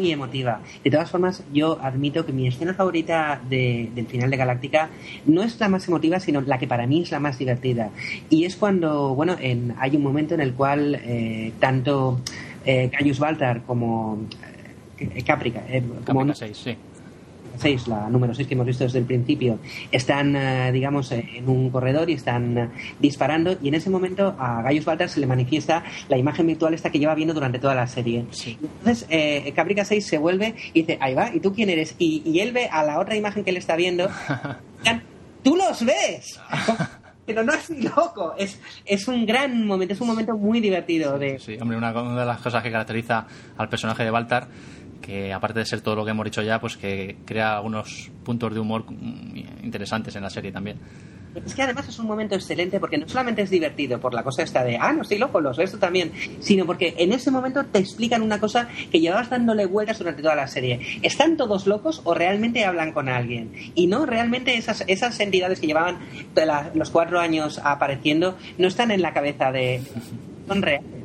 Muy 0.00 0.12
emotiva. 0.12 0.60
De 0.82 0.90
todas 0.90 1.10
formas, 1.10 1.42
yo 1.52 1.78
admito 1.82 2.24
que 2.24 2.32
mi 2.32 2.48
escena 2.48 2.74
favorita 2.74 3.40
del 3.48 4.06
final 4.08 4.30
de 4.30 4.36
Galáctica 4.36 4.90
no 5.26 5.42
es 5.42 5.60
la 5.60 5.68
más 5.68 5.86
emotiva, 5.88 6.18
sino 6.20 6.40
la 6.40 6.58
que 6.58 6.66
para 6.66 6.86
mí 6.86 7.02
es 7.02 7.10
la 7.10 7.20
más 7.20 7.38
divertida. 7.38 7.90
Y 8.28 8.44
es 8.44 8.56
cuando, 8.56 9.14
bueno, 9.14 9.36
en, 9.40 9.74
hay 9.78 9.96
un 9.96 10.02
momento 10.02 10.34
en 10.34 10.40
el 10.40 10.54
cual 10.54 11.00
eh, 11.04 11.52
tanto 11.60 12.20
eh, 12.64 12.90
Caius 12.90 13.18
Baltar 13.18 13.62
como 13.62 14.18
eh, 14.98 15.22
Caprica, 15.22 15.62
eh, 15.68 15.82
como, 16.04 16.34
6, 16.34 16.56
sí 16.56 16.76
6, 17.60 17.88
la 17.88 18.08
número 18.08 18.34
6 18.34 18.48
que 18.48 18.54
hemos 18.54 18.66
visto 18.66 18.84
desde 18.84 18.98
el 18.98 19.04
principio, 19.04 19.58
están, 19.92 20.34
eh, 20.34 20.70
digamos, 20.72 21.12
eh, 21.12 21.28
en 21.34 21.48
un 21.48 21.70
corredor 21.70 22.08
y 22.10 22.14
están 22.14 22.58
eh, 22.58 22.68
disparando 22.98 23.56
y 23.62 23.68
en 23.68 23.74
ese 23.74 23.90
momento 23.90 24.34
a 24.38 24.62
Gaius 24.62 24.84
Baltar 24.84 25.08
se 25.08 25.20
le 25.20 25.26
manifiesta 25.26 25.84
la 26.08 26.16
imagen 26.16 26.46
virtual 26.46 26.74
esta 26.74 26.90
que 26.90 26.98
lleva 26.98 27.14
viendo 27.14 27.34
durante 27.34 27.58
toda 27.58 27.74
la 27.74 27.86
serie. 27.86 28.24
Entonces, 28.80 29.06
eh, 29.10 29.52
Caprica 29.54 29.84
6 29.84 30.06
se 30.06 30.18
vuelve 30.18 30.54
y 30.72 30.82
dice, 30.82 30.98
ahí 31.00 31.14
va, 31.14 31.34
¿y 31.34 31.40
tú 31.40 31.52
quién 31.54 31.70
eres? 31.70 31.94
Y, 31.98 32.22
y 32.24 32.40
él 32.40 32.52
ve 32.52 32.68
a 32.70 32.82
la 32.82 32.98
otra 32.98 33.16
imagen 33.16 33.44
que 33.44 33.50
él 33.50 33.56
está 33.56 33.76
viendo, 33.76 34.08
¡tú 35.42 35.56
los 35.56 35.84
ves! 35.84 36.40
pero 37.26 37.44
no 37.44 37.52
es 37.52 37.70
loco. 37.70 38.34
Es, 38.36 38.60
es 38.84 39.06
un 39.06 39.24
gran 39.24 39.64
momento, 39.64 39.94
es 39.94 40.00
un 40.00 40.08
momento 40.08 40.36
muy 40.36 40.60
divertido. 40.60 41.16
De... 41.16 41.38
Sí, 41.38 41.56
hombre, 41.60 41.76
una, 41.76 41.92
una, 41.92 42.20
de 42.20 42.26
las 42.26 42.40
cosas 42.40 42.60
que 42.60 42.72
caracteriza 42.72 43.24
al 43.56 43.68
personaje 43.68 44.02
de 44.02 44.10
Baltar 44.10 44.48
aparte 45.34 45.60
de 45.60 45.66
ser 45.66 45.80
todo 45.80 45.96
lo 45.96 46.04
que 46.04 46.10
hemos 46.10 46.24
dicho 46.24 46.42
ya, 46.42 46.60
pues 46.60 46.76
que 46.76 47.16
crea 47.24 47.56
algunos 47.56 48.10
puntos 48.24 48.52
de 48.54 48.60
humor 48.60 48.84
interesantes 49.62 50.14
en 50.16 50.22
la 50.22 50.30
serie 50.30 50.52
también. 50.52 50.78
Es 51.34 51.54
que 51.54 51.62
además 51.62 51.88
es 51.88 51.98
un 51.98 52.06
momento 52.06 52.34
excelente 52.34 52.80
porque 52.80 52.98
no 52.98 53.08
solamente 53.08 53.42
es 53.42 53.50
divertido 53.50 54.00
por 54.00 54.14
la 54.14 54.24
cosa 54.24 54.42
esta 54.42 54.64
de, 54.64 54.76
ah, 54.76 54.92
no 54.92 55.02
estoy 55.02 55.18
loco, 55.18 55.40
los 55.40 55.58
esto 55.60 55.78
también, 55.78 56.12
sino 56.40 56.66
porque 56.66 56.94
en 56.98 57.12
ese 57.12 57.30
momento 57.30 57.64
te 57.64 57.78
explican 57.78 58.22
una 58.22 58.40
cosa 58.40 58.68
que 58.90 59.00
llevabas 59.00 59.30
dándole 59.30 59.66
vueltas 59.66 59.98
durante 59.98 60.22
toda 60.22 60.34
la 60.34 60.48
serie. 60.48 60.80
¿Están 61.02 61.36
todos 61.36 61.66
locos 61.66 62.00
o 62.04 62.14
realmente 62.14 62.64
hablan 62.64 62.92
con 62.92 63.08
alguien? 63.08 63.52
Y 63.74 63.86
no, 63.86 64.06
realmente 64.06 64.56
esas, 64.56 64.82
esas 64.88 65.20
entidades 65.20 65.60
que 65.60 65.68
llevaban 65.68 65.98
los 66.74 66.90
cuatro 66.90 67.20
años 67.20 67.60
apareciendo 67.62 68.36
no 68.58 68.66
están 68.66 68.90
en 68.90 69.02
la 69.02 69.12
cabeza 69.12 69.52
de... 69.52 69.82
son 70.48 70.62
reales 70.62 70.99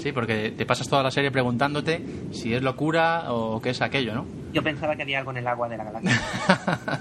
Sí, 0.00 0.12
porque 0.12 0.52
te 0.56 0.66
pasas 0.66 0.88
toda 0.88 1.02
la 1.02 1.10
serie 1.10 1.30
preguntándote 1.30 2.02
si 2.32 2.54
es 2.54 2.62
locura 2.62 3.32
o 3.32 3.60
qué 3.60 3.70
es 3.70 3.82
aquello, 3.82 4.14
¿no? 4.14 4.26
Yo 4.52 4.62
pensaba 4.62 4.96
que 4.96 5.02
había 5.02 5.18
algo 5.18 5.30
en 5.30 5.36
el 5.38 5.46
agua 5.46 5.68
de 5.68 5.76
la 5.76 5.84
galaxia. 5.84 6.20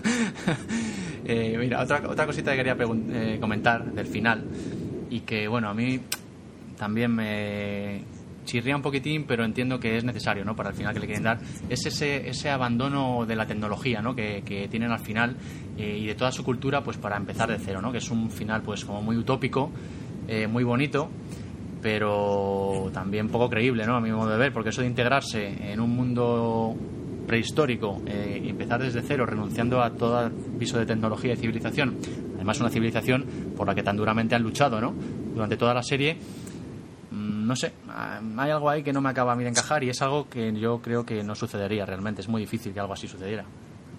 eh, 1.26 1.56
mira, 1.60 1.82
otra, 1.82 2.02
otra 2.08 2.26
cosita 2.26 2.52
que 2.52 2.58
quería 2.58 2.78
eh, 2.80 3.38
comentar 3.40 3.86
del 3.86 4.08
final 4.08 4.44
y 5.10 5.22
que, 5.22 5.48
bueno, 5.48 5.70
a 5.70 5.74
mí 5.74 6.00
también 6.78 7.14
me 7.14 8.04
chirría 8.46 8.76
un 8.76 8.82
poquitín, 8.82 9.26
pero 9.26 9.46
entiendo 9.46 9.80
que 9.80 9.98
es 9.98 10.04
necesario, 10.04 10.44
¿no? 10.44 10.56
Para 10.56 10.70
el 10.70 10.76
final 10.76 10.94
que 10.94 11.00
le 11.00 11.06
quieren 11.06 11.24
dar, 11.24 11.40
es 11.70 11.86
ese, 11.86 12.30
ese 12.30 12.50
abandono 12.50 13.26
de 13.28 13.36
la 13.36 13.46
tecnología, 13.46 14.02
¿no? 14.02 14.16
Que, 14.16 14.42
que 14.44 14.68
tienen 14.68 14.92
al 14.92 15.00
final 15.00 15.36
eh, 15.78 15.98
y 16.02 16.08
de 16.08 16.16
toda 16.16 16.32
su 16.32 16.44
cultura, 16.44 16.84
pues 16.84 16.98
para 16.98 17.16
empezar 17.18 17.50
de 17.50 17.60
cero, 17.60 17.82
¿no? 17.82 17.92
Que 17.92 18.00
es 18.00 18.10
un 18.10 18.32
final, 18.32 18.62
pues 18.64 18.86
como 18.86 19.02
muy 19.02 19.18
utópico, 19.18 19.72
eh, 20.28 20.48
muy 20.48 20.64
bonito 20.64 21.10
pero 21.82 22.90
también 22.94 23.30
poco 23.30 23.50
creíble, 23.50 23.86
¿no? 23.86 23.96
A 23.96 24.02
mi 24.02 24.12
modo 24.12 24.32
de 24.32 24.38
ver, 24.38 24.54
porque 24.54 24.70
eso 24.70 24.82
de 24.82 24.88
integrarse 24.88 25.72
en 25.72 25.80
un 25.80 25.92
mundo 25.92 26.76
prehistórico 27.30 28.02
eh, 28.08 28.42
y 28.44 28.50
empezar 28.50 28.82
desde 28.82 29.04
cero, 29.04 29.26
renunciando 29.26 29.82
a 29.84 29.92
todo 29.92 30.32
viso 30.58 30.80
de 30.80 30.86
tecnología 30.88 31.34
y 31.34 31.38
civilización, 31.38 31.98
además 32.36 32.60
una 32.60 32.70
civilización 32.70 33.24
por 33.56 33.68
la 33.68 33.76
que 33.76 33.84
tan 33.84 33.96
duramente 33.96 34.34
han 34.34 34.42
luchado, 34.42 34.82
¿no? 34.82 34.94
Durante 35.36 35.56
toda 35.56 35.76
la 35.76 35.84
serie, 35.84 36.18
mm, 37.12 37.46
no 37.46 37.56
sé, 37.56 37.72
ah, 37.88 38.20
hay 38.36 38.50
algo 38.50 38.68
ahí 38.68 38.82
que 38.82 38.92
no 38.92 39.00
me 39.00 39.10
acaba 39.10 39.34
a 39.34 39.36
mí 39.36 39.44
de 39.44 39.52
encajar 39.52 39.84
y 39.84 39.90
es 39.90 40.02
algo 40.02 40.28
que 40.28 40.52
yo 40.54 40.82
creo 40.82 41.06
que 41.06 41.24
no 41.24 41.36
sucedería 41.36 41.86
realmente, 41.86 42.22
es 42.22 42.28
muy 42.28 42.42
difícil 42.42 42.74
que 42.74 42.80
algo 42.80 42.94
así 42.94 43.08
sucediera. 43.08 43.46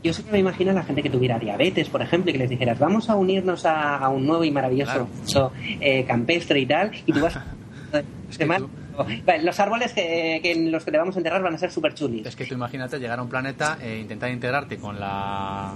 Yo 0.03 0.13
sé 0.13 0.25
que 0.25 0.33
me 0.33 0.39
imagino 0.39 0.71
a 0.71 0.75
la 0.75 0.83
gente 0.83 1.03
que 1.03 1.11
tuviera 1.11 1.39
diabetes, 1.39 1.89
por 1.89 2.01
ejemplo, 2.03 2.31
y 2.31 2.33
que 2.33 2.39
les 2.39 2.51
dijeras, 2.51 2.79
vamos 2.79 3.11
a 3.11 3.15
unirnos 3.15 3.65
a, 3.65 4.09
un 4.09 4.27
nuevo 4.27 4.43
y 4.43 4.51
maravilloso 4.51 5.53
eh, 5.79 6.05
campestre 6.05 6.59
y 6.59 6.67
tal, 6.67 6.91
y 7.07 7.13
tú 7.13 7.21
vas 7.21 7.39
Los 9.43 9.61
árboles 9.61 9.93
que, 9.93 10.41
en 10.45 10.71
los 10.71 10.85
que 10.85 10.91
te 10.91 10.99
vamos 10.99 11.17
a 11.17 11.19
enterrar 11.19 11.43
van 11.43 11.55
a 11.55 11.59
ser 11.59 11.71
súper 11.71 11.95
chulis. 11.95 12.27
Es 12.27 12.37
que 12.37 12.45
tú 12.47 12.55
imagínate 12.55 12.99
llegar 12.99 13.19
a 13.19 13.23
un 13.23 13.29
planeta 13.29 13.79
e 13.83 13.99
intentar 13.99 14.31
integrarte 14.31 14.77
con 14.77 15.01
la 15.01 15.75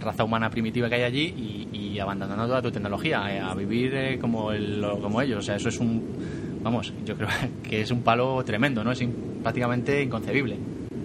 raza 0.00 0.24
humana 0.24 0.50
primitiva 0.50 0.88
que 0.88 0.96
hay 0.96 1.02
allí 1.02 1.68
y, 1.72 1.98
abandonando 1.98 2.46
toda 2.46 2.60
tu 2.60 2.72
tecnología, 2.72 3.32
eh, 3.32 3.38
a 3.38 3.54
vivir 3.54 3.94
eh, 3.94 4.18
como, 4.18 4.50
el, 4.50 4.84
como 5.00 5.22
ellos. 5.22 5.38
O 5.38 5.42
sea, 5.42 5.56
eso 5.56 5.68
es 5.68 5.78
un. 5.78 6.60
Vamos, 6.62 6.92
yo 7.04 7.14
creo 7.16 7.28
que 7.62 7.82
es 7.82 7.90
un 7.90 8.02
palo 8.02 8.42
tremendo, 8.44 8.82
¿no? 8.82 8.90
Es 8.90 9.02
prácticamente 9.42 10.02
inconcebible 10.02 10.58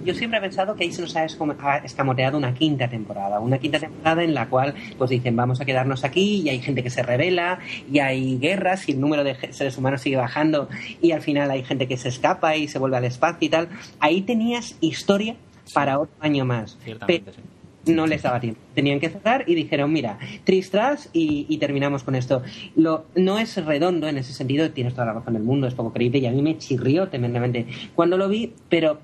yo 0.04 0.14
siempre 0.14 0.40
he 0.40 0.42
pensado 0.42 0.76
que 0.76 0.84
ahí 0.84 0.92
se 0.92 1.02
nos 1.02 1.16
ha 1.16 1.26
escamoteado 1.26 2.38
una 2.38 2.54
quinta 2.54 2.88
temporada, 2.88 3.40
una 3.40 3.58
quinta 3.58 3.80
temporada 3.80 4.24
en 4.24 4.34
la 4.34 4.50
cual 4.50 4.74
pues 4.98 5.10
dicen 5.10 5.36
vamos 5.36 5.62
a 5.62 5.66
quedarnos 5.66 6.04
aquí 6.04 6.42
y 6.42 6.50
hay 6.50 6.60
gente 6.60 6.84
que 6.84 6.90
se 6.90 7.04
revela 7.04 7.60
y 7.92 8.00
hay 8.00 8.38
guerras 8.38 8.88
y 8.90 8.94
el 8.94 9.02
número 9.02 9.24
de 9.24 9.36
seres 9.52 9.78
humanos 9.78 10.02
sigue 10.02 10.18
bajando 10.18 10.70
y 11.02 11.12
al 11.12 11.22
final 11.22 11.52
hay 11.52 11.64
gente 11.64 11.88
que 11.88 11.98
se 11.98 12.10
escapa 12.10 12.56
y 12.56 12.68
se 12.68 12.80
vuelve 12.80 12.98
al 12.98 13.06
espacio 13.06 13.46
y 13.46 13.50
tal. 13.50 13.70
Ahí 14.00 14.22
tenías 14.22 14.78
historia 14.82 15.36
para 15.74 16.00
otro 16.00 16.16
año 16.22 16.46
más. 16.46 16.78
Ciertamente, 16.84 17.34
sí 17.34 17.42
no 17.86 18.08
les 18.08 18.22
daba 18.22 18.40
tiempo. 18.40 18.60
Tenían 18.76 19.00
que 19.00 19.10
cerrar 19.10 19.44
y 19.48 19.56
dijeron, 19.56 19.92
mira, 19.92 20.20
tristras 20.44 21.10
y, 21.14 21.46
y, 21.50 21.58
terminamos 21.58 22.04
con 22.04 22.16
esto. 22.16 22.44
Lo, 22.76 23.06
no 23.16 23.40
es 23.40 23.64
redondo 23.64 24.08
en 24.08 24.18
ese 24.18 24.34
sentido, 24.34 24.70
tienes 24.72 24.94
toda 24.94 25.08
la 25.08 25.14
razón 25.14 25.34
del 25.34 25.44
mundo, 25.44 25.68
es 25.68 25.74
poco 25.74 25.94
creíble 25.94 26.20
y 26.20 26.26
a 26.26 26.32
mí 26.32 26.42
me 26.42 26.58
chirrió 26.58 27.10
tremendamente 27.10 27.68
cuando 27.96 28.18
lo 28.18 28.30
vi, 28.30 28.54
pero 28.70 29.00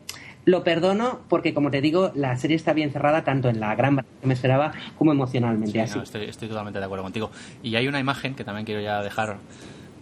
lo 0.45 0.63
perdono 0.63 1.21
porque, 1.27 1.53
como 1.53 1.71
te 1.71 1.81
digo, 1.81 2.11
la 2.15 2.35
serie 2.37 2.55
está 2.55 2.73
bien 2.73 2.91
cerrada 2.91 3.23
tanto 3.23 3.49
en 3.49 3.59
la 3.59 3.75
gran 3.75 3.97
que 3.97 4.27
me 4.27 4.33
esperaba 4.33 4.71
como 4.97 5.11
emocionalmente. 5.11 5.81
así. 5.81 5.99
estoy, 5.99 6.47
totalmente 6.47 6.79
de 6.79 6.85
acuerdo 6.85 7.03
contigo. 7.03 7.31
Y 7.63 7.75
hay 7.75 7.87
una 7.87 7.99
imagen 7.99 8.35
que 8.35 8.43
también 8.43 8.65
quiero 8.65 8.81
ya 8.81 9.01
dejar 9.01 9.37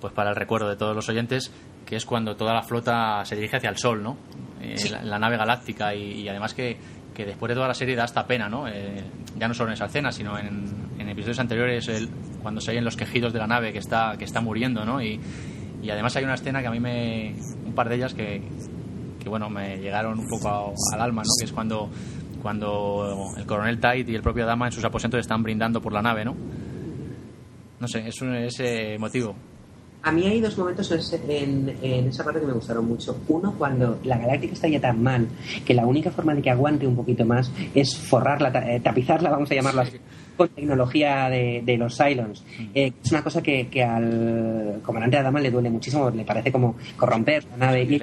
pues 0.02 0.14
para 0.14 0.32
el 0.32 0.36
recuerdo 0.36 0.70
de 0.70 0.76
todos 0.76 0.96
los 0.96 1.08
oyentes, 1.08 1.52
que 1.86 1.96
es 1.96 2.06
cuando 2.06 2.36
toda 2.36 2.54
la 2.54 2.64
flota 2.64 3.24
se 3.24 3.36
dirige 3.36 3.58
hacia 3.58 3.70
el 3.70 3.78
Sol, 3.78 4.04
¿no? 4.04 4.18
Eh, 4.62 4.76
la, 5.04 5.18
nave 5.18 5.38
galáctica 5.38 5.96
y, 5.96 6.28
además 6.28 6.54
que 6.54 6.78
que 7.14 7.26
después 7.26 7.48
de 7.50 7.54
toda 7.54 7.68
la 7.68 7.76
serie 7.76 7.96
da 7.96 8.06
esta 8.06 8.26
pena, 8.26 8.50
¿no? 8.50 8.68
Eh, 8.68 9.04
ya 9.38 9.48
no 9.48 9.54
solo 9.54 9.70
en 9.70 9.76
esa 9.76 9.86
escena, 9.86 10.12
sino 10.12 10.36
en, 10.38 10.66
en 10.98 11.10
episodios 11.10 11.39
anteriores, 11.39 11.88
el, 11.88 12.10
cuando 12.41 12.60
se 12.60 12.72
oyen 12.72 12.84
los 12.84 12.98
quejidos 12.98 13.32
de 13.32 13.38
la 13.38 13.46
nave 13.46 13.72
que 13.72 13.78
está, 13.78 14.16
que 14.18 14.26
está 14.26 14.41
muriendo, 14.41 14.84
¿no? 14.84 15.00
Y, 15.00 15.20
y 15.84 15.89
además 15.91 16.16
hay 16.16 16.24
una 16.24 16.34
escena 16.34 16.62
que 16.62 16.68
a 16.68 16.72
mí 16.72 16.80
me... 16.80 17.36
un 17.66 17.74
par 17.76 17.88
de 17.88 17.96
ellas 17.98 18.16
que, 18.16 18.41
que 19.24 19.30
bueno, 19.30 19.50
me 19.50 19.78
llegaron 19.78 20.20
un 20.20 20.28
poco 20.28 20.48
a- 20.50 20.74
al 20.96 21.02
alma, 21.02 21.24
¿no? 21.24 21.30
Que 21.40 21.46
es 21.46 21.52
cuando, 21.52 21.90
cuando 22.42 23.34
el 23.38 23.46
coronel 23.46 23.80
Tite 23.80 24.12
y 24.12 24.16
el 24.16 24.22
propio 24.22 24.46
Dama 24.46 24.68
en 24.68 24.72
sus 24.72 24.84
aposentos 24.84 25.20
están 25.20 25.42
brindando 25.44 25.82
por 25.82 25.94
la 25.94 26.02
nave, 26.02 26.26
¿no? 26.26 26.36
No 27.80 27.88
sé, 27.88 28.08
es, 28.08 28.22
un, 28.22 28.34
es 28.36 28.60
eh, 28.60 28.96
emotivo. 28.96 29.36
A 30.06 30.12
mí 30.12 30.26
hay 30.28 30.42
dos 30.42 30.58
momentos 30.58 30.92
en, 31.30 31.78
en 31.82 32.08
esa 32.10 32.26
parte 32.26 32.42
que 32.42 32.46
me 32.46 32.52
gustaron 32.52 32.86
mucho. 32.86 33.18
Uno, 33.30 33.54
cuando 33.58 34.00
la 34.04 34.18
Galáctica 34.18 34.52
está 34.54 34.68
ya 34.68 34.82
tan 34.82 35.02
mal 35.02 35.28
que 35.66 35.74
la 35.74 35.86
única 35.86 36.12
forma 36.12 36.36
de 36.36 36.42
que 36.42 36.50
aguante 36.50 36.86
un 36.86 36.96
poquito 36.98 37.26
más 37.26 37.50
es 37.74 37.98
forrarla, 37.98 38.50
eh, 38.70 38.82
tapizarla, 38.82 39.30
vamos 39.30 39.50
a 39.50 39.56
llamarla 39.56 39.84
así, 39.84 39.98
con 40.36 40.50
tecnología 40.50 41.30
de, 41.30 41.62
de 41.66 41.78
los 41.78 41.98
Cylons. 41.98 42.44
Eh, 42.76 42.92
es 43.02 43.12
una 43.14 43.24
cosa 43.24 43.42
que, 43.42 43.70
que 43.70 43.82
al 43.82 44.82
comandante 44.84 45.18
Adama 45.18 45.40
le 45.40 45.50
duele 45.52 45.70
muchísimo, 45.70 46.10
le 46.10 46.26
parece 46.26 46.52
como 46.52 46.76
corromper 46.98 47.46
la 47.52 47.68
nave. 47.68 48.02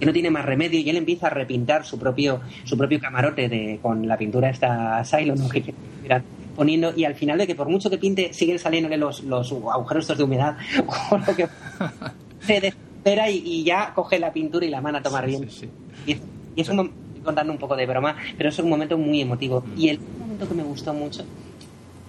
Que 0.00 0.06
no 0.06 0.12
tiene 0.12 0.30
más 0.30 0.44
remedio 0.46 0.80
y 0.80 0.88
él 0.88 0.96
empieza 0.96 1.26
a 1.28 1.30
repintar 1.30 1.84
su 1.84 1.98
propio 1.98 2.40
su 2.64 2.76
propio 2.76 2.98
camarote 2.98 3.48
de, 3.48 3.78
con 3.82 4.08
la 4.08 4.16
pintura 4.16 4.48
esta 4.50 5.04
Cylon 5.04 5.48
que 5.50 5.72
irá 6.04 6.22
poniendo 6.56 6.92
y 6.96 7.04
al 7.04 7.14
final 7.14 7.38
de 7.38 7.46
que 7.46 7.54
por 7.54 7.68
mucho 7.68 7.88
que 7.90 7.98
pinte 7.98 8.32
siguen 8.32 8.58
saliéndole 8.58 8.96
los, 8.96 9.22
los 9.24 9.52
agujeros 9.52 10.08
de 10.08 10.24
humedad 10.24 10.56
o 11.10 11.18
lo 11.18 11.36
que 11.36 11.46
se 12.40 12.54
desespera 12.60 13.30
y, 13.30 13.42
y 13.44 13.64
ya 13.64 13.92
coge 13.94 14.18
la 14.18 14.32
pintura 14.32 14.64
y 14.66 14.70
la 14.70 14.80
manda 14.80 15.00
a 15.00 15.02
tomar 15.02 15.26
bien. 15.26 15.48
Sí, 15.50 15.60
sí. 15.60 15.68
y, 16.06 16.12
es- 16.12 16.22
y 16.56 16.60
es 16.62 16.68
un 16.70 16.76
mom- 16.78 16.90
estoy 17.08 17.22
contando 17.22 17.52
un 17.52 17.58
poco 17.58 17.76
de 17.76 17.86
broma 17.86 18.16
pero 18.36 18.48
es 18.48 18.58
un 18.58 18.68
momento 18.70 18.96
muy 18.98 19.20
emotivo. 19.20 19.62
Y 19.76 19.88
el 19.90 19.98
momento 20.18 20.48
que 20.48 20.54
me 20.54 20.62
gustó 20.62 20.92
mucho 20.94 21.24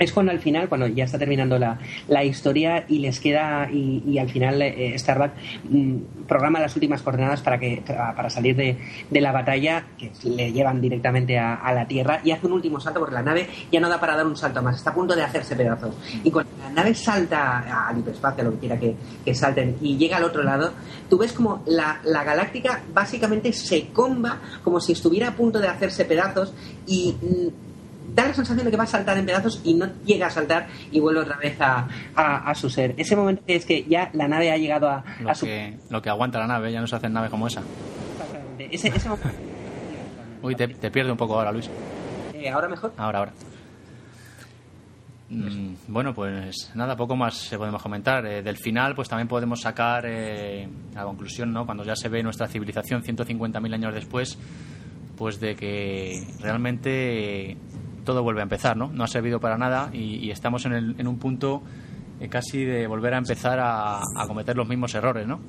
es 0.01 0.11
cuando 0.11 0.31
al 0.31 0.39
final, 0.39 0.67
cuando 0.67 0.87
ya 0.87 1.03
está 1.03 1.19
terminando 1.19 1.59
la, 1.59 1.77
la 2.07 2.23
historia 2.23 2.85
y 2.87 2.99
les 2.99 3.19
queda, 3.19 3.69
y, 3.71 4.03
y 4.07 4.17
al 4.17 4.29
final 4.29 4.61
eh, 4.61 4.97
Starbuck 4.97 5.31
mm, 5.69 5.95
programa 6.27 6.59
las 6.59 6.75
últimas 6.75 7.01
coordenadas 7.01 7.41
para 7.41 7.59
que 7.59 7.83
para, 7.85 8.29
salir 8.29 8.55
de, 8.55 8.77
de 9.09 9.21
la 9.21 9.31
batalla, 9.31 9.85
que 9.97 10.11
le 10.23 10.51
llevan 10.51 10.81
directamente 10.81 11.37
a, 11.37 11.55
a 11.55 11.73
la 11.73 11.87
Tierra, 11.87 12.21
y 12.23 12.31
hace 12.31 12.47
un 12.47 12.53
último 12.53 12.79
salto 12.79 12.99
porque 12.99 13.15
la 13.15 13.21
nave 13.21 13.47
ya 13.71 13.79
no 13.79 13.89
da 13.89 13.99
para 13.99 14.15
dar 14.15 14.25
un 14.25 14.35
salto 14.35 14.61
más, 14.61 14.77
está 14.77 14.89
a 14.89 14.93
punto 14.93 15.15
de 15.15 15.23
hacerse 15.23 15.55
pedazos. 15.55 15.95
Y 16.23 16.31
cuando 16.31 16.51
la 16.63 16.69
nave 16.69 16.95
salta 16.95 17.87
al 17.87 17.99
hiperespacio, 17.99 18.43
lo 18.43 18.51
que 18.53 18.57
quiera 18.59 18.79
que, 18.79 18.95
que 19.23 19.35
salten, 19.35 19.77
y 19.81 19.97
llega 19.97 20.17
al 20.17 20.23
otro 20.23 20.43
lado, 20.43 20.73
tú 21.09 21.17
ves 21.17 21.33
como 21.33 21.63
la, 21.67 21.99
la 22.03 22.23
galáctica 22.23 22.81
básicamente 22.93 23.53
se 23.53 23.87
comba 23.87 24.39
como 24.63 24.79
si 24.79 24.93
estuviera 24.93 25.29
a 25.29 25.35
punto 25.35 25.59
de 25.59 25.67
hacerse 25.67 26.05
pedazos 26.05 26.53
y... 26.87 27.15
mm, 27.21 27.70
da 28.13 28.27
la 28.27 28.33
sensación 28.33 28.65
de 28.65 28.71
que 28.71 28.77
va 28.77 28.83
a 28.83 28.87
saltar 28.87 29.17
en 29.17 29.25
pedazos 29.25 29.61
y 29.63 29.73
no 29.73 29.87
llega 30.05 30.27
a 30.27 30.29
saltar 30.29 30.67
y 30.91 30.99
vuelve 30.99 31.21
otra 31.21 31.37
vez 31.37 31.59
a, 31.61 31.87
a- 32.15 32.49
a 32.49 32.55
su 32.55 32.69
ser. 32.69 32.93
Ese 32.97 33.15
momento 33.15 33.43
es 33.47 33.65
que 33.65 33.83
ya 33.83 34.09
la 34.13 34.27
nave 34.27 34.51
ha 34.51 34.57
llegado 34.57 34.89
a, 34.89 35.03
Lo 35.21 35.29
a 35.29 35.35
su... 35.35 35.45
que, 35.45 35.77
lo 35.89 36.01
que 36.01 36.09
aguanta 36.09 36.39
la 36.39 36.47
nave, 36.47 36.71
ya 36.71 36.81
no 36.81 36.87
se 36.87 36.95
hacen 36.95 37.13
naves 37.13 37.29
como 37.29 37.47
esa. 37.47 37.61
Ese, 38.59 38.89
ese 38.89 39.09
momento- 39.09 39.29
Uy, 40.43 40.55
te, 40.55 40.67
te 40.67 40.89
pierde 40.91 41.11
un 41.11 41.17
poco 41.17 41.35
ahora, 41.35 41.51
Luis. 41.51 41.69
Eh, 42.33 42.49
¿Ahora 42.49 42.67
mejor? 42.67 42.91
Ahora, 42.97 43.19
ahora. 43.19 43.31
Mm, 45.29 45.75
bueno, 45.87 46.13
pues 46.13 46.71
nada, 46.75 46.95
poco 46.97 47.15
más 47.15 47.47
podemos 47.57 47.81
comentar. 47.81 48.25
Eh, 48.25 48.41
del 48.41 48.57
final, 48.57 48.95
pues 48.95 49.07
también 49.07 49.27
podemos 49.27 49.61
sacar 49.61 50.03
eh, 50.05 50.67
la 50.93 51.03
conclusión, 51.03 51.53
¿no? 51.53 51.65
Cuando 51.65 51.83
ya 51.85 51.95
se 51.95 52.09
ve 52.09 52.21
nuestra 52.23 52.47
civilización 52.47 53.01
150.000 53.03 53.73
años 53.73 53.93
después, 53.93 54.37
pues 55.17 55.39
de 55.39 55.55
que 55.55 56.21
realmente 56.41 57.55
todo 58.03 58.23
vuelve 58.23 58.41
a 58.41 58.43
empezar, 58.43 58.75
¿no? 58.77 58.87
No 58.91 59.03
ha 59.03 59.07
servido 59.07 59.39
para 59.39 59.57
nada 59.57 59.89
y, 59.93 60.15
y 60.17 60.31
estamos 60.31 60.65
en, 60.65 60.73
el- 60.73 60.95
en 60.99 61.07
un 61.07 61.17
punto 61.17 61.61
eh, 62.19 62.27
casi 62.29 62.63
de 62.65 62.87
volver 62.87 63.13
a 63.13 63.17
empezar 63.17 63.59
a, 63.59 63.97
a 63.99 64.27
cometer 64.27 64.55
los 64.55 64.67
mismos 64.67 64.93
errores, 64.95 65.27
¿no? 65.27 65.39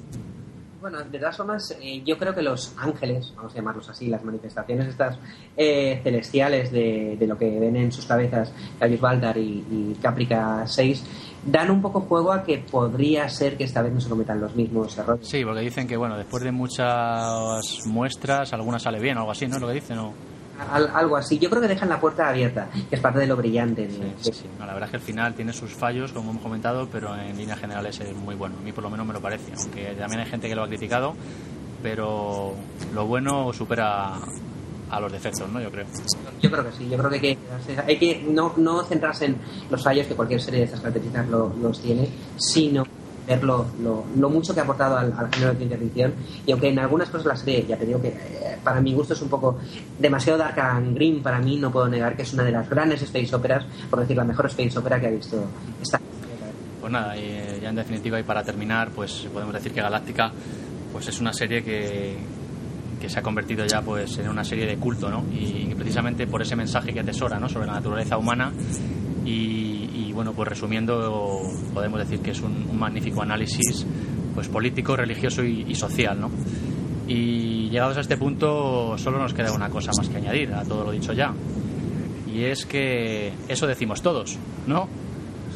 Bueno, 0.80 0.98
de 1.04 1.16
todas 1.16 1.36
formas, 1.36 1.76
eh, 1.80 2.02
yo 2.04 2.18
creo 2.18 2.34
que 2.34 2.42
los 2.42 2.74
ángeles, 2.76 3.32
vamos 3.36 3.52
a 3.52 3.56
llamarlos 3.56 3.88
así, 3.88 4.08
las 4.08 4.24
manifestaciones 4.24 4.88
estas 4.88 5.16
eh, 5.56 6.00
celestiales 6.02 6.72
de, 6.72 7.16
de 7.20 7.26
lo 7.28 7.38
que 7.38 7.48
ven 7.60 7.76
en 7.76 7.92
sus 7.92 8.04
cabezas 8.04 8.52
Calius 8.80 9.00
Baldar 9.00 9.38
y, 9.38 9.64
y 9.70 9.96
Caprica 10.02 10.66
6, 10.66 11.04
dan 11.46 11.70
un 11.70 11.80
poco 11.82 12.00
juego 12.00 12.32
a 12.32 12.42
que 12.42 12.58
podría 12.58 13.28
ser 13.28 13.56
que 13.56 13.62
esta 13.62 13.80
vez 13.80 13.92
no 13.92 14.00
se 14.00 14.08
cometan 14.08 14.40
los 14.40 14.56
mismos 14.56 14.98
errores. 14.98 15.28
Sí, 15.28 15.44
porque 15.44 15.60
dicen 15.60 15.86
que, 15.86 15.96
bueno, 15.96 16.16
después 16.18 16.42
de 16.42 16.50
muchas 16.50 17.86
muestras, 17.86 18.52
alguna 18.52 18.80
sale 18.80 18.98
bien 18.98 19.16
o 19.18 19.20
algo 19.20 19.30
así, 19.32 19.46
¿no? 19.46 19.60
Lo 19.60 19.68
que 19.68 19.74
dicen, 19.74 19.96
¿no? 19.98 20.12
Al- 20.70 20.90
algo 20.94 21.16
así. 21.16 21.38
Yo 21.38 21.48
creo 21.50 21.60
que 21.62 21.68
dejan 21.68 21.88
la 21.88 21.98
puerta 22.00 22.28
abierta, 22.28 22.68
que 22.88 22.94
es 22.96 23.00
parte 23.00 23.18
de 23.20 23.26
lo 23.26 23.36
brillante. 23.36 23.86
de- 23.86 23.90
Sí, 23.92 23.98
de- 24.00 24.12
sí, 24.20 24.32
sí. 24.32 24.44
No, 24.58 24.66
la 24.66 24.74
verdad 24.74 24.88
es 24.88 24.90
que 24.92 24.96
el 24.98 25.02
final 25.02 25.34
tiene 25.34 25.52
sus 25.52 25.72
fallos, 25.72 26.12
como 26.12 26.30
hemos 26.30 26.42
comentado, 26.42 26.88
pero 26.90 27.14
en 27.16 27.36
líneas 27.36 27.58
generales 27.58 27.98
es 28.00 28.14
muy 28.16 28.34
bueno. 28.34 28.54
A 28.60 28.62
mí 28.64 28.72
por 28.72 28.84
lo 28.84 28.90
menos 28.90 29.06
me 29.06 29.12
lo 29.12 29.20
parece, 29.20 29.52
aunque 29.56 29.94
también 29.98 30.20
hay 30.20 30.26
gente 30.26 30.48
que 30.48 30.54
lo 30.54 30.62
ha 30.62 30.68
criticado, 30.68 31.14
pero 31.82 32.54
lo 32.94 33.06
bueno 33.06 33.52
supera 33.52 34.12
a 34.90 35.00
los 35.00 35.10
defectos, 35.10 35.48
¿no? 35.50 35.60
Yo 35.60 35.70
creo. 35.70 35.86
Yo 36.40 36.50
creo 36.50 36.64
que 36.64 36.72
sí, 36.72 36.88
yo 36.88 36.98
creo 36.98 37.08
que 37.10 37.16
hay 37.16 37.20
que, 37.22 37.38
quedarse- 37.38 37.82
hay 37.86 37.98
que 37.98 38.22
no, 38.28 38.52
no 38.58 38.82
centrarse 38.84 39.24
en 39.24 39.36
los 39.70 39.82
fallos 39.82 40.06
que 40.06 40.14
cualquier 40.14 40.40
serie 40.40 40.60
de 40.60 40.66
estas 40.66 40.80
características 40.80 41.28
lo- 41.28 41.52
los 41.60 41.80
tiene, 41.80 42.08
sino 42.36 42.84
ver 43.26 43.42
lo, 43.44 43.66
lo- 43.82 44.04
lo 44.16 44.30
mucho 44.30 44.52
que 44.54 44.60
ha 44.60 44.62
aportado 44.64 44.96
al, 44.98 45.12
al 45.16 45.28
género 45.32 45.52
de 45.52 45.58
ciencia 45.58 45.78
ficción. 45.78 46.14
Y 46.46 46.52
aunque 46.52 46.68
en 46.68 46.78
algunas 46.78 47.08
cosas 47.08 47.26
la 47.26 47.36
serie, 47.36 47.64
ya 47.68 47.76
te 47.76 47.86
digo 47.86 48.00
que 48.00 48.08
eh, 48.08 48.58
para 48.64 48.80
mi 48.80 48.92
gusto 48.94 49.14
es 49.14 49.22
un 49.22 49.28
poco 49.28 49.58
demasiado 49.98 50.38
dark 50.38 50.58
and 50.60 50.94
green, 50.94 51.22
para 51.22 51.38
mí 51.38 51.56
no 51.56 51.70
puedo 51.70 51.88
negar 51.88 52.16
que 52.16 52.22
es 52.22 52.32
una 52.32 52.42
de 52.44 52.52
las 52.52 52.68
grandes 52.68 53.02
space 53.02 53.34
operas, 53.34 53.64
por 53.90 54.00
decir 54.00 54.16
la 54.16 54.24
mejor 54.24 54.46
space 54.46 54.78
opera 54.78 54.98
que 55.00 55.06
ha 55.06 55.10
visto 55.10 55.44
esta. 55.80 56.00
Pues 56.80 56.92
nada, 56.92 57.16
eh, 57.16 57.60
ya 57.62 57.68
en 57.68 57.76
definitiva 57.76 58.18
y 58.18 58.24
para 58.24 58.42
terminar, 58.42 58.90
pues 58.90 59.28
podemos 59.32 59.54
decir 59.54 59.72
que 59.72 59.80
Galáctica 59.80 60.32
pues 60.92 61.06
es 61.08 61.20
una 61.20 61.32
serie 61.32 61.62
que, 61.62 62.16
que 63.00 63.08
se 63.08 63.18
ha 63.20 63.22
convertido 63.22 63.64
ya 63.66 63.80
pues 63.82 64.18
en 64.18 64.28
una 64.28 64.42
serie 64.44 64.66
de 64.66 64.76
culto, 64.78 65.08
¿no? 65.08 65.24
Y, 65.32 65.72
precisamente 65.76 66.26
por 66.26 66.42
ese 66.42 66.54
mensaje 66.56 66.92
que 66.92 67.00
atesora, 67.00 67.38
¿no? 67.40 67.48
Sobre 67.48 67.66
la 67.66 67.74
naturaleza 67.74 68.18
humana 68.18 68.52
y, 69.24 69.81
y, 70.12 70.14
bueno, 70.14 70.32
pues 70.34 70.48
resumiendo 70.48 71.42
podemos 71.72 71.98
decir 71.98 72.20
que 72.20 72.32
es 72.32 72.40
un, 72.40 72.66
un 72.70 72.78
magnífico 72.78 73.22
análisis 73.22 73.86
pues 74.34 74.48
político, 74.48 74.94
religioso 74.96 75.42
y, 75.42 75.64
y 75.68 75.74
social, 75.74 76.20
¿no? 76.20 76.30
Y 77.08 77.68
llegados 77.70 77.96
a 77.96 78.00
este 78.00 78.16
punto 78.16 78.96
solo 78.98 79.18
nos 79.18 79.34
queda 79.34 79.52
una 79.52 79.68
cosa 79.70 79.90
más 79.96 80.08
que 80.08 80.18
añadir 80.18 80.52
a 80.54 80.62
todo 80.64 80.84
lo 80.84 80.92
dicho 80.92 81.12
ya. 81.12 81.32
Y 82.32 82.44
es 82.44 82.64
que 82.64 83.32
eso 83.48 83.66
decimos 83.66 84.00
todos, 84.02 84.38
¿no? 84.66 84.88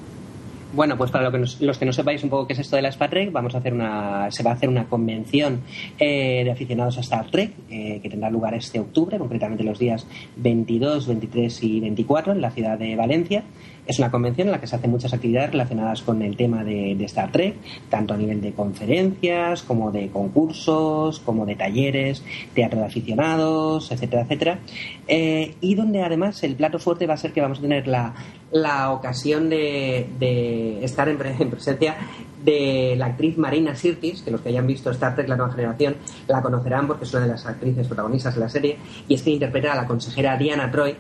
Bueno, 0.73 0.97
pues 0.97 1.11
para 1.11 1.25
lo 1.25 1.33
que 1.33 1.39
nos- 1.39 1.61
los 1.61 1.79
que 1.79 1.85
no 1.85 1.93
sepáis 1.93 2.23
un 2.23 2.31
poco 2.31 2.47
qué 2.47 2.53
es 2.53 2.61
esto 2.61 2.77
de 2.77 2.83
la 2.83 2.91
Star 2.91 3.11
Trek, 3.11 3.33
vamos 3.33 3.57
a 3.57 3.59
hacer 3.59 3.75
una, 3.75 4.31
se 4.31 4.45
va 4.45 4.53
a 4.53 4.55
hacer 4.55 4.69
una 4.69 4.85
convención 4.85 5.63
eh, 5.99 6.45
de 6.45 6.51
aficionados 6.53 6.97
a 6.97 7.01
Star 7.01 7.29
Trek 7.29 7.55
eh, 7.69 7.99
que 8.01 8.09
tendrá 8.09 8.31
lugar 8.31 8.55
este 8.55 8.79
octubre, 8.79 9.19
concretamente 9.19 9.65
los 9.65 9.81
días 9.81 10.07
22, 10.37 11.09
23 11.09 11.61
y 11.65 11.81
24 11.81 12.33
en 12.35 12.41
la 12.41 12.53
ciudad 12.53 12.79
de 12.79 12.95
Valencia. 12.95 13.43
Es 13.91 13.99
una 13.99 14.09
convención 14.09 14.47
en 14.47 14.53
la 14.53 14.61
que 14.61 14.69
se 14.69 14.77
hacen 14.77 14.93
muchas 14.93 15.13
actividades 15.13 15.51
relacionadas 15.51 16.03
con 16.03 16.23
el 16.23 16.37
tema 16.37 16.63
de, 16.63 16.93
Star 17.07 17.33
Trek, 17.33 17.57
tanto 17.89 18.15
a 18.15 18.17
nivel 18.17 18.41
de 18.41 18.53
conferencias, 18.53 19.65
como 19.65 19.91
de 19.91 20.11
concursos, 20.11 21.19
como 21.19 21.45
de 21.45 21.57
talleres, 21.57 22.23
teatro 22.55 22.79
de 22.79 22.87
aficionados, 22.87 23.91
etcétera, 23.91 24.23
etcétera. 24.23 24.61
Eh, 25.09 25.57
y 25.61 25.75
donde 25.75 26.05
además 26.05 26.41
el 26.45 26.55
plato 26.55 26.79
fuerte 26.79 27.09
va 27.09 27.15
a 27.15 27.17
ser 27.17 27.33
que 27.33 27.41
vamos 27.41 27.59
a 27.59 27.63
tener 27.63 27.89
la, 27.89 28.15
la 28.53 28.93
ocasión 28.93 29.51
de, 29.51 30.79
estar 30.85 31.09
en, 31.09 31.21
en 31.41 31.51
presencia 31.51 31.97
de 32.45 32.95
la 32.97 33.07
actriz 33.07 33.37
Marina 33.39 33.75
Sirtis, 33.75 34.23
que 34.23 34.31
los 34.31 34.41
que 34.41 34.51
hayan 34.51 34.69
visto 34.69 34.93
Star 34.93 35.17
Trek 35.17 35.29
La 35.29 35.35
Nueva 35.35 35.53
Generación 35.53 35.97
la 36.29 36.43
conocerán 36.43 36.87
porque 36.87 37.07
es 37.07 37.13
una 37.13 37.25
de 37.25 37.33
las 37.33 37.45
actrices 37.45 37.89
protagonistas 37.89 38.37
de 38.37 38.41
la 38.41 38.49
serie, 38.49 38.77
y 39.09 39.15
es 39.15 39.23
que 39.25 39.31
interpreta 39.31 39.73
a 39.73 39.77
la 39.77 39.87
consejera 39.87 40.37
Diana 40.37 40.71
Troy, 40.71 40.95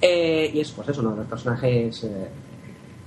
eh, 0.00 0.50
y 0.54 0.60
es 0.60 0.70
pues 0.72 0.88
eso, 0.88 1.00
uno 1.00 1.10
de 1.12 1.16
los 1.18 1.26
personajes 1.26 2.04
eh, 2.04 2.28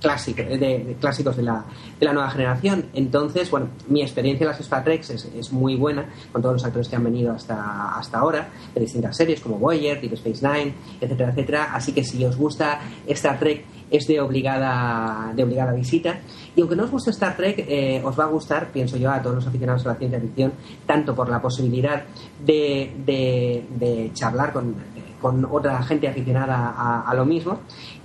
clásicos, 0.01 0.45
de, 0.47 0.57
de- 0.57 0.95
clásicos 0.99 1.37
de 1.37 1.43
la, 1.43 1.63
de 1.99 2.05
la 2.05 2.13
nueva 2.13 2.29
generación. 2.31 2.85
Entonces, 2.93 3.51
bueno, 3.51 3.67
mi 3.87 4.01
experiencia 4.01 4.45
en 4.45 4.49
las 4.49 4.59
Star 4.59 4.83
Trek 4.83 5.01
es, 5.01 5.25
es 5.25 5.51
muy 5.51 5.75
buena, 5.75 6.05
con 6.31 6.41
todos 6.41 6.53
los 6.55 6.65
actores 6.65 6.87
que 6.89 6.95
han 6.95 7.03
venido 7.03 7.31
hasta, 7.33 7.97
hasta 7.97 8.17
ahora, 8.19 8.49
de 8.73 8.81
distintas 8.81 9.15
series 9.15 9.39
como 9.41 9.57
Voyager, 9.57 10.01
Deep 10.01 10.13
Space 10.13 10.45
Nine, 10.47 10.73
etcétera, 10.99 11.29
etcétera. 11.29 11.73
Así 11.75 11.91
que 11.93 12.03
si 12.03 12.25
os 12.25 12.35
gusta 12.35 12.79
Star 13.07 13.37
Trek, 13.39 13.63
es 13.91 14.07
de 14.07 14.21
obligada, 14.21 15.33
de 15.35 15.43
obligada 15.43 15.73
visita. 15.73 16.19
Y 16.55 16.61
aunque 16.61 16.77
no 16.77 16.85
os 16.85 16.91
guste 16.91 17.11
Star 17.11 17.35
Trek, 17.35 17.65
eh, 17.67 18.01
os 18.03 18.17
va 18.17 18.23
a 18.23 18.27
gustar, 18.27 18.71
pienso 18.71 18.95
yo, 18.97 19.11
a 19.11 19.21
todos 19.21 19.35
los 19.35 19.47
aficionados 19.47 19.85
a 19.85 19.89
la 19.89 19.95
ciencia 19.95 20.19
ficción, 20.19 20.53
tanto 20.87 21.13
por 21.13 21.29
la 21.29 21.41
posibilidad 21.41 22.03
de, 22.43 22.91
de, 23.05 23.65
de 23.77 24.11
charlar 24.13 24.53
con, 24.53 24.75
con 25.21 25.45
otra 25.45 25.81
gente 25.83 26.07
aficionada 26.07 26.73
a, 26.75 27.09
a 27.09 27.13
lo 27.13 27.25
mismo. 27.25 27.59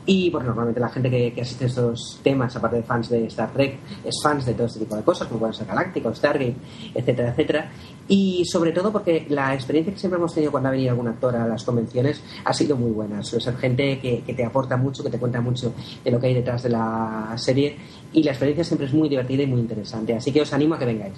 Y 0.08 0.30
porque 0.30 0.46
normalmente 0.46 0.78
la 0.78 0.88
gente 0.88 1.10
que, 1.10 1.32
que 1.32 1.40
asiste 1.40 1.64
a 1.64 1.66
estos 1.66 2.20
temas, 2.22 2.54
aparte 2.54 2.76
de 2.76 2.82
fans 2.84 3.08
de 3.08 3.26
Star 3.26 3.50
Trek, 3.52 3.76
es 4.04 4.14
fans 4.22 4.46
de 4.46 4.54
todo 4.54 4.68
este 4.68 4.78
tipo 4.78 4.94
de 4.94 5.02
cosas, 5.02 5.26
como 5.26 5.40
pueden 5.40 5.54
ser 5.54 5.66
Galáctico, 5.66 6.14
Stargate, 6.14 6.54
etcétera, 6.94 7.30
etcétera. 7.30 7.72
Y 8.06 8.44
sobre 8.44 8.70
todo 8.70 8.92
porque 8.92 9.26
la 9.28 9.52
experiencia 9.52 9.92
que 9.92 9.98
siempre 9.98 10.18
hemos 10.18 10.32
tenido 10.32 10.52
cuando 10.52 10.68
ha 10.68 10.72
venido 10.72 10.90
algún 10.90 11.08
actor 11.08 11.34
a 11.34 11.48
las 11.48 11.64
convenciones 11.64 12.22
ha 12.44 12.52
sido 12.52 12.76
muy 12.76 12.92
buena. 12.92 13.20
Suele 13.24 13.44
ser 13.44 13.56
gente 13.56 13.98
que, 13.98 14.22
que 14.22 14.32
te 14.32 14.44
aporta 14.44 14.76
mucho, 14.76 15.02
que 15.02 15.10
te 15.10 15.18
cuenta 15.18 15.40
mucho 15.40 15.74
de 16.04 16.10
lo 16.12 16.20
que 16.20 16.28
hay 16.28 16.34
detrás 16.34 16.62
de 16.62 16.68
la 16.68 17.32
serie. 17.36 17.76
Y 18.12 18.22
la 18.22 18.30
experiencia 18.30 18.62
siempre 18.62 18.86
es 18.86 18.94
muy 18.94 19.08
divertida 19.08 19.42
y 19.42 19.46
muy 19.48 19.58
interesante. 19.58 20.14
Así 20.14 20.30
que 20.30 20.40
os 20.40 20.52
animo 20.52 20.76
a 20.76 20.78
que 20.78 20.86
vengáis. 20.86 21.14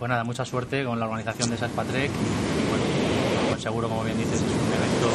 Pues 0.00 0.08
nada, 0.08 0.24
mucha 0.24 0.44
suerte 0.44 0.84
con 0.84 0.98
la 0.98 1.06
organización 1.06 1.48
de 1.50 1.54
esa 1.54 1.68
Spatrek. 1.68 2.10
Seguro, 3.62 3.88
como 3.88 4.02
bien 4.02 4.18
dices, 4.18 4.34
es 4.34 4.40
un 4.42 4.72
evento 4.72 5.08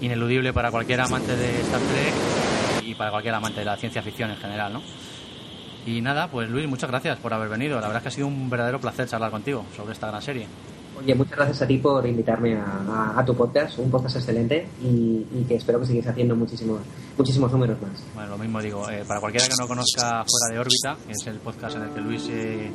ineludible 0.00 0.52
para 0.52 0.70
cualquier 0.70 1.00
amante 1.00 1.34
de 1.36 1.60
Star 1.62 1.80
Trek 1.80 2.84
y 2.86 2.94
para 2.94 3.10
cualquier 3.10 3.34
amante 3.34 3.60
de 3.60 3.66
la 3.66 3.76
ciencia 3.76 4.02
ficción 4.02 4.30
en 4.30 4.36
general, 4.36 4.72
¿no? 4.72 4.82
Y 5.86 6.00
nada, 6.00 6.30
pues 6.30 6.48
Luis, 6.48 6.68
muchas 6.68 6.88
gracias 6.90 7.18
por 7.18 7.34
haber 7.34 7.48
venido. 7.48 7.74
La 7.80 7.88
verdad 7.88 7.96
es 7.98 8.02
que 8.04 8.08
ha 8.08 8.12
sido 8.12 8.26
un 8.28 8.48
verdadero 8.48 8.80
placer 8.80 9.08
charlar 9.08 9.30
contigo 9.30 9.64
sobre 9.76 9.92
esta 9.92 10.06
gran 10.08 10.22
serie. 10.22 10.46
Oye, 10.96 11.12
muchas 11.16 11.36
gracias 11.36 11.60
a 11.62 11.66
ti 11.66 11.78
por 11.78 12.06
invitarme 12.06 12.54
a, 12.56 12.64
a- 12.88 13.20
a 13.20 13.24
tu 13.24 13.34
podcast, 13.34 13.78
un 13.80 13.90
podcast 13.90 14.16
excelente 14.16 14.68
y, 14.80 15.26
y 15.34 15.44
que 15.48 15.56
espero 15.56 15.80
que 15.80 15.86
sigáis 15.86 16.06
haciendo 16.06 16.36
muchísimos, 16.36 16.80
muchísimos 17.18 17.50
números 17.50 17.76
más. 17.82 18.00
Bueno, 18.14 18.30
lo 18.30 18.38
mismo 18.38 18.62
digo, 18.62 18.88
eh, 18.88 19.04
para 19.06 19.18
cualquiera 19.20 19.48
que 19.48 19.54
no 19.58 19.66
conozca 19.66 20.24
Fuera 20.24 20.52
de 20.54 20.58
órbita, 20.60 20.96
que 21.04 21.12
es 21.12 21.26
el 21.26 21.38
podcast 21.40 21.76
en 21.76 21.82
el 21.82 21.90
que 21.90 22.00
Luis 22.00 22.28
eh, 22.30 22.70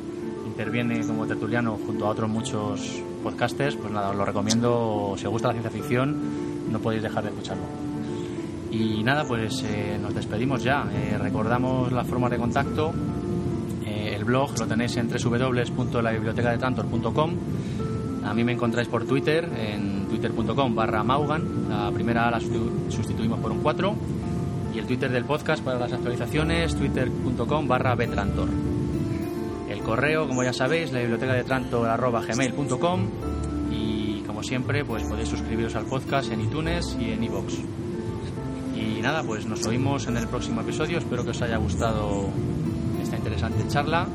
interviene 0.50 1.00
como 1.06 1.26
tertuliano 1.26 1.78
junto 1.86 2.06
a 2.06 2.10
otros 2.10 2.28
muchos 2.28 3.02
podcasters, 3.22 3.76
pues 3.76 3.90
nada, 3.92 4.10
os 4.10 4.16
lo 4.16 4.24
recomiendo. 4.24 5.14
Si 5.16 5.24
os 5.26 5.30
gusta 5.32 5.48
la 5.48 5.54
ciencia 5.54 5.70
ficción, 5.70 6.16
no 6.70 6.78
podéis 6.80 7.02
dejar 7.02 7.22
de 7.24 7.30
escucharlo. 7.30 7.62
Y 8.70 9.02
nada, 9.02 9.24
pues 9.24 9.64
eh, 9.66 9.98
nos 10.00 10.14
despedimos 10.14 10.62
ya. 10.62 10.84
Eh, 10.92 11.18
recordamos 11.18 11.90
las 11.92 12.06
formas 12.06 12.30
de 12.30 12.38
contacto. 12.38 12.92
Eh, 13.84 14.14
el 14.16 14.24
blog 14.24 14.56
lo 14.58 14.66
tenéis 14.66 14.96
en 14.96 15.08
www.labibliotecadetrantor.com. 15.08 17.30
A 18.24 18.32
mí 18.34 18.44
me 18.44 18.52
encontráis 18.52 18.86
por 18.88 19.04
Twitter, 19.06 19.48
en 19.56 20.06
twitter.com 20.08 20.74
barra 20.74 21.02
Maugan. 21.02 21.68
La 21.68 21.90
primera 21.90 22.30
la 22.30 22.38
sustitu- 22.38 22.90
sustituimos 22.90 23.40
por 23.40 23.50
un 23.50 23.58
4. 23.60 23.94
Y 24.74 24.78
el 24.78 24.86
Twitter 24.86 25.10
del 25.10 25.24
podcast 25.24 25.64
para 25.64 25.78
las 25.80 25.92
actualizaciones, 25.92 26.76
twitter.com 26.76 27.66
barra 27.66 27.94
betrantor. 27.96 28.48
Correo, 29.90 30.28
como 30.28 30.44
ya 30.44 30.52
sabéis, 30.52 30.92
la 30.92 31.00
biblioteca 31.00 31.32
de 31.34 31.42
Trantor 31.42 31.88
arroba 31.88 32.22
gmail.com. 32.22 33.08
Y 33.72 34.22
como 34.22 34.40
siempre, 34.44 34.84
pues 34.84 35.02
podéis 35.02 35.28
suscribiros 35.28 35.74
al 35.74 35.86
podcast 35.86 36.30
en 36.30 36.42
iTunes 36.42 36.96
y 37.00 37.10
en 37.10 37.24
iVoox. 37.24 37.54
Y 38.76 39.02
nada, 39.02 39.24
pues 39.24 39.46
nos 39.46 39.66
oímos 39.66 40.06
en 40.06 40.16
el 40.16 40.28
próximo 40.28 40.60
episodio. 40.60 40.98
Espero 40.98 41.24
que 41.24 41.30
os 41.30 41.42
haya 41.42 41.56
gustado 41.56 42.28
esta 43.02 43.16
interesante 43.16 43.66
charla. 43.66 44.06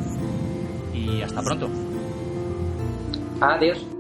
Y 0.94 1.22
hasta 1.22 1.42
pronto. 1.42 1.68
Adiós. 3.42 3.95